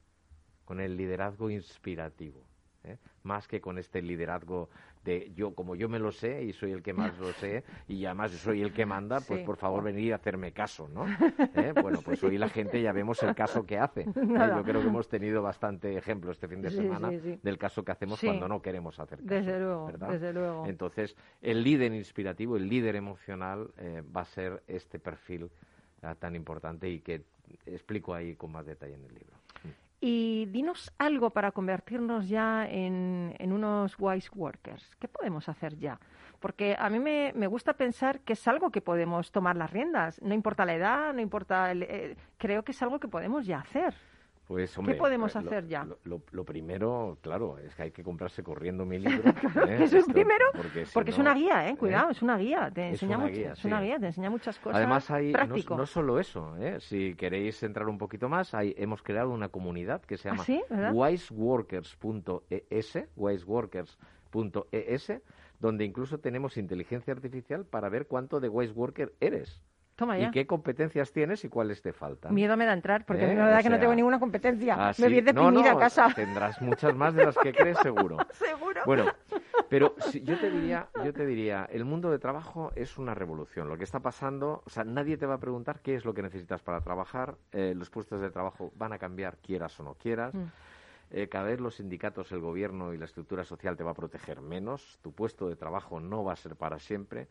con 0.66 0.80
el 0.80 0.98
liderazgo 0.98 1.50
inspirativo. 1.50 2.44
¿eh? 2.84 2.98
más 3.24 3.48
que 3.48 3.60
con 3.60 3.78
este 3.78 4.02
liderazgo 4.02 4.70
de 5.04 5.32
yo, 5.36 5.54
como 5.54 5.76
yo 5.76 5.90
me 5.90 6.00
lo 6.00 6.12
sé 6.12 6.44
y 6.44 6.54
soy 6.54 6.72
el 6.72 6.82
que 6.82 6.94
más 6.94 7.18
lo 7.18 7.32
sé 7.34 7.64
y 7.88 8.06
además 8.06 8.32
soy 8.32 8.62
el 8.62 8.72
que 8.74 8.86
manda, 8.86 9.20
pues 9.20 9.42
Sí. 9.42 9.46
por 9.46 9.58
favor 9.58 9.84
venir 9.84 10.14
a 10.14 10.16
hacerme 10.18 10.54
caso, 10.54 10.88
¿no? 10.88 11.06
¿Eh? 11.56 11.74
Bueno, 11.82 12.02
pues 12.02 12.24
hoy 12.24 12.38
la 12.38 12.50
gente 12.50 12.82
ya 12.82 12.92
vemos 12.94 13.22
el 13.24 13.36
caso 13.36 13.66
que 13.66 13.78
hace. 13.78 14.02
¿eh? 14.02 14.06
Yo 14.16 14.64
creo 14.64 14.82
que 14.82 14.88
hemos 14.88 15.08
tenido 15.10 15.42
bastante 15.42 15.98
ejemplo 15.98 16.32
este 16.32 16.48
fin 16.48 16.62
de 16.62 16.72
semana 16.72 17.10
sí, 17.12 17.40
del 17.42 17.58
caso 17.58 17.84
que 17.84 17.92
hacemos 17.92 18.20
cuando 18.22 18.48
no 18.48 18.62
queremos 18.62 19.00
hacer 19.00 19.20
caso. 19.20 19.30
Desde 19.30 19.60
luego, 19.60 19.86
¿verdad? 19.88 20.10
desde 20.10 20.34
luego. 20.34 20.66
Entonces, 20.66 21.16
el 21.42 21.64
líder 21.64 21.94
inspirativo, 21.94 22.56
el 22.56 22.70
líder 22.70 22.96
emocional 22.96 23.70
va 24.16 24.22
a 24.22 24.26
ser 24.26 24.64
este 24.68 25.00
perfil 25.00 25.50
tan 26.20 26.36
importante 26.36 26.90
y 26.90 27.00
que 27.00 27.24
explico 27.66 28.14
ahí 28.14 28.36
con 28.36 28.52
más 28.52 28.66
detalle 28.66 28.94
en 28.96 29.04
el 29.06 29.14
libro. 29.14 29.38
Y 30.00 30.46
dinos 30.52 30.92
algo 31.00 31.32
para 31.32 31.52
convertirnos 31.52 32.30
ya 32.30 32.68
en, 32.70 33.34
en 33.40 33.52
unos 33.52 33.96
wise 33.98 34.30
workers. 34.36 34.96
¿Qué 35.00 35.08
podemos 35.08 35.50
hacer 35.50 35.76
ya? 35.78 36.00
Porque 36.40 36.76
a 36.78 36.88
mí 36.92 37.00
me, 37.00 37.34
me 37.36 37.48
gusta 37.48 37.74
pensar 37.74 38.20
que 38.20 38.34
es 38.34 38.48
algo 38.48 38.70
que 38.70 38.82
podemos 38.82 39.32
tomar 39.32 39.56
las 39.56 39.72
riendas. 39.72 40.22
No 40.22 40.36
importa 40.36 40.66
la 40.66 40.76
edad, 40.76 41.14
no 41.16 41.22
importa. 41.22 41.72
el- 41.72 41.82
eh, 41.84 42.16
creo 42.38 42.64
que 42.64 42.74
es 42.74 42.82
algo 42.84 43.00
que 43.00 43.08
podemos 43.08 43.48
ya 43.48 43.60
hacer. 43.60 43.96
Pues, 44.48 44.78
hombre, 44.78 44.96
podemos 44.96 45.36
eh, 45.36 45.42
lo- 45.42 45.46
hacer 45.48 45.68
ya? 45.68 45.84
Lo, 45.84 45.98
lo- 46.06 46.22
lo 46.32 46.46
primero, 46.46 47.18
claro, 47.22 47.58
es 47.58 47.76
que 47.76 47.84
hay 47.84 47.92
que 47.92 48.02
comprarse 48.02 48.44
corriendo 48.44 48.86
mi 48.86 48.98
libro. 49.22 49.30
¿eh? 49.30 49.34
Eso 49.76 49.84
es 49.84 49.94
Esto- 49.96 50.14
primero, 50.14 50.46
porque, 50.56 50.86
si 50.86 50.94
Porque 50.94 51.12
es 51.12 51.18
una 51.18 51.34
guía, 51.34 51.68
¿eh? 51.68 51.72
¿eh? 51.72 51.78
Cuidado, 51.78 52.12
es 52.12 52.22
una 52.22 52.38
guía. 52.38 52.72
Te 52.74 52.86
Es 52.88 52.94
enseña 52.94 53.18
una 53.18 53.26
mucho. 53.28 53.38
guía, 53.38 53.52
es 53.54 53.66
una 53.66 53.82
guía, 53.82 54.00
te 54.00 54.06
enseña 54.08 54.30
muchas 54.30 54.58
cosas. 54.60 54.78
Además, 54.78 55.12
hay 55.12 55.34
no, 55.70 55.86
solo 55.86 56.18
eso, 56.20 56.56
¿eh? 56.58 56.80
si 56.80 57.14
queréis 57.16 57.62
entrar 57.64 57.90
un 57.90 57.98
poquito 57.98 58.30
más, 58.30 58.54
hay, 58.54 58.74
hemos 58.78 59.02
creado 59.04 59.32
una 59.32 59.50
comunidad 59.50 60.02
que 60.04 60.16
se 60.18 60.30
¿Ah, 60.30 60.32
llama 60.32 60.44
sí? 60.46 60.62
Wiseworkers.es, 60.94 62.98
wiseworkers.es, 63.18 65.14
donde 65.60 65.86
incluso 65.86 66.20
tenemos 66.20 66.58
inteligencia 66.58 67.14
artificial 67.14 67.66
para 67.66 67.90
ver 67.90 68.08
cuánto 68.08 68.40
de 68.40 68.50
wise 68.50 68.74
worker 68.74 69.14
eres 69.20 69.62
Toma 69.98 70.16
ya. 70.16 70.28
y 70.28 70.32
qué 70.32 70.46
competencias 70.46 71.12
tienes 71.12 71.44
y 71.44 71.50
cuáles 71.50 71.82
te 71.82 71.92
faltan. 71.92 72.32
Miedo 72.32 72.56
me 72.56 72.66
da 72.68 72.74
entrar, 72.74 73.04
porque 73.04 73.26
a 73.26 73.28
mí 73.28 73.34
¿Eh? 73.34 73.36
me 73.36 73.42
da 73.50 73.60
O 73.60 73.64
que 73.64 73.70
no 73.70 73.80
tengo 73.80 73.96
ninguna 73.96 74.20
competencia. 74.20 74.76
Ah, 74.78 74.88
me 74.90 74.94
sí. 74.94 75.02
voy 75.02 75.14
a 75.16 75.18
ir 75.18 75.34
No, 75.34 75.60
a 75.72 75.80
casa. 75.80 76.08
Tendrás 76.16 76.62
muchas 76.62 76.96
más 76.96 77.16
de 77.16 77.26
las 77.26 77.36
que 77.36 77.52
crees, 77.52 77.80
seguro. 77.80 78.18
Seguro. 78.32 78.82
Bueno, 78.86 79.06
pero 79.70 79.96
si- 80.12 80.22
yo 80.22 80.40
te 80.40 80.52
diría, 80.52 80.88
yo 81.04 81.12
te 81.14 81.26
diría, 81.26 81.68
el 81.72 81.84
mundo 81.84 82.12
de 82.12 82.20
trabajo 82.20 82.72
es 82.76 83.00
una 83.00 83.16
revolución. 83.16 83.68
Lo 83.70 83.78
que 83.78 83.86
está 83.86 84.00
pasando, 84.00 84.62
o 84.66 84.70
sea, 84.70 84.84
nadie 84.84 85.18
te 85.18 85.26
va 85.26 85.34
a 85.34 85.40
preguntar 85.40 85.80
qué 85.82 85.96
es 85.96 86.06
lo 86.06 86.14
que 86.14 86.22
necesitas 86.22 86.62
para 86.62 86.80
trabajar. 86.82 87.36
eh, 87.52 87.74
los 87.76 87.90
puestos 87.90 88.22
de 88.22 88.30
trabajo 88.30 88.72
van 88.76 88.94
a 88.94 89.00
cambiar, 89.00 89.38
quieras 89.38 89.80
o 89.80 89.84
no 89.84 89.96
quieras. 89.96 90.32
Mm. 90.36 90.44
Eh, 91.10 91.28
cada 91.28 91.46
vez 91.46 91.60
los 91.60 91.76
sindicatos, 91.78 92.32
el 92.32 92.40
gobierno 92.40 92.94
y 92.94 92.98
la 93.00 93.06
estructura 93.06 93.44
social 93.46 93.76
te 93.78 93.84
va 93.84 93.92
a 93.92 93.96
proteger 93.96 94.42
menos. 94.42 95.00
Tu 95.02 95.12
puesto 95.12 95.50
de 95.50 95.56
trabajo 95.56 96.00
no 96.00 96.24
va 96.24 96.34
a 96.34 96.36
ser 96.36 96.56
para 96.56 96.78
siempre. 96.78 97.28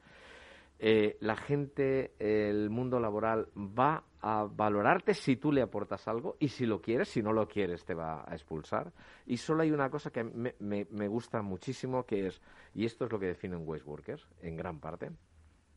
Eh, 0.79 1.17
la 1.21 1.37
gente, 1.37 2.15
el 2.19 2.69
mundo 2.69 3.01
laboral 3.01 3.49
va 3.57 4.05
a 4.21 4.45
valorarte 4.45 5.15
si 5.15 5.37
tú 5.37 5.51
le 5.51 5.63
aportas 5.63 6.07
algo 6.07 6.37
y 6.39 6.49
si 6.49 6.67
lo 6.67 6.83
quieres, 6.83 7.09
si 7.09 7.23
no 7.23 7.33
lo 7.33 7.49
quieres 7.49 7.85
te 7.85 7.95
va 7.95 8.25
a 8.29 8.35
expulsar. 8.35 8.93
Y 9.25 9.39
solo 9.39 9.63
hay 9.63 9.71
una 9.71 9.89
cosa 9.89 10.11
que 10.11 10.25
me, 10.25 11.09
gusta 11.09 11.41
muchísimo 11.41 12.05
que 12.05 12.27
es, 12.27 12.43
y 12.75 12.85
esto 12.85 13.07
es 13.07 13.13
lo 13.13 13.19
que 13.19 13.27
define 13.27 13.57
un 13.57 13.67
Waste 13.67 13.89
Workers 13.89 14.29
en 14.43 14.57
gran 14.57 14.81
parte, 14.81 15.13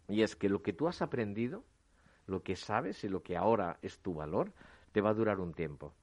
y 0.08 0.22
es 0.22 0.36
que 0.36 0.50
lo 0.50 0.62
que 0.62 0.74
tú 0.74 0.88
has 0.88 1.02
aprendido, 1.02 1.64
lo 2.28 2.44
que 2.44 2.56
sabes 2.56 3.04
y 3.04 3.10
lo 3.10 3.24
que 3.24 3.38
ahora 3.38 3.78
es 3.82 4.00
tu 4.00 4.16
valor, 4.16 4.52
te 4.92 5.02
va 5.02 5.12
a 5.12 5.14
durar 5.14 5.40
un 5.40 5.54
tiempo. 5.54 5.94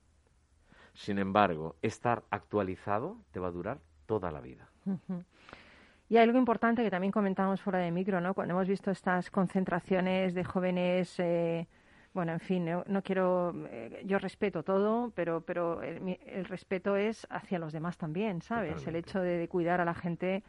Sin 0.94 1.18
embargo, 1.18 1.76
estar 1.82 2.24
actualizado 2.30 3.18
te 3.32 3.40
va 3.40 3.48
a 3.48 3.52
durar 3.52 3.80
toda 4.06 4.30
la 4.30 4.40
vida. 4.40 4.70
Y 6.08 6.16
hay 6.16 6.22
algo 6.22 6.38
importante 6.38 6.82
que 6.82 6.90
también 6.90 7.12
comentamos 7.12 7.60
fuera 7.60 7.80
de 7.80 7.90
micro, 7.90 8.20
¿no? 8.20 8.32
Cuando 8.32 8.54
hemos 8.54 8.68
visto 8.68 8.90
estas 8.90 9.30
concentraciones 9.30 10.34
de 10.34 10.44
jóvenes, 10.44 11.18
eh, 11.18 11.66
bueno, 12.14 12.32
en 12.32 12.40
fin, 12.40 12.64
no, 12.64 12.84
no 12.86 13.02
quiero, 13.02 13.52
eh, 13.70 14.02
yo 14.04 14.18
respeto 14.18 14.62
todo, 14.62 15.10
pero, 15.14 15.40
pero 15.40 15.82
el, 15.82 16.18
el 16.26 16.44
respeto 16.44 16.96
es 16.96 17.26
hacia 17.28 17.58
los 17.58 17.72
demás 17.72 17.98
también, 17.98 18.40
¿sabes? 18.40 18.86
El 18.86 18.96
hecho 18.96 19.20
de, 19.20 19.36
de 19.36 19.48
cuidar 19.48 19.80
a 19.80 19.84
la 19.84 19.94
gente. 19.94 20.44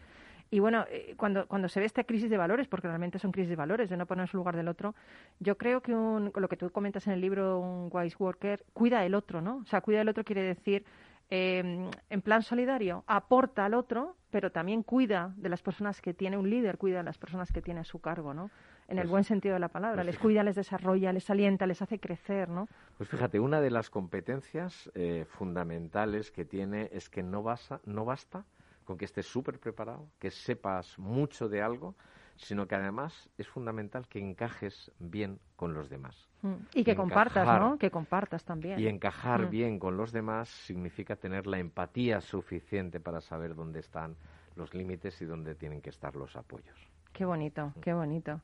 Y 0.49 0.59
bueno, 0.59 0.85
eh, 0.89 1.15
cuando, 1.17 1.47
cuando 1.47 1.67
se 1.67 1.79
ve 1.79 1.85
esta 1.85 2.03
crisis 2.03 2.29
de 2.29 2.37
valores, 2.37 2.67
porque 2.67 2.87
realmente 2.87 3.19
son 3.19 3.31
crisis 3.31 3.49
de 3.49 3.55
valores, 3.55 3.89
de 3.89 3.97
no 3.97 4.05
poner 4.05 4.23
en 4.23 4.27
su 4.27 4.37
lugar 4.37 4.55
del 4.55 4.67
otro, 4.67 4.95
yo 5.39 5.57
creo 5.57 5.81
que 5.81 5.93
un, 5.93 6.31
lo 6.33 6.47
que 6.47 6.55
tú 6.55 6.69
comentas 6.69 7.05
en 7.07 7.13
el 7.13 7.21
libro, 7.21 7.59
un 7.59 7.89
wise 7.91 8.15
worker, 8.17 8.63
cuida 8.73 9.01
del 9.01 9.15
otro, 9.15 9.41
¿no? 9.41 9.57
O 9.57 9.65
sea, 9.65 9.81
cuida 9.81 9.99
del 9.99 10.09
otro 10.09 10.23
quiere 10.23 10.43
decir 10.43 10.85
eh, 11.30 11.89
en 12.09 12.21
plan 12.21 12.41
solidario, 12.41 13.03
aporta 13.07 13.65
al 13.65 13.73
otro, 13.73 14.15
pero 14.30 14.51
también 14.51 14.84
cuida 14.84 15.34
de 15.38 15.49
las 15.49 15.61
personas 15.61 16.01
que 16.01 16.13
tiene 16.13 16.38
un 16.38 16.49
líder, 16.49 16.78
cuida 16.78 16.97
de 16.99 17.03
las 17.03 17.17
personas 17.17 17.51
que 17.51 17.61
tiene 17.61 17.82
a 17.82 17.84
su 17.84 17.99
cargo, 17.99 18.34
¿no? 18.34 18.49
En 18.88 18.97
el 18.97 19.03
Pues- 19.03 19.11
buen 19.11 19.23
sentido 19.25 19.53
de 19.53 19.59
la 19.59 19.67
palabra. 19.67 19.97
pues 19.97 20.05
les 20.05 20.17
cuida, 20.19 20.43
les 20.43 20.55
desarrolla, 20.55 21.11
les 21.11 21.30
alienta, 21.30 21.65
les 21.67 21.82
hace 21.82 21.99
crecer, 21.99 22.47
¿no? 22.47 22.67
Pues 22.97 23.09
fíjate, 23.09 23.39
una 23.39 23.59
de 23.59 23.69
las 23.71 23.89
competencias 23.89 24.89
eh, 24.95 25.25
fundamentales 25.28 26.32
que 26.32 26.45
tiene 26.45 26.89
es 26.93 27.09
que 27.09 27.23
no, 27.23 27.43
basa, 27.43 27.82
no 27.86 28.05
basta 28.05 28.45
con 28.86 28.97
que 28.97 29.03
estés 29.05 29.25
súper 29.25 29.59
preparado, 29.59 30.07
que 30.19 30.32
sepas 30.32 30.97
mucho 30.97 31.49
de 31.49 31.61
algo, 31.61 31.95
sino 32.38 32.67
que 32.67 32.75
además 32.75 33.29
es 33.38 33.47
fundamental 33.47 34.07
que 34.07 34.19
encajes 34.19 34.91
bien 34.99 35.39
con 35.55 35.73
los 35.73 35.89
demás. 35.89 36.27
Mm. 36.41 36.53
Y 36.73 36.83
que 36.83 36.95
compartas. 36.95 37.45
¿no? 37.59 37.77
Que 37.77 37.89
compartas 37.91 38.43
también. 38.45 38.79
Y 38.79 38.88
encajar 38.88 39.47
Mm. 39.47 39.49
bien 39.49 39.79
con 39.79 39.97
los 39.97 40.11
demás 40.11 40.49
significa 40.49 41.15
tener 41.15 41.47
la 41.47 41.59
empatía 41.59 42.21
suficiente 42.21 42.99
para 42.99 43.21
saber 43.21 43.55
dónde 43.55 43.79
están 43.79 44.15
los 44.55 44.73
límites 44.73 45.21
y 45.21 45.25
dónde 45.25 45.55
tienen 45.55 45.81
que 45.81 45.89
estar 45.89 46.15
los 46.15 46.35
apoyos. 46.35 46.77
Qué 47.13 47.25
bonito, 47.25 47.73
qué 47.81 47.93
bonito. 47.93 48.41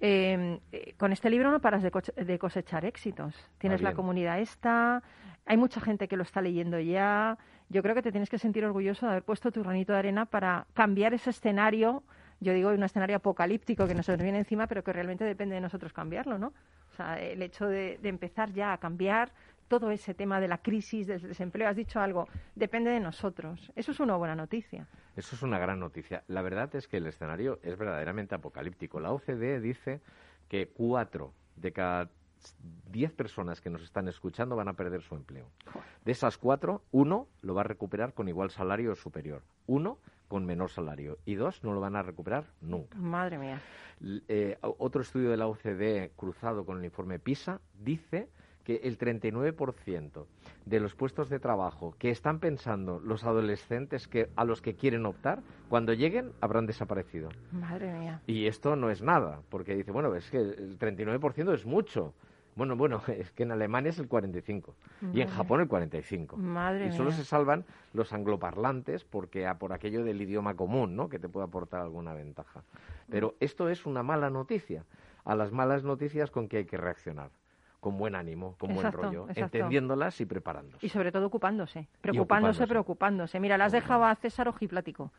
Eh, 0.00 0.60
eh, 0.70 0.94
con 0.96 1.12
este 1.12 1.28
libro 1.30 1.50
no 1.50 1.60
paras 1.60 1.82
de, 1.82 1.90
de 2.24 2.38
cosechar 2.38 2.84
éxitos. 2.84 3.34
Tienes 3.58 3.82
la 3.82 3.90
bien. 3.90 3.96
comunidad 3.96 4.38
esta, 4.40 5.02
hay 5.46 5.56
mucha 5.56 5.80
gente 5.80 6.06
que 6.06 6.16
lo 6.16 6.22
está 6.22 6.40
leyendo 6.40 6.78
ya. 6.78 7.36
Yo 7.68 7.82
creo 7.82 7.94
que 7.94 8.02
te 8.02 8.10
tienes 8.12 8.30
que 8.30 8.38
sentir 8.38 8.64
orgulloso 8.64 9.06
de 9.06 9.12
haber 9.12 9.24
puesto 9.24 9.50
tu 9.50 9.62
granito 9.62 9.92
de 9.92 9.98
arena 9.98 10.24
para 10.26 10.66
cambiar 10.74 11.14
ese 11.14 11.30
escenario. 11.30 12.02
Yo 12.40 12.52
digo 12.52 12.70
un 12.70 12.82
escenario 12.82 13.16
apocalíptico 13.16 13.86
que 13.86 13.94
nos 13.94 14.06
viene 14.06 14.38
encima, 14.38 14.66
pero 14.66 14.84
que 14.84 14.92
realmente 14.92 15.24
depende 15.24 15.54
de 15.56 15.60
nosotros 15.60 15.92
cambiarlo, 15.92 16.38
¿no? 16.38 16.52
O 16.92 16.96
sea, 16.96 17.18
el 17.18 17.42
hecho 17.42 17.66
de, 17.66 17.98
de 17.98 18.08
empezar 18.08 18.52
ya 18.52 18.72
a 18.72 18.78
cambiar 18.78 19.32
todo 19.68 19.90
ese 19.90 20.14
tema 20.14 20.40
de 20.40 20.48
la 20.48 20.58
crisis, 20.58 21.06
del 21.06 21.20
desempleo, 21.20 21.68
has 21.68 21.76
dicho 21.76 22.00
algo, 22.00 22.26
depende 22.54 22.90
de 22.90 23.00
nosotros. 23.00 23.70
Eso 23.76 23.92
es 23.92 24.00
una 24.00 24.16
buena 24.16 24.34
noticia. 24.34 24.86
Eso 25.14 25.36
es 25.36 25.42
una 25.42 25.58
gran 25.58 25.78
noticia. 25.78 26.24
La 26.26 26.42
verdad 26.42 26.74
es 26.74 26.88
que 26.88 26.96
el 26.96 27.06
escenario 27.06 27.60
es 27.62 27.76
verdaderamente 27.76 28.34
apocalíptico. 28.34 28.98
La 28.98 29.12
OCDE 29.12 29.60
dice 29.60 30.00
que 30.48 30.68
cuatro 30.68 31.34
de 31.56 31.72
cada 31.72 32.10
diez 32.90 33.12
personas 33.12 33.60
que 33.60 33.70
nos 33.70 33.82
están 33.82 34.08
escuchando 34.08 34.56
van 34.56 34.68
a 34.68 34.74
perder 34.74 35.02
su 35.02 35.14
empleo. 35.14 35.50
De 36.04 36.12
esas 36.12 36.38
cuatro, 36.38 36.82
uno 36.90 37.28
lo 37.42 37.54
va 37.54 37.62
a 37.62 37.64
recuperar 37.64 38.14
con 38.14 38.28
igual 38.28 38.50
salario 38.50 38.92
o 38.92 38.96
superior, 38.96 39.42
uno 39.66 39.98
con 40.28 40.46
menor 40.46 40.70
salario 40.70 41.18
y 41.24 41.34
dos 41.34 41.64
no 41.64 41.72
lo 41.72 41.80
van 41.80 41.96
a 41.96 42.02
recuperar 42.02 42.44
nunca. 42.60 42.96
Madre 42.98 43.38
mía. 43.38 43.60
Eh, 44.28 44.56
otro 44.60 45.02
estudio 45.02 45.30
de 45.30 45.36
la 45.36 45.48
OCDE 45.48 46.12
cruzado 46.16 46.64
con 46.64 46.78
el 46.78 46.84
informe 46.84 47.18
PISA 47.18 47.60
dice 47.74 48.28
que 48.68 48.82
el 48.84 48.98
39% 48.98 50.26
de 50.66 50.80
los 50.80 50.94
puestos 50.94 51.30
de 51.30 51.38
trabajo 51.40 51.94
que 51.98 52.10
están 52.10 52.38
pensando 52.38 53.00
los 53.00 53.24
adolescentes 53.24 54.06
que 54.06 54.28
a 54.36 54.44
los 54.44 54.60
que 54.60 54.74
quieren 54.74 55.06
optar, 55.06 55.40
cuando 55.70 55.94
lleguen 55.94 56.32
habrán 56.42 56.66
desaparecido. 56.66 57.30
Madre 57.50 57.90
mía. 57.94 58.20
Y 58.26 58.46
esto 58.46 58.76
no 58.76 58.90
es 58.90 59.00
nada, 59.00 59.40
porque 59.48 59.74
dice, 59.74 59.90
bueno, 59.90 60.14
es 60.14 60.30
que 60.30 60.36
el 60.36 60.78
39% 60.78 61.54
es 61.54 61.64
mucho. 61.64 62.12
Bueno, 62.58 62.74
bueno, 62.74 63.00
es 63.06 63.30
que 63.30 63.44
en 63.44 63.52
Alemania 63.52 63.90
es 63.90 64.00
el 64.00 64.08
45 64.08 64.74
y 65.00 65.04
en 65.04 65.28
Madre. 65.28 65.28
Japón 65.28 65.60
el 65.60 65.68
45. 65.68 66.36
Madre 66.36 66.88
y 66.88 66.92
solo 66.92 67.10
mía. 67.10 67.18
se 67.18 67.24
salvan 67.24 67.64
los 67.92 68.12
angloparlantes 68.12 69.04
porque 69.04 69.46
a 69.46 69.58
por 69.58 69.72
aquello 69.72 70.02
del 70.02 70.20
idioma 70.20 70.54
común, 70.54 70.96
¿no? 70.96 71.08
Que 71.08 71.20
te 71.20 71.28
puede 71.28 71.46
aportar 71.46 71.80
alguna 71.80 72.14
ventaja. 72.14 72.64
Pero 73.08 73.36
esto 73.38 73.68
es 73.68 73.86
una 73.86 74.02
mala 74.02 74.28
noticia. 74.28 74.84
A 75.24 75.36
las 75.36 75.52
malas 75.52 75.84
noticias 75.84 76.30
con 76.32 76.48
que 76.48 76.56
hay 76.56 76.64
que 76.64 76.76
reaccionar, 76.78 77.30
con 77.80 77.96
buen 77.96 78.16
ánimo, 78.16 78.56
con 78.58 78.72
Exacto, 78.72 78.98
buen 78.98 79.12
rollo, 79.12 79.28
exacto. 79.28 79.56
entendiéndolas 79.58 80.20
y 80.20 80.26
preparándose. 80.26 80.84
Y 80.84 80.88
sobre 80.88 81.12
todo 81.12 81.26
ocupándose, 81.26 81.86
preocupándose, 82.00 82.64
ocupándose. 82.64 82.66
preocupándose. 82.66 83.40
Mira, 83.40 83.56
le 83.56 83.64
has 83.64 83.72
dejado 83.72 84.04
a 84.04 84.14
César 84.16 84.48
ojiplático. 84.48 85.12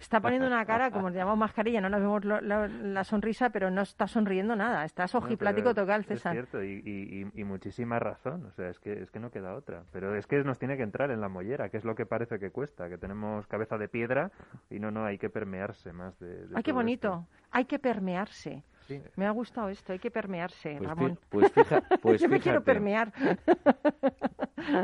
Está 0.00 0.20
poniendo 0.20 0.46
una 0.46 0.64
cara, 0.64 0.90
como 0.90 1.10
le 1.10 1.16
llamamos 1.16 1.38
mascarilla, 1.38 1.80
no 1.80 1.88
nos 1.90 2.00
vemos 2.00 2.24
lo- 2.24 2.40
la, 2.40 2.66
la 2.68 3.04
sonrisa, 3.04 3.50
pero 3.50 3.70
no 3.70 3.82
está 3.82 4.06
sonriendo 4.06 4.56
nada. 4.56 4.84
Estás 4.84 5.12
No, 5.14 5.20
ojiplático 5.20 5.70
pero 5.74 5.84
total, 5.86 6.00
Es 6.02 6.06
César. 6.06 6.32
cierto, 6.32 6.62
y, 6.62 6.82
y, 6.84 7.22
y- 7.34 7.40
y 7.40 7.44
muchísima 7.44 7.98
razón. 7.98 8.46
O 8.46 8.52
sea, 8.52 8.68
es 8.70 8.78
que, 8.80 9.02
es 9.02 9.10
que 9.10 9.18
no 9.20 9.30
queda 9.30 9.54
otra. 9.54 9.84
Pero 9.92 10.14
es 10.16 10.26
que 10.26 10.42
nos 10.44 10.58
tiene 10.58 10.76
que 10.76 10.82
entrar 10.82 11.10
en 11.10 11.20
la 11.20 11.28
mollera, 11.28 11.68
que 11.68 11.76
es 11.76 11.84
lo 11.84 11.94
que 11.94 12.06
parece 12.06 12.38
que 12.38 12.50
cuesta, 12.50 12.88
que 12.88 12.98
tenemos 12.98 13.46
cabeza 13.46 13.76
de 13.78 13.88
piedra 13.88 14.30
y 14.70 14.78
no, 14.78 14.90
no, 14.90 15.04
hay 15.04 15.18
que 15.18 15.28
permearse 15.30 15.92
más 15.92 16.18
de. 16.18 16.46
de 16.46 16.56
Ay, 16.56 16.62
qué 16.62 16.72
bonito. 16.72 17.26
Hay 17.50 17.64
que 17.66 17.78
permearse. 17.78 18.62
Sí. 18.86 19.02
Me 19.16 19.26
ha 19.26 19.30
gustado 19.32 19.68
esto, 19.68 19.92
hay 19.92 19.98
que 19.98 20.10
permearse, 20.12 20.76
Pues, 20.78 20.88
Ramón. 20.88 21.18
pues 21.28 21.52
fija- 21.52 21.82
pues 22.02 22.20
Yo 22.22 22.28
me 22.28 22.38
quiero 22.40 22.60
fíjate. 22.60 22.64
permear. 22.64 23.12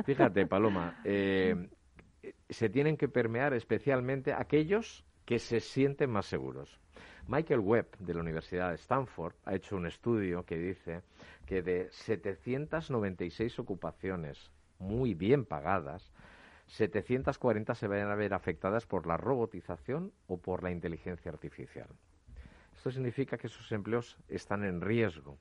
Fíjate, 0.04 0.46
Paloma, 0.46 0.96
eh, 1.04 1.68
se 2.52 2.68
tienen 2.68 2.96
que 2.96 3.08
permear 3.08 3.54
especialmente 3.54 4.32
aquellos 4.32 5.04
que 5.24 5.38
se 5.38 5.60
sienten 5.60 6.10
más 6.10 6.26
seguros. 6.26 6.80
Michael 7.28 7.60
Webb, 7.60 7.98
de 7.98 8.14
la 8.14 8.20
Universidad 8.20 8.70
de 8.70 8.76
Stanford, 8.76 9.34
ha 9.44 9.54
hecho 9.54 9.76
un 9.76 9.86
estudio 9.86 10.44
que 10.44 10.58
dice 10.58 11.02
que 11.46 11.62
de 11.62 11.88
796 11.90 13.58
ocupaciones 13.58 14.50
muy 14.78 15.14
bien 15.14 15.44
pagadas, 15.44 16.12
740 16.66 17.74
se 17.74 17.86
van 17.86 18.10
a 18.10 18.14
ver 18.14 18.34
afectadas 18.34 18.86
por 18.86 19.06
la 19.06 19.16
robotización 19.16 20.12
o 20.26 20.38
por 20.38 20.62
la 20.62 20.70
inteligencia 20.70 21.30
artificial. 21.30 21.88
Esto 22.74 22.90
significa 22.90 23.38
que 23.38 23.46
esos 23.46 23.70
empleos 23.70 24.18
están 24.28 24.64
en 24.64 24.80
riesgo. 24.80 25.38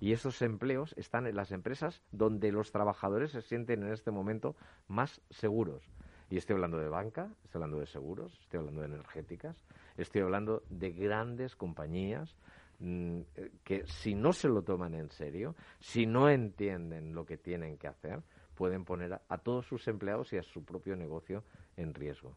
Y 0.00 0.12
esos 0.12 0.42
empleos 0.42 0.94
están 0.96 1.26
en 1.26 1.36
las 1.36 1.50
empresas 1.52 2.02
donde 2.12 2.52
los 2.52 2.72
trabajadores 2.72 3.32
se 3.32 3.42
sienten 3.42 3.82
en 3.82 3.92
este 3.92 4.10
momento 4.10 4.54
más 4.86 5.20
seguros. 5.30 5.82
Y 6.30 6.36
estoy 6.36 6.54
hablando 6.54 6.78
de 6.78 6.88
banca, 6.88 7.28
estoy 7.44 7.60
hablando 7.60 7.80
de 7.80 7.86
seguros, 7.86 8.38
estoy 8.42 8.60
hablando 8.60 8.80
de 8.80 8.88
energéticas, 8.88 9.56
estoy 9.96 10.22
hablando 10.22 10.62
de 10.70 10.90
grandes 10.92 11.54
compañías 11.54 12.34
mm, 12.78 13.20
eh, 13.36 13.50
que 13.62 13.86
si 13.86 14.14
no 14.14 14.32
se 14.32 14.48
lo 14.48 14.62
toman 14.62 14.94
en 14.94 15.10
serio, 15.10 15.54
si 15.80 16.06
no 16.06 16.28
entienden 16.28 17.14
lo 17.14 17.24
que 17.26 17.36
tienen 17.36 17.76
que 17.78 17.88
hacer, 17.88 18.22
pueden 18.54 18.84
poner 18.84 19.14
a, 19.14 19.22
a 19.28 19.38
todos 19.38 19.66
sus 19.66 19.86
empleados 19.88 20.32
y 20.32 20.38
a 20.38 20.42
su 20.42 20.64
propio 20.64 20.96
negocio 20.96 21.44
en 21.76 21.94
riesgo. 21.94 22.34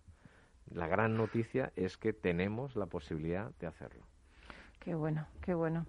La 0.71 0.87
gran 0.87 1.15
noticia 1.15 1.71
es 1.75 1.97
que 1.97 2.11
tenemos 2.11 2.75
la 2.75 2.87
posibilidad 2.87 3.51
de 3.59 3.67
hacerlo. 3.67 4.03
Qué 4.79 4.95
bueno, 4.95 5.27
qué 5.41 5.53
bueno. 5.53 5.85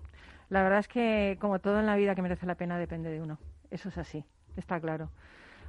La 0.51 0.63
verdad 0.63 0.79
es 0.79 0.89
que, 0.89 1.37
como 1.41 1.59
todo 1.59 1.79
en 1.79 1.87
la 1.87 1.97
vida 1.97 2.15
que 2.15 2.23
merece 2.23 2.47
la 2.47 2.55
pena, 2.55 2.79
depende 2.79 3.11
de 3.11 3.21
uno. 3.21 3.39
Eso 3.71 3.91
es 3.91 3.99
así, 3.99 4.25
está 4.57 4.81
claro. 4.81 5.11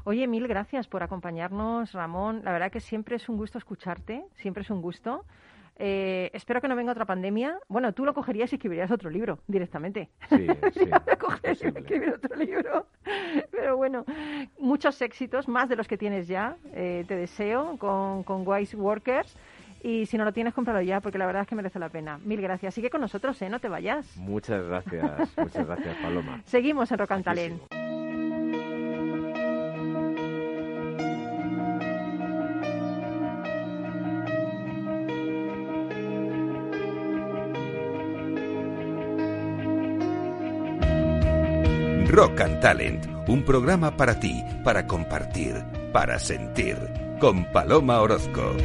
Oye, 0.10 0.26
mil 0.26 0.47
gracias 0.47 0.88
por 0.88 1.03
acompañarnos, 1.03 1.91
Ramón. 1.91 2.41
La 2.43 2.51
verdad 2.51 2.72
que 2.72 2.80
siempre 2.80 3.18
es 3.18 3.30
un 3.30 3.38
gusto 3.38 3.60
escucharte, 3.60 4.26
siempre 4.38 4.64
es 4.64 4.72
un 4.72 4.82
gusto. 4.82 5.24
Eh, 5.76 6.32
espero 6.34 6.62
que 6.62 6.68
no 6.68 6.76
venga 6.76 6.93
otra 6.93 7.05
pandemia. 7.05 7.60
Bueno, 7.68 7.93
tú 7.93 8.05
lo 8.05 8.16
cogerías 8.16 8.51
y 8.51 8.55
escribirías 8.55 8.89
otro 8.89 9.12
libro 9.12 9.38
directamente. 9.45 10.10
Sí, 10.28 10.47
sí, 10.74 10.89
cogerías 11.20 11.62
y 11.62 11.68
escribir 11.68 12.16
otro 12.16 12.36
libro. 12.38 12.88
Pero 13.51 13.78
bueno, 13.78 14.03
muchos 14.57 14.99
éxitos, 15.03 15.47
más 15.47 15.70
de 15.70 15.76
los 15.76 15.88
que 15.88 15.95
tienes 15.95 16.28
ya. 16.28 16.57
eh, 16.74 17.05
te 17.07 17.16
deseo 17.16 17.78
con, 17.78 18.24
con 18.24 18.41
Wise 18.47 18.76
Workers. 18.78 19.38
Y 19.84 20.07
si 20.07 20.18
no 20.18 20.26
lo 20.26 20.34
tienes, 20.34 20.55
cómpralo 20.55 20.82
ya, 20.82 21.01
porque 21.01 21.20
la 21.20 21.28
verdad 21.28 21.43
es 21.43 21.47
que 21.47 21.53
merece 21.53 21.78
la 21.78 21.89
pena. 21.89 22.18
Mil 22.26 22.41
gracias. 22.41 22.74
Sigue 22.74 22.89
con 22.89 23.01
nosotros, 23.01 23.39
¿eh? 23.43 23.49
No 23.49 23.60
te 23.60 23.70
vayas. 23.70 24.18
Muchas 24.18 24.66
gracias, 24.66 25.38
muchas 25.38 25.68
gracias, 25.68 25.97
Paloma. 25.97 26.41
Seguimos 26.45 26.91
en 26.91 26.97
Rock 26.97 27.12
Rock 42.20 42.41
and 42.41 42.59
Talent, 42.59 43.05
un 43.30 43.43
programa 43.43 43.95
para 43.95 44.20
ti, 44.20 44.43
para 44.65 44.86
compartir, 44.86 45.55
para 45.93 46.20
sentir, 46.20 46.76
con 47.17 47.45
Paloma 47.45 48.01
Orozco. 48.01 48.57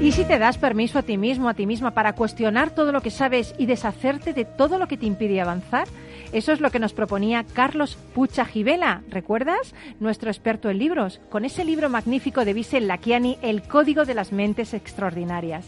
¿Y 0.00 0.10
si 0.10 0.24
te 0.24 0.40
das 0.40 0.58
permiso 0.58 0.98
a 0.98 1.02
ti 1.02 1.16
mismo, 1.16 1.48
a 1.48 1.54
ti 1.54 1.64
misma, 1.64 1.92
para 1.92 2.16
cuestionar 2.16 2.70
todo 2.70 2.90
lo 2.90 3.02
que 3.02 3.12
sabes 3.12 3.54
y 3.56 3.66
deshacerte 3.66 4.32
de 4.32 4.44
todo 4.44 4.76
lo 4.76 4.88
que 4.88 4.96
te 4.96 5.06
impide 5.06 5.40
avanzar? 5.40 5.86
Eso 6.32 6.50
es 6.50 6.60
lo 6.60 6.72
que 6.72 6.80
nos 6.80 6.92
proponía 6.92 7.44
Carlos 7.52 7.96
Pucha 8.16 8.44
Gibela, 8.44 9.02
¿recuerdas? 9.10 9.76
Nuestro 10.00 10.28
experto 10.28 10.70
en 10.70 10.78
libros, 10.78 11.20
con 11.30 11.44
ese 11.44 11.64
libro 11.64 11.88
magnífico 11.88 12.44
de 12.44 12.52
Visel 12.52 12.88
Lakiani, 12.88 13.38
El 13.42 13.62
Código 13.62 14.04
de 14.04 14.14
las 14.14 14.32
Mentes 14.32 14.74
Extraordinarias. 14.74 15.64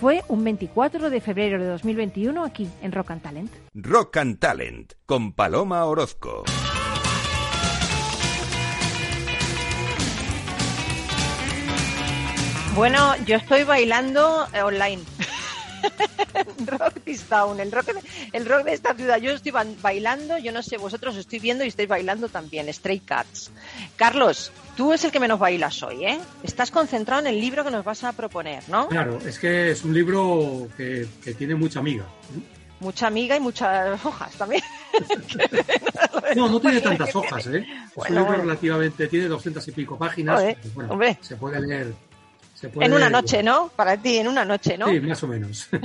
Fue 0.00 0.22
un 0.28 0.42
24 0.42 1.10
de 1.10 1.20
febrero 1.20 1.62
de 1.62 1.68
2021 1.68 2.44
aquí 2.44 2.68
en 2.82 2.92
Rock 2.92 3.12
and 3.12 3.22
Talent. 3.22 3.52
Rock 3.74 4.16
and 4.16 4.38
Talent, 4.38 4.92
con 5.06 5.32
Paloma 5.32 5.84
Orozco. 5.84 6.44
Bueno, 12.74 13.14
yo 13.26 13.36
estoy 13.36 13.64
bailando 13.64 14.46
online. 14.64 15.02
rock 16.66 16.94
this 17.04 17.22
town, 17.24 17.58
el 17.60 17.70
rock, 17.72 17.86
de, 17.86 18.00
el 18.32 18.46
rock 18.46 18.64
de 18.64 18.72
esta 18.74 18.94
ciudad. 18.94 19.18
Yo 19.18 19.30
estoy 19.32 19.52
ba- 19.52 19.66
bailando, 19.80 20.38
yo 20.38 20.52
no 20.52 20.62
sé, 20.62 20.76
vosotros 20.76 21.14
os 21.14 21.20
estoy 21.20 21.38
viendo 21.38 21.64
y 21.64 21.68
estáis 21.68 21.88
bailando 21.88 22.28
también, 22.28 22.72
Stray 22.72 23.00
Cats. 23.00 23.50
Carlos, 23.96 24.52
tú 24.76 24.92
es 24.92 25.04
el 25.04 25.10
que 25.12 25.20
menos 25.20 25.38
bailas 25.38 25.82
hoy, 25.82 26.04
¿eh? 26.06 26.18
Estás 26.42 26.70
concentrado 26.70 27.20
en 27.22 27.26
el 27.28 27.40
libro 27.40 27.64
que 27.64 27.70
nos 27.70 27.84
vas 27.84 28.04
a 28.04 28.12
proponer, 28.12 28.62
¿no? 28.68 28.88
Claro, 28.88 29.18
es 29.26 29.38
que 29.38 29.70
es 29.70 29.84
un 29.84 29.94
libro 29.94 30.68
que, 30.76 31.06
que 31.24 31.34
tiene 31.34 31.54
mucha 31.54 31.80
amiga. 31.80 32.04
Mucha 32.80 33.06
amiga 33.06 33.36
y 33.36 33.40
muchas 33.40 34.04
hojas 34.04 34.32
también. 34.34 34.62
No, 36.36 36.48
no 36.48 36.60
tiene 36.60 36.80
tantas 36.80 37.14
hojas, 37.14 37.46
¿eh? 37.48 37.58
Es 37.58 37.94
Bueno, 37.94 38.08
un 38.08 38.14
libro 38.16 38.24
bueno. 38.28 38.42
relativamente, 38.44 39.06
tiene 39.08 39.26
doscientas 39.28 39.66
y 39.68 39.72
pico 39.72 39.98
páginas. 39.98 40.42
Pues 40.42 40.74
bueno, 40.74 40.92
hombre. 40.92 41.18
se 41.20 41.36
puede 41.36 41.60
leer. 41.60 41.92
Puede 42.68 42.86
En 42.86 42.94
una 42.94 43.10
noche, 43.10 43.42
¿no? 43.42 43.68
Para 43.74 43.96
ti, 43.96 44.18
en 44.18 44.28
una 44.28 44.44
noche, 44.44 44.76
¿no? 44.78 44.88
Sí, 44.88 45.00
más 45.00 45.22
o 45.22 45.28
menos. 45.28 45.68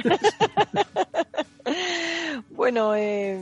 Bueno, 2.49 2.95
eh, 2.95 3.39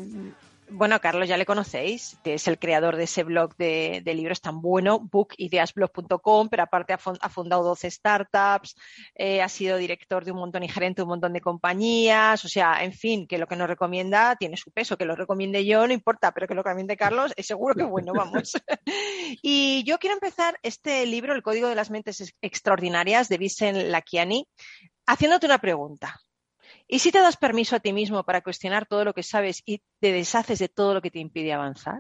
bueno, 0.75 0.99
Carlos 1.01 1.27
ya 1.27 1.37
le 1.37 1.45
conocéis, 1.45 2.17
que 2.23 2.35
es 2.35 2.47
el 2.47 2.59
creador 2.59 2.95
de 2.95 3.05
ese 3.05 3.23
blog 3.23 3.55
de, 3.55 4.01
de 4.03 4.13
libros 4.13 4.41
tan 4.41 4.61
bueno, 4.61 4.99
bookideasblog.com, 4.99 6.49
pero 6.49 6.63
aparte 6.63 6.93
ha, 6.93 6.97
fun- 6.97 7.17
ha 7.21 7.29
fundado 7.29 7.63
12 7.63 7.89
startups, 7.91 8.75
eh, 9.15 9.41
ha 9.41 9.49
sido 9.49 9.77
director 9.77 10.25
de 10.25 10.31
un 10.31 10.37
montón 10.39 10.63
y 10.63 10.69
gerente 10.69 10.97
de 11.01 11.03
un 11.03 11.09
montón 11.09 11.33
de 11.33 11.41
compañías, 11.41 12.43
o 12.45 12.47
sea, 12.49 12.83
en 12.83 12.93
fin, 12.93 13.27
que 13.27 13.37
lo 13.37 13.47
que 13.47 13.55
nos 13.55 13.67
recomienda 13.67 14.35
tiene 14.35 14.57
su 14.57 14.71
peso, 14.71 14.97
que 14.97 15.05
lo 15.05 15.15
recomiende 15.15 15.65
yo 15.65 15.87
no 15.87 15.93
importa, 15.93 16.31
pero 16.31 16.47
que 16.47 16.53
lo 16.55 16.63
recomiende 16.63 16.97
Carlos 16.97 17.33
es 17.35 17.47
seguro 17.47 17.75
que 17.75 17.83
bueno, 17.83 18.13
vamos. 18.13 18.53
y 19.41 19.83
yo 19.85 19.97
quiero 19.99 20.15
empezar 20.15 20.59
este 20.63 21.05
libro, 21.05 21.33
El 21.33 21.43
Código 21.43 21.69
de 21.69 21.75
las 21.75 21.89
Mentes 21.89 22.21
Ex- 22.21 22.33
Extraordinarias, 22.41 23.29
de 23.29 23.37
Vincent 23.37 23.77
Lakiani, 23.89 24.47
haciéndote 25.05 25.45
una 25.45 25.59
pregunta. 25.59 26.19
¿Y 26.87 26.99
si 26.99 27.11
te 27.11 27.19
das 27.19 27.37
permiso 27.37 27.75
a 27.75 27.79
ti 27.79 27.93
mismo 27.93 28.23
para 28.23 28.41
cuestionar 28.41 28.85
todo 28.85 29.03
lo 29.03 29.13
que 29.13 29.23
sabes 29.23 29.63
y 29.65 29.81
te 29.99 30.11
deshaces 30.11 30.59
de 30.59 30.69
todo 30.69 30.93
lo 30.93 31.01
que 31.01 31.11
te 31.11 31.19
impide 31.19 31.53
avanzar? 31.53 31.99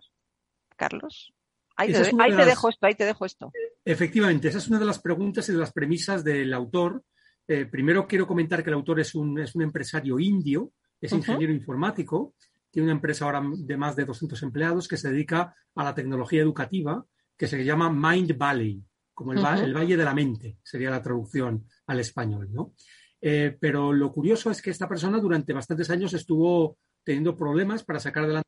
Carlos. 0.75 1.33
Ahí, 1.77 1.91
te, 1.91 2.11
ahí 2.19 2.31
dejo 2.31 2.69
esto, 2.69 2.85
ahí 2.85 2.95
te 2.95 3.05
dejo 3.05 3.25
esto. 3.25 3.51
Efectivamente, 3.83 4.47
esa 4.47 4.59
es 4.59 4.67
una 4.67 4.79
de 4.79 4.85
las 4.85 4.99
preguntas 4.99 5.47
y 5.49 5.51
de 5.51 5.57
las 5.57 5.73
premisas 5.73 6.23
del 6.23 6.53
autor. 6.53 7.03
Eh, 7.47 7.65
primero 7.65 8.07
quiero 8.07 8.25
comentar 8.25 8.63
que 8.63 8.69
el 8.69 8.75
autor 8.75 8.99
es 8.99 9.13
un, 9.13 9.39
es 9.39 9.55
un 9.55 9.63
empresario 9.63 10.19
indio, 10.19 10.71
es 11.01 11.11
ingeniero 11.11 11.53
informático, 11.53 12.35
tiene 12.71 12.85
una 12.85 12.95
empresa 12.95 13.25
ahora 13.25 13.41
de 13.43 13.77
más 13.77 13.95
de 13.95 14.05
200 14.05 14.41
empleados 14.43 14.87
que 14.87 14.97
se 14.97 15.09
dedica 15.09 15.55
a 15.75 15.83
la 15.83 15.93
tecnología 15.93 16.41
educativa, 16.41 17.05
que 17.37 17.47
se 17.47 17.63
llama 17.63 17.89
Mind 17.89 18.37
Valley, 18.37 18.81
como 19.13 19.33
el, 19.33 19.39
el 19.39 19.73
Valle 19.73 19.97
de 19.97 20.03
la 20.03 20.13
Mente, 20.13 20.57
sería 20.63 20.89
la 20.89 21.01
traducción 21.01 21.67
al 21.87 21.99
español, 21.99 22.51
¿no? 22.51 22.73
Eh, 23.21 23.57
pero 23.59 23.93
lo 23.93 24.11
curioso 24.11 24.51
es 24.51 24.61
que 24.61 24.71
esta 24.71 24.87
persona 24.87 25.19
durante 25.19 25.53
bastantes 25.53 25.89
años 25.89 26.13
estuvo 26.13 26.77
teniendo 27.03 27.35
problemas 27.35 27.83
para 27.83 27.99
sacar 27.99 28.23
adelante 28.23 28.45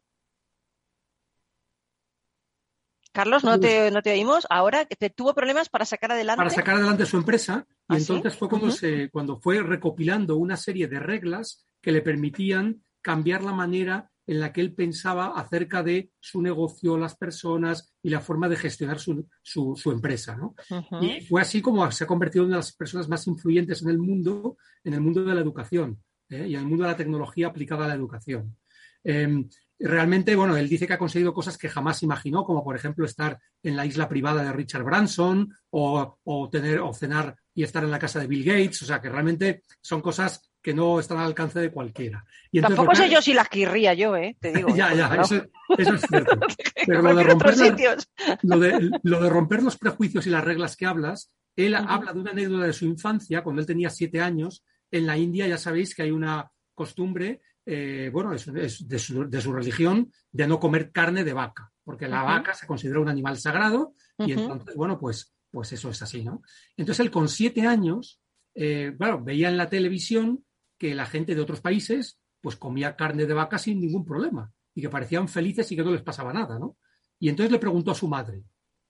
Carlos, 3.17 3.43
no 3.43 3.59
te, 3.59 3.89
no 3.89 4.03
te 4.03 4.11
oímos. 4.11 4.45
Ahora 4.47 4.87
tuvo 5.15 5.33
problemas 5.33 5.69
para 5.69 5.85
sacar 5.85 6.11
adelante. 6.11 6.37
para 6.37 6.51
sacar 6.51 6.75
adelante 6.75 7.03
su 7.07 7.17
empresa 7.17 7.65
y 7.67 7.95
¿Ah, 7.95 7.99
sí? 7.99 8.13
entonces 8.13 8.37
fue 8.37 8.47
cuando, 8.47 8.69
se, 8.69 9.09
cuando 9.09 9.39
fue 9.39 9.63
recopilando 9.63 10.37
una 10.37 10.55
serie 10.55 10.87
de 10.87 10.99
reglas 10.99 11.65
que 11.81 11.91
le 11.91 12.03
permitían 12.03 12.83
cambiar 13.01 13.43
la 13.43 13.53
manera 13.53 14.11
en 14.27 14.39
la 14.41 14.51
que 14.51 14.61
él 14.61 14.73
pensaba 14.73 15.27
acerca 15.39 15.81
de 15.83 16.11
su 16.19 16.41
negocio, 16.41 16.97
las 16.97 17.15
personas 17.15 17.93
y 18.03 18.09
la 18.09 18.19
forma 18.19 18.47
de 18.49 18.57
gestionar 18.57 18.99
su, 18.99 19.25
su- 19.41 19.75
su 19.75 19.91
empresa. 19.91 20.35
¿no? 20.35 20.53
Ujú. 20.69 21.03
Y 21.03 21.21
fue 21.21 21.41
así 21.41 21.61
como 21.61 21.89
se 21.91 22.03
ha 22.03 22.07
convertido 22.07 22.43
en 22.43 22.49
una 22.49 22.57
de 22.57 22.63
las 22.63 22.75
personas 22.75 23.07
más 23.07 23.25
influyentes 23.27 23.81
en 23.81 23.89
el 23.89 23.97
mundo, 23.97 24.57
en 24.83 24.93
el 24.93 25.01
mundo 25.01 25.23
de 25.23 25.33
la 25.33 25.41
educación 25.41 26.03
¿eh? 26.29 26.45
y 26.47 26.53
en 26.55 26.59
el 26.61 26.67
mundo 26.67 26.83
de 26.83 26.91
la 26.91 26.97
tecnología 26.97 27.47
aplicada 27.47 27.85
a 27.85 27.87
la 27.87 27.95
educación. 27.95 28.57
Eh, 29.03 29.45
realmente, 29.79 30.35
bueno, 30.35 30.57
él 30.57 30.67
dice 30.67 30.87
que 30.87 30.93
ha 30.93 30.97
conseguido 30.97 31.33
cosas 31.33 31.57
que 31.57 31.69
jamás 31.69 32.03
imaginó, 32.03 32.43
como 32.43 32.63
por 32.63 32.75
ejemplo 32.75 33.05
estar 33.05 33.39
en 33.63 33.75
la 33.77 33.85
isla 33.85 34.09
privada 34.09 34.43
de 34.43 34.51
Richard 34.51 34.83
Branson 34.83 35.53
o, 35.69 36.17
o 36.23 36.49
tener 36.49 36.79
o 36.79 36.93
cenar 36.93 37.35
y 37.53 37.63
estar 37.63 37.83
en 37.83 37.91
la 37.91 37.99
casa 37.99 38.19
de 38.19 38.27
Bill 38.27 38.43
Gates. 38.43 38.81
O 38.81 38.85
sea, 38.85 38.99
que 38.99 39.09
realmente 39.09 39.63
son 39.79 40.01
cosas 40.01 40.46
que 40.67 40.73
no 40.73 40.99
están 40.99 41.19
al 41.19 41.27
alcance 41.27 41.61
de 41.61 41.71
cualquiera. 41.71 42.25
Y 42.51 42.57
entonces 42.57 42.75
Tampoco 42.75 42.97
sé 42.97 43.09
yo 43.09 43.21
si 43.21 43.33
las 43.33 43.47
querría 43.47 43.93
yo, 43.93 44.17
¿eh? 44.17 44.35
Te 44.37 44.51
digo. 44.51 44.67
ya, 44.75 44.93
ya, 44.93 45.15
¿no? 45.15 45.21
eso, 45.21 45.45
eso 45.77 45.93
es 45.93 46.01
cierto. 46.01 46.37
Pero 46.85 47.01
lo 47.01 47.15
de, 47.15 47.23
romper 47.23 47.47
otros 47.47 47.57
las- 47.57 47.69
sitios. 47.69 48.09
lo, 48.41 48.59
de, 48.59 48.91
lo 49.01 49.21
de 49.21 49.29
romper 49.29 49.63
los 49.63 49.77
prejuicios 49.77 50.27
y 50.27 50.29
las 50.29 50.43
reglas 50.43 50.75
que 50.75 50.85
hablas, 50.85 51.31
él 51.55 51.73
habla 51.73 52.11
de 52.11 52.19
una 52.19 52.31
anécdota 52.31 52.65
de 52.65 52.73
su 52.73 52.83
infancia, 52.83 53.43
cuando 53.43 53.61
él 53.61 53.65
tenía 53.65 53.89
siete 53.89 54.19
años, 54.19 54.65
en 54.91 55.07
la 55.07 55.17
India 55.17 55.47
ya 55.47 55.57
sabéis 55.57 55.95
que 55.95 56.01
hay 56.01 56.11
una, 56.11 56.51
costumbre, 56.77 57.41
eh, 57.65 58.09
bueno, 58.11 58.33
es, 58.33 58.45
es 58.49 58.87
de, 58.87 58.99
su, 58.99 59.27
de, 59.29 59.41
su, 59.41 59.53
religión, 59.53 60.11
de 60.31 60.47
no 60.47 60.59
comer 60.59 60.91
carne 60.91 61.23
de 61.23 61.31
vaca, 61.33 61.71
porque 61.83 62.09
la 62.09 62.23
uh 62.23 62.27
-huh. 62.27 62.33
vaca 62.35 62.53
se 62.53 62.67
considera 62.67 62.99
un 62.99 63.09
animal 63.09 63.37
sagrado 63.37 63.93
y 64.17 64.33
uh 64.33 64.35
-huh. 64.35 64.41
entonces, 64.41 64.75
bueno, 64.75 64.99
pues, 64.99 65.33
pues 65.49 65.71
eso 65.71 65.89
es 65.89 66.01
así, 66.01 66.23
¿no? 66.23 66.41
Entonces 66.75 66.99
él 67.05 67.09
con 67.09 67.29
siete 67.29 67.65
años, 67.65 68.19
eh, 68.53 68.93
bueno, 68.97 69.23
veía 69.23 69.49
en 69.49 69.57
la 69.57 69.69
televisión 69.69 70.45
que 70.77 70.95
la 70.95 71.05
gente 71.05 71.35
de 71.35 71.41
otros 71.41 71.61
países 71.61 72.19
pues 72.41 72.55
comía 72.55 72.95
carne 72.95 73.25
de 73.25 73.33
vaca 73.33 73.57
sin 73.57 73.81
ningún 73.81 74.05
problema 74.05 74.51
y 74.73 74.81
que 74.81 74.89
parecían 74.89 75.27
felices 75.27 75.71
y 75.71 75.75
que 75.75 75.83
no 75.83 75.91
les 75.91 76.03
pasaba 76.03 76.31
nada, 76.31 76.59
¿no? 76.59 76.77
Y 77.19 77.29
entonces 77.29 77.51
le 77.51 77.59
preguntó 77.59 77.91
a 77.91 77.95
su 77.95 78.07
madre, 78.07 78.43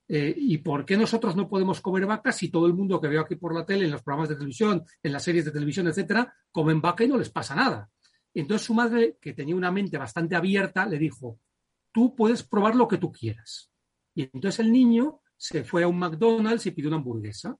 eh, 0.10 0.34
¿y 0.36 0.58
por 0.58 0.86
qué 0.86 0.98
nosotros 0.98 1.36
no 1.36 1.48
podemos 1.48 1.82
comer 1.82 2.06
vaca 2.06 2.32
si 2.32 2.50
todo 2.50 2.68
el 2.68 2.74
mundo 2.74 3.00
que 3.00 3.08
veo 3.08 3.22
aquí 3.22 3.36
por 3.36 3.54
la 3.54 3.66
tele, 3.66 3.86
en 3.86 3.92
los 3.92 4.04
programas 4.04 4.30
de 4.30 4.36
televisión, 4.36 4.84
en 5.02 5.12
las 5.14 5.24
series 5.24 5.46
de 5.46 5.52
televisión, 5.52 5.88
etcétera, 5.88 6.34
comen 6.52 6.82
vaca 6.82 7.04
y 7.04 7.08
no 7.08 7.18
les 7.18 7.30
pasa 7.30 7.56
nada? 7.56 7.90
Y 8.34 8.42
entonces 8.42 8.68
su 8.68 8.74
madre, 8.74 9.18
que 9.20 9.34
tenía 9.34 9.56
una 9.56 9.72
mente 9.72 9.98
bastante 9.98 10.36
abierta, 10.36 10.86
le 10.86 10.98
dijo, 10.98 11.40
tú 11.92 12.16
puedes 12.16 12.44
probar 12.44 12.76
lo 12.76 12.88
que 12.88 12.98
tú 12.98 13.12
quieras. 13.12 13.72
Y 14.14 14.24
entonces 14.24 14.60
el 14.60 14.72
niño 14.72 15.22
se 15.36 15.64
fue 15.64 15.84
a 15.84 15.88
un 15.88 15.98
McDonald's 15.98 16.66
y 16.66 16.72
pidió 16.72 16.90
una 16.90 16.98
hamburguesa. 16.98 17.58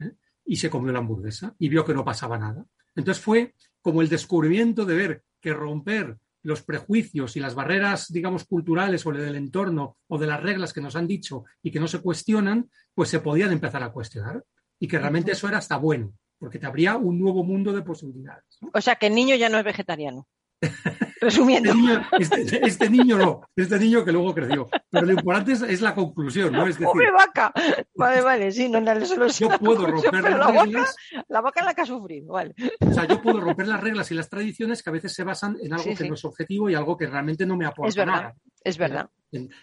¿eh? 0.00 0.12
Y 0.44 0.56
se 0.56 0.70
comió 0.70 0.92
la 0.92 1.00
hamburguesa 1.00 1.54
y 1.58 1.68
vio 1.68 1.84
que 1.84 1.94
no 1.94 2.04
pasaba 2.04 2.38
nada. 2.38 2.64
Entonces 2.98 3.22
fue 3.22 3.54
como 3.80 4.02
el 4.02 4.08
descubrimiento 4.08 4.84
de 4.84 4.96
ver 4.96 5.22
que 5.40 5.54
romper 5.54 6.18
los 6.42 6.62
prejuicios 6.62 7.36
y 7.36 7.40
las 7.40 7.54
barreras, 7.54 8.12
digamos, 8.12 8.44
culturales 8.44 9.06
o 9.06 9.12
del 9.12 9.36
entorno 9.36 9.98
o 10.08 10.18
de 10.18 10.26
las 10.26 10.42
reglas 10.42 10.72
que 10.72 10.80
nos 10.80 10.96
han 10.96 11.06
dicho 11.06 11.44
y 11.62 11.70
que 11.70 11.78
no 11.78 11.86
se 11.86 12.00
cuestionan, 12.00 12.68
pues 12.94 13.08
se 13.08 13.20
podían 13.20 13.52
empezar 13.52 13.82
a 13.84 13.92
cuestionar. 13.92 14.44
Y 14.80 14.88
que 14.88 14.98
realmente 14.98 15.32
eso 15.32 15.48
era 15.48 15.58
hasta 15.58 15.76
bueno, 15.76 16.12
porque 16.38 16.58
te 16.58 16.66
habría 16.66 16.96
un 16.96 17.20
nuevo 17.20 17.44
mundo 17.44 17.72
de 17.72 17.82
posibilidades. 17.82 18.58
¿no? 18.60 18.70
O 18.74 18.80
sea, 18.80 18.96
que 18.96 19.06
el 19.06 19.14
niño 19.14 19.36
ya 19.36 19.48
no 19.48 19.58
es 19.58 19.64
vegetariano. 19.64 20.26
Resumiendo. 21.20 21.70
Este 21.70 21.80
niño, 21.80 22.08
este, 22.18 22.66
este 22.66 22.90
niño, 22.90 23.18
no, 23.18 23.40
este 23.56 23.78
niño 23.78 24.04
que 24.04 24.12
luego 24.12 24.34
creció. 24.34 24.68
Pero 24.90 25.06
lo 25.06 25.12
importante 25.12 25.52
es, 25.52 25.62
es 25.62 25.80
la 25.80 25.94
conclusión, 25.94 26.52
¿no? 26.52 26.62
Es 26.66 26.74
decir, 26.78 26.86
¡Pobre 26.86 27.10
vaca! 27.10 27.52
Vale, 27.94 28.20
vale, 28.22 28.52
sí, 28.52 28.68
no, 28.68 28.80
no, 28.80 29.04
solo 29.04 29.26
yo 29.28 29.48
puedo 29.58 29.86
romper 29.90 30.22
las 30.22 30.38
la 30.38 30.62
reglas. 30.62 30.96
Vaca, 31.12 31.26
la 31.28 31.40
vaca 31.40 31.60
es 31.60 31.66
la 31.66 31.74
que 31.74 31.80
ha 31.82 31.86
sufrido, 31.86 32.32
vale. 32.32 32.54
O 32.80 32.92
sea, 32.92 33.04
yo 33.06 33.20
puedo 33.20 33.40
romper 33.40 33.66
las 33.66 33.80
reglas 33.80 34.10
y 34.10 34.14
las 34.14 34.28
tradiciones 34.28 34.82
que 34.82 34.90
a 34.90 34.92
veces 34.92 35.12
se 35.12 35.24
basan 35.24 35.56
en 35.60 35.72
algo 35.72 35.84
Sí, 35.84 35.90
que 35.90 36.04
sí. 36.04 36.08
no 36.08 36.14
es 36.14 36.24
objetivo 36.24 36.70
y 36.70 36.74
algo 36.74 36.96
que 36.96 37.06
realmente 37.06 37.46
no 37.46 37.56
me 37.56 37.66
aporta 37.66 37.88
Es 37.88 37.96
verdad, 37.96 38.12
nada. 38.14 38.34
es 38.64 38.78
verdad. 38.78 39.10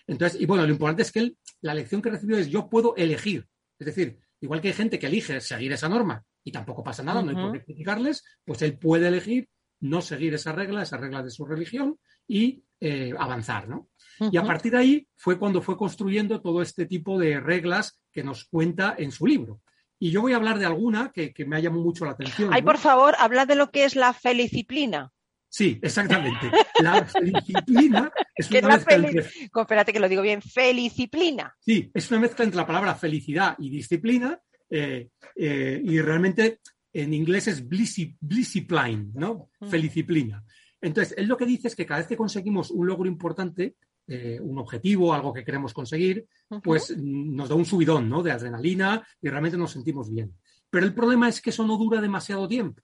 Entonces, 0.08 0.40
y 0.40 0.46
bueno, 0.46 0.64
lo 0.66 0.72
importante 0.72 1.02
es 1.02 1.12
que 1.12 1.20
él, 1.20 1.38
la 1.62 1.74
lección 1.74 2.02
que 2.02 2.10
recibió 2.12 2.38
es 2.38 2.48
yo 2.50 2.70
puedo 2.70 2.96
elegir. 2.96 3.48
Es 3.80 3.88
decir, 3.88 4.20
igual 4.42 4.62
que 4.62 4.68
hay 4.70 4.74
gente 4.74 5.00
que 5.00 5.08
elige 5.08 5.42
seguir 5.42 5.72
esa 5.74 5.90
norma 5.90 6.24
y 6.44 6.52
tampoco 6.52 6.84
pasa 6.84 7.02
nada, 7.02 7.22
no 7.22 7.30
hay 7.30 7.36
por 7.36 7.52
qué 7.54 7.64
criticarles, 7.64 8.24
pues 8.46 8.62
él 8.62 8.78
puede 8.78 9.08
elegir 9.08 9.50
no 9.90 10.02
seguir 10.02 10.34
esa 10.34 10.52
regla, 10.52 10.84
esa 10.84 10.98
regla 10.98 11.24
de 11.24 11.30
su 11.30 11.46
religión 11.46 11.98
y 12.28 12.64
eh, 12.80 13.14
avanzar, 13.18 13.68
¿no? 13.68 13.90
Y 14.32 14.38
a 14.38 14.44
partir 14.44 14.72
de 14.72 14.78
ahí 14.78 15.08
fue 15.16 15.38
cuando 15.38 15.62
fue 15.62 15.78
construyendo 15.78 16.42
todo 16.42 16.62
este 16.62 16.86
tipo 16.86 17.20
de 17.20 17.40
reglas 17.40 18.02
que 18.12 18.24
nos 18.24 18.46
cuenta 18.46 18.96
en 18.98 19.12
su 19.12 19.28
libro. 19.28 19.62
Y 20.00 20.12
yo 20.12 20.22
voy 20.22 20.34
a 20.34 20.38
hablar 20.38 20.58
de 20.58 20.66
alguna 20.66 21.12
que, 21.14 21.34
que 21.34 21.46
me 21.46 21.58
ha 21.58 21.60
llamado 21.60 21.84
mucho 21.84 22.06
la 22.06 22.12
atención. 22.12 22.54
Ay, 22.54 22.62
¿no? 22.62 22.68
por 22.68 22.78
favor, 22.78 23.16
habla 23.18 23.46
de 23.46 23.56
lo 23.56 23.72
que 23.72 23.84
es 23.84 23.96
la 23.96 24.14
felicdisciplina. 24.14 25.12
Sí, 25.50 25.80
exactamente. 25.82 26.52
La 26.82 27.08
disciplina 27.22 28.12
es 28.36 28.52
una 28.52 28.62
la 28.62 28.68
mezcla 28.68 28.96
entre 28.96 29.22
Espérate 29.22 29.94
que 29.94 30.00
lo 30.00 30.10
digo 30.10 30.22
bien, 30.22 30.42
felicdisciplina. 30.42 31.56
Sí, 31.60 31.90
es 31.94 32.12
una 32.12 32.20
mezcla 32.20 32.44
entre 32.44 32.58
la 32.58 32.68
palabra 32.68 32.96
felicidad 32.96 33.56
y 33.60 33.70
disciplina, 33.70 34.38
eh, 34.70 35.10
eh, 35.36 35.82
y 35.84 36.02
realmente 36.02 36.60
en 37.02 37.14
inglés 37.14 37.48
es 37.48 37.68
blissi- 37.68 38.16
blissipline, 38.22 39.12
¿no? 39.14 39.50
Feliciplina. 39.70 40.44
Entonces, 40.82 41.14
él 41.18 41.28
lo 41.28 41.36
que 41.36 41.46
dice 41.46 41.68
es 41.68 41.76
que 41.76 41.86
cada 41.86 42.00
vez 42.00 42.08
que 42.08 42.16
conseguimos 42.16 42.72
un 42.72 42.88
logro 42.88 43.08
importante, 43.08 43.76
eh, 44.08 44.40
un 44.40 44.58
objetivo, 44.60 45.14
algo 45.14 45.34
que 45.34 45.44
queremos 45.44 45.74
conseguir, 45.74 46.26
pues 46.64 46.96
nos 46.98 47.50
da 47.50 47.56
un 47.56 47.66
subidón, 47.66 48.08
¿no? 48.08 48.24
De 48.24 48.32
adrenalina 48.32 49.06
y 49.22 49.28
realmente 49.30 49.58
nos 49.58 49.72
sentimos 49.72 50.10
bien. 50.10 50.34
Pero 50.70 50.86
el 50.86 50.94
problema 50.94 51.28
es 51.28 51.42
que 51.42 51.50
eso 51.50 51.66
no 51.66 51.78
dura 51.78 52.00
demasiado 52.02 52.48
tiempo. 52.48 52.82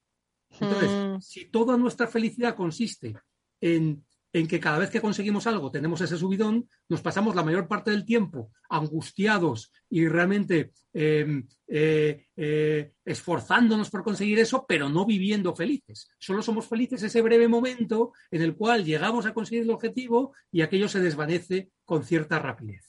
Entonces, 0.60 0.90
Mm. 0.90 1.22
si 1.22 1.46
toda 1.46 1.78
nuestra 1.78 2.08
felicidad 2.08 2.56
consiste 2.56 3.16
en, 3.62 4.04
en 4.34 4.48
que 4.48 4.60
cada 4.60 4.80
vez 4.80 4.90
que 4.90 5.02
conseguimos 5.02 5.48
algo 5.48 5.72
tenemos 5.72 6.00
ese 6.02 6.18
subidón, 6.18 6.68
nos 6.88 7.02
pasamos 7.02 7.36
la 7.36 7.44
mayor 7.44 7.68
parte 7.68 7.92
del 7.92 8.06
tiempo 8.06 8.52
angustiados 8.70 9.72
y 9.90 10.08
realmente 10.08 10.72
eh, 10.94 11.44
eh, 11.68 12.28
eh, 12.36 12.94
esforzándonos 13.04 13.90
por 13.90 14.04
conseguir 14.04 14.40
eso, 14.40 14.66
pero 14.68 14.90
no 14.90 15.06
viviendo 15.06 15.56
felices. 15.56 16.10
Solo 16.18 16.42
somos 16.42 16.68
felices 16.68 17.04
ese 17.04 17.22
breve 17.22 17.48
momento 17.48 18.14
en 18.30 18.42
el 18.42 18.56
cual 18.56 18.86
llegamos 18.86 19.26
a 19.26 19.34
conseguir 19.34 19.64
el 19.64 19.72
objetivo 19.72 20.34
y 20.52 20.62
aquello 20.62 20.88
se 20.88 21.02
desvanece 21.02 21.72
con 21.84 22.04
cierta 22.04 22.40
rapidez. 22.40 22.86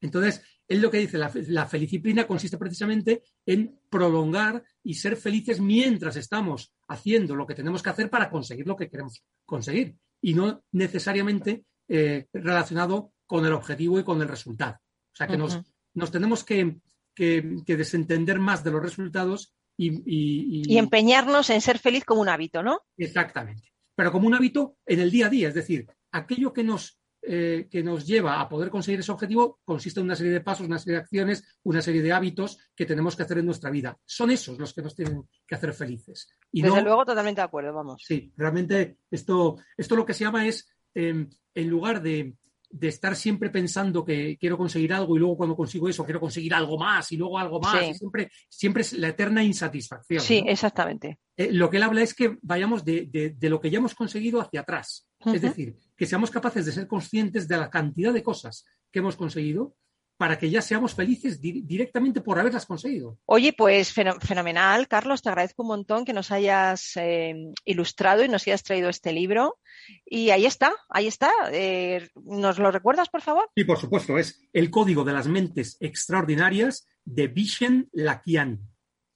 Entonces, 0.00 0.42
él 0.68 0.80
lo 0.80 0.90
que 0.90 0.98
dice, 0.98 1.18
la, 1.18 1.30
la 1.48 2.26
consiste 2.26 2.58
precisamente 2.58 3.22
en 3.44 3.78
prolongar 3.88 4.62
y 4.82 4.94
ser 4.94 5.16
felices 5.16 5.60
mientras 5.60 6.16
estamos 6.16 6.72
haciendo 6.88 7.34
lo 7.34 7.46
que 7.46 7.54
tenemos 7.54 7.82
que 7.82 7.90
hacer 7.90 8.10
para 8.10 8.30
conseguir 8.30 8.66
lo 8.66 8.76
que 8.76 8.88
queremos 8.88 9.22
conseguir 9.44 9.96
y 10.20 10.34
no 10.34 10.62
necesariamente 10.72 11.64
eh, 11.88 12.26
relacionado 12.32 13.12
con 13.26 13.44
el 13.46 13.52
objetivo 13.52 13.98
y 13.98 14.04
con 14.04 14.20
el 14.22 14.28
resultado. 14.28 14.74
O 15.12 15.16
sea 15.16 15.26
que 15.26 15.36
nos, 15.36 15.54
nos 15.94 16.10
tenemos 16.10 16.44
que, 16.44 16.78
que- 17.14 17.56
que 17.64 17.76
desentender 17.76 18.38
más 18.38 18.62
de 18.64 18.70
los 18.70 18.82
resultados 18.82 19.52
y, 19.76 19.90
y- 19.90 20.62
y- 20.68 20.74
Y 20.74 20.78
empeñarnos 20.78 21.50
en 21.50 21.60
ser 21.60 21.78
feliz 21.78 22.04
como 22.04 22.20
un 22.22 22.28
hábito, 22.28 22.62
¿no? 22.62 22.80
Exactamente. 22.96 23.70
Pero 23.94 24.12
como 24.12 24.26
un 24.26 24.34
hábito 24.34 24.76
en 24.86 25.00
el 25.00 25.10
día 25.10 25.26
a 25.26 25.30
día, 25.30 25.48
es 25.48 25.54
decir, 25.54 25.86
aquello 26.12 26.52
que 26.52 26.62
nos, 26.64 26.98
eh, 27.28 27.66
que 27.70 27.82
nos 27.82 28.06
lleva 28.06 28.40
a 28.40 28.48
poder 28.48 28.70
conseguir 28.70 29.00
ese 29.00 29.10
objetivo 29.12 29.58
consiste 29.64 30.00
en 30.00 30.06
una 30.06 30.14
serie 30.16 30.32
de 30.32 30.40
pasos, 30.40 30.66
una 30.66 30.78
serie 30.78 30.94
de 30.98 31.02
acciones, 31.02 31.58
una 31.64 31.82
serie 31.82 32.00
de 32.02 32.12
hábitos 32.12 32.58
que 32.74 32.86
tenemos 32.86 33.16
que 33.16 33.24
hacer 33.24 33.38
en 33.38 33.46
nuestra 33.46 33.70
vida. 33.70 33.98
Son 34.04 34.30
esos 34.30 34.58
los 34.58 34.72
que 34.72 34.82
nos 34.82 34.94
tienen 34.94 35.24
que 35.46 35.54
hacer 35.54 35.72
felices. 35.72 36.28
Y 36.52 36.62
Desde 36.62 36.76
no, 36.76 36.82
luego, 36.84 37.04
totalmente 37.04 37.40
de 37.40 37.44
acuerdo, 37.46 37.72
vamos. 37.74 38.02
Sí, 38.06 38.32
realmente 38.36 38.98
esto, 39.10 39.56
esto 39.76 39.96
lo 39.96 40.06
que 40.06 40.14
se 40.14 40.24
llama 40.24 40.46
es, 40.46 40.68
eh, 40.94 41.26
en 41.54 41.68
lugar 41.68 42.00
de, 42.02 42.34
de 42.70 42.88
estar 42.88 43.14
siempre 43.16 43.48
pensando 43.50 44.04
que 44.04 44.36
quiero 44.38 44.58
conseguir 44.58 44.92
algo 44.92 45.16
y 45.16 45.18
luego 45.20 45.36
cuando 45.36 45.56
consigo 45.56 45.88
eso 45.88 46.04
quiero 46.04 46.20
conseguir 46.20 46.52
algo 46.54 46.76
más 46.78 47.10
y 47.12 47.16
luego 47.16 47.38
algo 47.38 47.60
más, 47.60 47.78
Sí. 47.84 47.90
y 47.90 47.94
siempre, 47.94 48.30
siempre 48.48 48.82
es 48.82 48.92
la 48.92 49.08
eterna 49.08 49.42
insatisfacción. 49.42 50.20
Sí, 50.20 50.42
¿no? 50.42 50.50
exactamente. 50.50 51.18
Eh, 51.36 51.50
lo 51.52 51.70
que 51.70 51.76
él 51.78 51.82
habla 51.84 52.02
es 52.02 52.14
que 52.14 52.38
vayamos 52.42 52.84
de, 52.84 53.06
de- 53.10 53.30
de 53.30 53.50
lo 53.50 53.60
que 53.60 53.70
ya 53.70 53.78
hemos 53.78 53.94
conseguido 53.94 54.40
hacia 54.40 54.60
atrás. 54.60 55.06
Es 55.24 55.40
decir, 55.42 55.76
que 55.96 56.06
seamos 56.06 56.30
capaces 56.30 56.66
de 56.66 56.72
ser 56.72 56.86
conscientes 56.86 57.48
de 57.48 57.56
la 57.56 57.70
cantidad 57.70 58.12
de 58.12 58.22
cosas 58.22 58.64
que 58.92 58.98
hemos 59.00 59.16
conseguido 59.16 59.74
para 60.18 60.38
que 60.38 60.48
ya 60.48 60.62
seamos 60.62 60.94
felices 60.94 61.42
di- 61.42 61.60
directamente 61.60 62.22
por 62.22 62.38
haberlas 62.38 62.64
conseguido. 62.64 63.18
Oye, 63.26 63.52
pues 63.52 63.92
feno- 63.94 64.18
fenomenal, 64.18 64.88
Carlos, 64.88 65.20
te 65.20 65.28
agradezco 65.28 65.62
un 65.62 65.68
montón 65.68 66.06
que 66.06 66.14
nos 66.14 66.30
hayas 66.30 66.92
eh, 66.96 67.34
ilustrado 67.66 68.24
y 68.24 68.28
nos 68.28 68.46
hayas 68.46 68.62
traído 68.62 68.88
este 68.88 69.12
libro. 69.12 69.58
Y 70.06 70.30
ahí 70.30 70.46
está, 70.46 70.72
ahí 70.88 71.06
está. 71.06 71.30
Eh, 71.52 72.08
¿Nos 72.24 72.58
lo 72.58 72.70
recuerdas, 72.70 73.10
por 73.10 73.20
favor? 73.20 73.50
Y 73.54 73.64
por 73.64 73.76
supuesto, 73.78 74.16
es 74.16 74.40
el 74.54 74.70
código 74.70 75.04
de 75.04 75.12
las 75.12 75.28
mentes 75.28 75.76
extraordinarias 75.80 76.86
de 77.04 77.28
Vishen 77.28 77.90
Lakiani. 77.92 78.58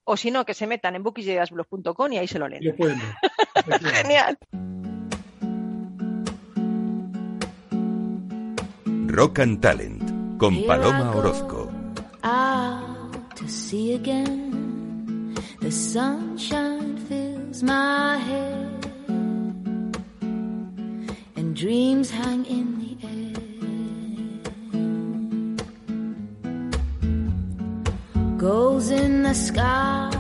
O 0.05 0.19
si 0.19 0.31
no, 0.31 0.45
que 0.45 0.53
se 0.55 0.67
metan 0.67 0.97
en 0.97 1.03
bookideasblog.com 1.03 2.13
y 2.13 2.19
ahí 2.19 2.29
se 2.29 2.39
lo 2.39 2.47
leen. 2.47 2.63
Lo 2.65 2.77
pueden 2.77 2.99
ver. 2.99 3.81
Genial. 3.95 4.37
Rock 9.13 9.39
and 9.41 9.61
Talent 9.61 10.39
con 10.39 10.63
Paloma 10.67 11.13
Orozco. 11.17 11.69
out 12.23 13.37
to 13.37 13.49
sea 13.49 13.95
again. 13.95 15.35
The 15.61 15.71
sunshine 15.71 16.97
fills 17.09 17.63
my 17.63 18.17
head, 18.17 18.93
and 21.37 21.57
dreams 21.57 22.11
hang 22.11 22.45
in 22.47 22.79
the 22.79 22.97
air. 23.07 23.35
Goals 28.39 28.91
in 28.91 29.23
the 29.23 29.35
sky 29.35 30.11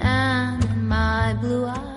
and 0.00 0.88
my 0.88 1.34
blue 1.40 1.66
eyes. 1.66 1.91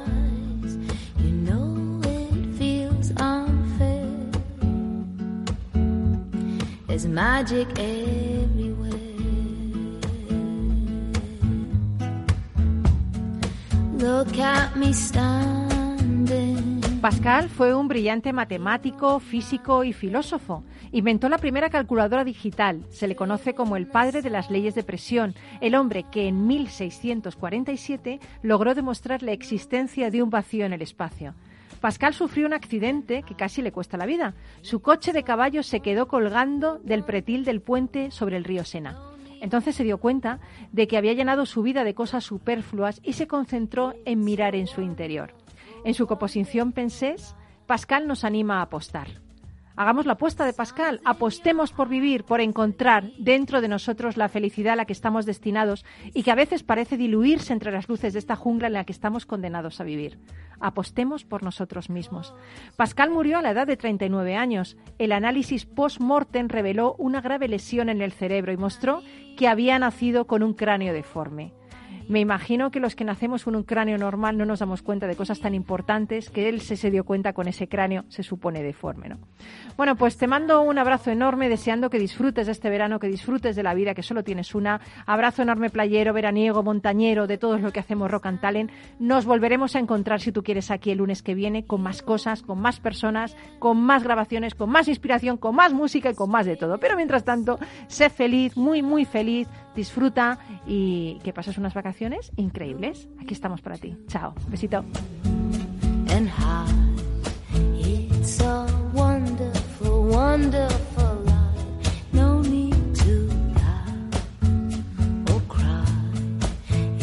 Pascal 17.01 17.49
fue 17.49 17.75
un 17.75 17.89
brillante 17.89 18.31
matemático, 18.31 19.19
físico 19.19 19.83
y 19.83 19.91
filósofo. 19.91 20.63
Inventó 20.93 21.27
la 21.27 21.37
primera 21.37 21.69
calculadora 21.69 22.23
digital. 22.23 22.85
Se 22.91 23.09
le 23.09 23.17
conoce 23.17 23.53
como 23.53 23.75
el 23.75 23.87
padre 23.87 24.21
de 24.21 24.29
las 24.29 24.49
leyes 24.49 24.73
de 24.73 24.83
presión, 24.83 25.35
el 25.59 25.75
hombre 25.75 26.05
que 26.09 26.29
en 26.29 26.47
1647 26.47 28.21
logró 28.41 28.73
demostrar 28.73 29.21
la 29.21 29.33
existencia 29.33 30.09
de 30.09 30.23
un 30.23 30.29
vacío 30.29 30.65
en 30.65 30.71
el 30.71 30.81
espacio. 30.81 31.35
Pascal 31.81 32.13
sufrió 32.13 32.47
un 32.47 32.53
accidente 32.53 33.23
que 33.23 33.35
casi 33.35 33.61
le 33.61 33.71
cuesta 33.71 33.97
la 33.97 34.05
vida. 34.05 34.33
Su 34.61 34.81
coche 34.81 35.13
de 35.13 35.23
caballo 35.23 35.63
se 35.63 35.81
quedó 35.81 36.07
colgando 36.07 36.79
del 36.79 37.03
pretil 37.03 37.45
del 37.45 37.61
puente 37.61 38.11
sobre 38.11 38.37
el 38.37 38.43
río 38.43 38.63
Sena. 38.63 38.97
Entonces 39.41 39.75
se 39.75 39.83
dio 39.83 39.99
cuenta 39.99 40.39
de 40.71 40.87
que 40.87 40.97
había 40.97 41.13
llenado 41.13 41.45
su 41.45 41.61
vida 41.61 41.83
de 41.83 41.93
cosas 41.93 42.23
superfluas 42.23 42.99
y 43.03 43.13
se 43.13 43.27
concentró 43.27 43.93
en 44.05 44.23
mirar 44.23 44.55
en 44.55 44.67
su 44.67 44.81
interior. 44.81 45.33
En 45.83 45.93
su 45.93 46.07
composición 46.07 46.71
Pensés, 46.71 47.35
Pascal 47.67 48.07
nos 48.07 48.23
anima 48.23 48.59
a 48.59 48.63
apostar. 48.63 49.24
Hagamos 49.77 50.05
la 50.05 50.13
apuesta 50.13 50.45
de 50.45 50.53
Pascal, 50.53 51.01
apostemos 51.03 51.73
por 51.73 51.89
vivir, 51.89 52.23
por 52.23 52.39
encontrar 52.39 53.11
dentro 53.17 53.59
de 53.59 53.67
nosotros 53.67 54.15
la 54.15 54.29
felicidad 54.29 54.73
a 54.73 54.75
la 54.77 54.85
que 54.85 54.93
estamos 54.93 55.25
destinados 55.25 55.83
y 56.13 56.23
que 56.23 56.31
a 56.31 56.35
veces 56.35 56.63
parece 56.63 56.95
diluirse 56.95 57.51
entre 57.51 57.73
las 57.73 57.89
luces 57.89 58.13
de 58.13 58.19
esta 58.19 58.37
jungla 58.37 58.67
en 58.67 58.73
la 58.73 58.85
que 58.85 58.93
estamos 58.93 59.25
condenados 59.25 59.81
a 59.81 59.83
vivir. 59.83 60.17
Apostemos 60.61 61.25
por 61.25 61.43
nosotros 61.43 61.89
mismos. 61.89 62.33
Pascal 62.77 63.09
murió 63.09 63.37
a 63.37 63.41
la 63.41 63.51
edad 63.51 63.67
de 63.67 63.75
39 63.75 64.37
años. 64.37 64.77
El 64.97 65.11
análisis 65.11 65.65
post-mortem 65.65 66.47
reveló 66.47 66.95
una 66.97 67.19
grave 67.19 67.49
lesión 67.49 67.89
en 67.89 68.01
el 68.01 68.13
cerebro 68.13 68.53
y 68.53 68.57
mostró 68.57 69.01
que 69.35 69.49
había 69.49 69.77
nacido 69.77 70.25
con 70.25 70.41
un 70.41 70.53
cráneo 70.53 70.93
deforme. 70.93 71.51
Me 72.07 72.19
imagino 72.19 72.69
que 72.69 72.79
los 72.79 72.95
que 72.95 73.03
nacemos 73.03 73.43
con 73.43 73.55
un 73.55 73.63
cráneo 73.63 73.97
normal 73.97 74.37
no 74.37 74.45
nos 74.45 74.59
damos 74.59 74.81
cuenta 74.81 75.07
de 75.07 75.15
cosas 75.15 75.39
tan 75.39 75.55
importantes 75.55 76.29
que 76.29 76.49
él 76.49 76.61
se, 76.61 76.75
se 76.75 76.91
dio 76.91 77.03
cuenta 77.03 77.33
con 77.33 77.47
ese 77.47 77.67
cráneo, 77.67 78.05
se 78.09 78.21
supone 78.21 78.61
deforme. 78.61 79.09
¿no? 79.09 79.17
Bueno, 79.77 79.95
pues 79.95 80.17
te 80.17 80.27
mando 80.27 80.61
un 80.61 80.77
abrazo 80.77 81.11
enorme, 81.11 81.49
deseando 81.49 81.89
que 81.89 81.99
disfrutes 81.99 82.45
de 82.45 82.51
este 82.51 82.69
verano, 82.69 82.99
que 82.99 83.07
disfrutes 83.07 83.55
de 83.55 83.63
la 83.63 83.73
vida, 83.73 83.93
que 83.93 84.03
solo 84.03 84.23
tienes 84.23 84.53
una. 84.55 84.79
Abrazo 85.05 85.41
enorme 85.41 85.69
playero, 85.69 86.13
veraniego, 86.13 86.63
montañero, 86.63 87.27
de 87.27 87.37
todo 87.37 87.57
lo 87.57 87.71
que 87.71 87.79
hacemos 87.79 88.11
Rock 88.11 88.27
and 88.27 88.39
Talent. 88.39 88.71
Nos 88.99 89.25
volveremos 89.25 89.75
a 89.75 89.79
encontrar, 89.79 90.21
si 90.21 90.31
tú 90.31 90.43
quieres, 90.43 90.71
aquí 90.71 90.91
el 90.91 90.99
lunes 90.99 91.23
que 91.23 91.33
viene, 91.33 91.65
con 91.65 91.81
más 91.81 92.01
cosas, 92.01 92.41
con 92.41 92.59
más 92.59 92.79
personas, 92.79 93.35
con 93.59 93.81
más 93.81 94.03
grabaciones, 94.03 94.55
con 94.55 94.69
más 94.69 94.87
inspiración, 94.87 95.37
con 95.37 95.55
más 95.55 95.73
música 95.73 96.11
y 96.11 96.15
con 96.15 96.29
más 96.29 96.45
de 96.45 96.55
todo. 96.55 96.77
Pero 96.77 96.95
mientras 96.95 97.25
tanto, 97.25 97.59
sé 97.87 98.09
feliz, 98.09 98.55
muy, 98.55 98.81
muy 98.81 99.05
feliz, 99.05 99.47
disfruta 99.75 100.39
y 100.65 101.19
que 101.23 101.33
pases 101.33 101.57
unas 101.57 101.73
vacaciones 101.73 102.31
increíbles. 102.37 103.07
Aquí 103.21 103.33
estamos 103.33 103.61
para 103.61 103.77
ti. 103.77 103.95
Chao. 104.07 104.33
Besito. 104.47 104.83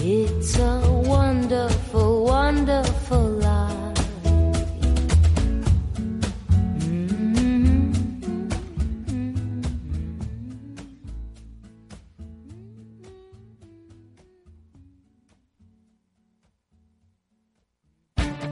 It's 0.04 0.58
wonderful, 0.58 2.24
wonderful. 2.24 3.41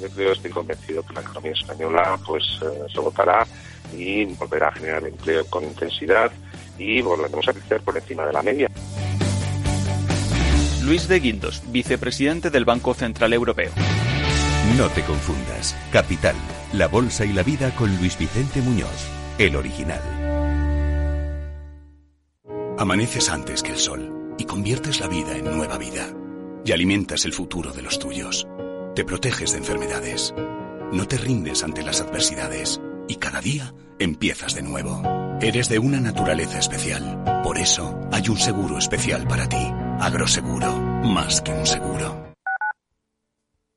Yo 0.00 0.08
creo, 0.10 0.32
estoy 0.32 0.50
convencido 0.50 1.02
que 1.02 1.14
la 1.14 1.20
economía 1.20 1.52
española 1.52 2.18
pues 2.26 2.44
eh, 2.62 2.86
se 2.92 3.00
votará 3.00 3.46
y 3.96 4.24
volverá 4.24 4.68
a 4.68 4.72
generar 4.72 5.04
empleo 5.04 5.44
con 5.46 5.64
intensidad 5.64 6.30
y 6.78 7.02
volveremos 7.02 7.46
a 7.48 7.52
crecer 7.52 7.80
por 7.82 7.96
encima 7.96 8.26
de 8.26 8.32
la 8.32 8.42
media. 8.42 8.68
Luis 10.84 11.08
de 11.08 11.20
Guindos, 11.20 11.62
vicepresidente 11.66 12.50
del 12.50 12.64
Banco 12.64 12.94
Central 12.94 13.32
Europeo. 13.32 13.70
No 14.76 14.88
te 14.88 15.02
confundas. 15.02 15.76
Capital, 15.92 16.36
La 16.72 16.88
Bolsa 16.88 17.24
y 17.24 17.32
la 17.32 17.42
Vida 17.42 17.74
con 17.76 17.94
Luis 17.98 18.16
Vicente 18.18 18.60
Muñoz, 18.62 19.08
el 19.38 19.56
original. 19.56 20.00
Amaneces 22.78 23.28
antes 23.28 23.62
que 23.62 23.72
el 23.72 23.78
sol 23.78 24.34
y 24.38 24.44
conviertes 24.44 25.00
la 25.00 25.08
vida 25.08 25.36
en 25.36 25.44
nueva 25.44 25.76
vida. 25.76 26.08
Y 26.64 26.72
alimentas 26.72 27.24
el 27.24 27.32
futuro 27.32 27.72
de 27.72 27.82
los 27.82 27.98
tuyos. 27.98 28.46
Te 28.94 29.04
proteges 29.04 29.52
de 29.52 29.58
enfermedades. 29.58 30.34
No 30.92 31.06
te 31.06 31.16
rindes 31.16 31.62
ante 31.62 31.82
las 31.82 32.00
adversidades. 32.00 32.80
Y 33.06 33.16
cada 33.16 33.40
día 33.40 33.72
empiezas 34.00 34.56
de 34.56 34.62
nuevo. 34.62 35.02
Eres 35.40 35.68
de 35.68 35.78
una 35.78 36.00
naturaleza 36.00 36.58
especial. 36.58 37.22
Por 37.44 37.58
eso 37.58 38.00
hay 38.10 38.28
un 38.28 38.36
seguro 38.36 38.78
especial 38.78 39.28
para 39.28 39.48
ti. 39.48 39.64
Agroseguro. 40.00 40.76
Más 41.04 41.40
que 41.40 41.52
un 41.52 41.66
seguro. 41.66 42.34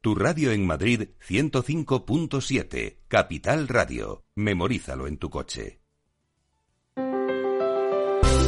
Tu 0.02 0.16
radio 0.16 0.52
en 0.52 0.66
Madrid 0.66 1.10
105.7, 1.26 2.98
Capital 3.08 3.68
Radio. 3.68 4.26
Memorízalo 4.36 5.06
en 5.08 5.18
tu 5.18 5.30
coche. 5.30 5.83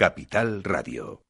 Capital 0.00 0.62
Radio. 0.64 1.29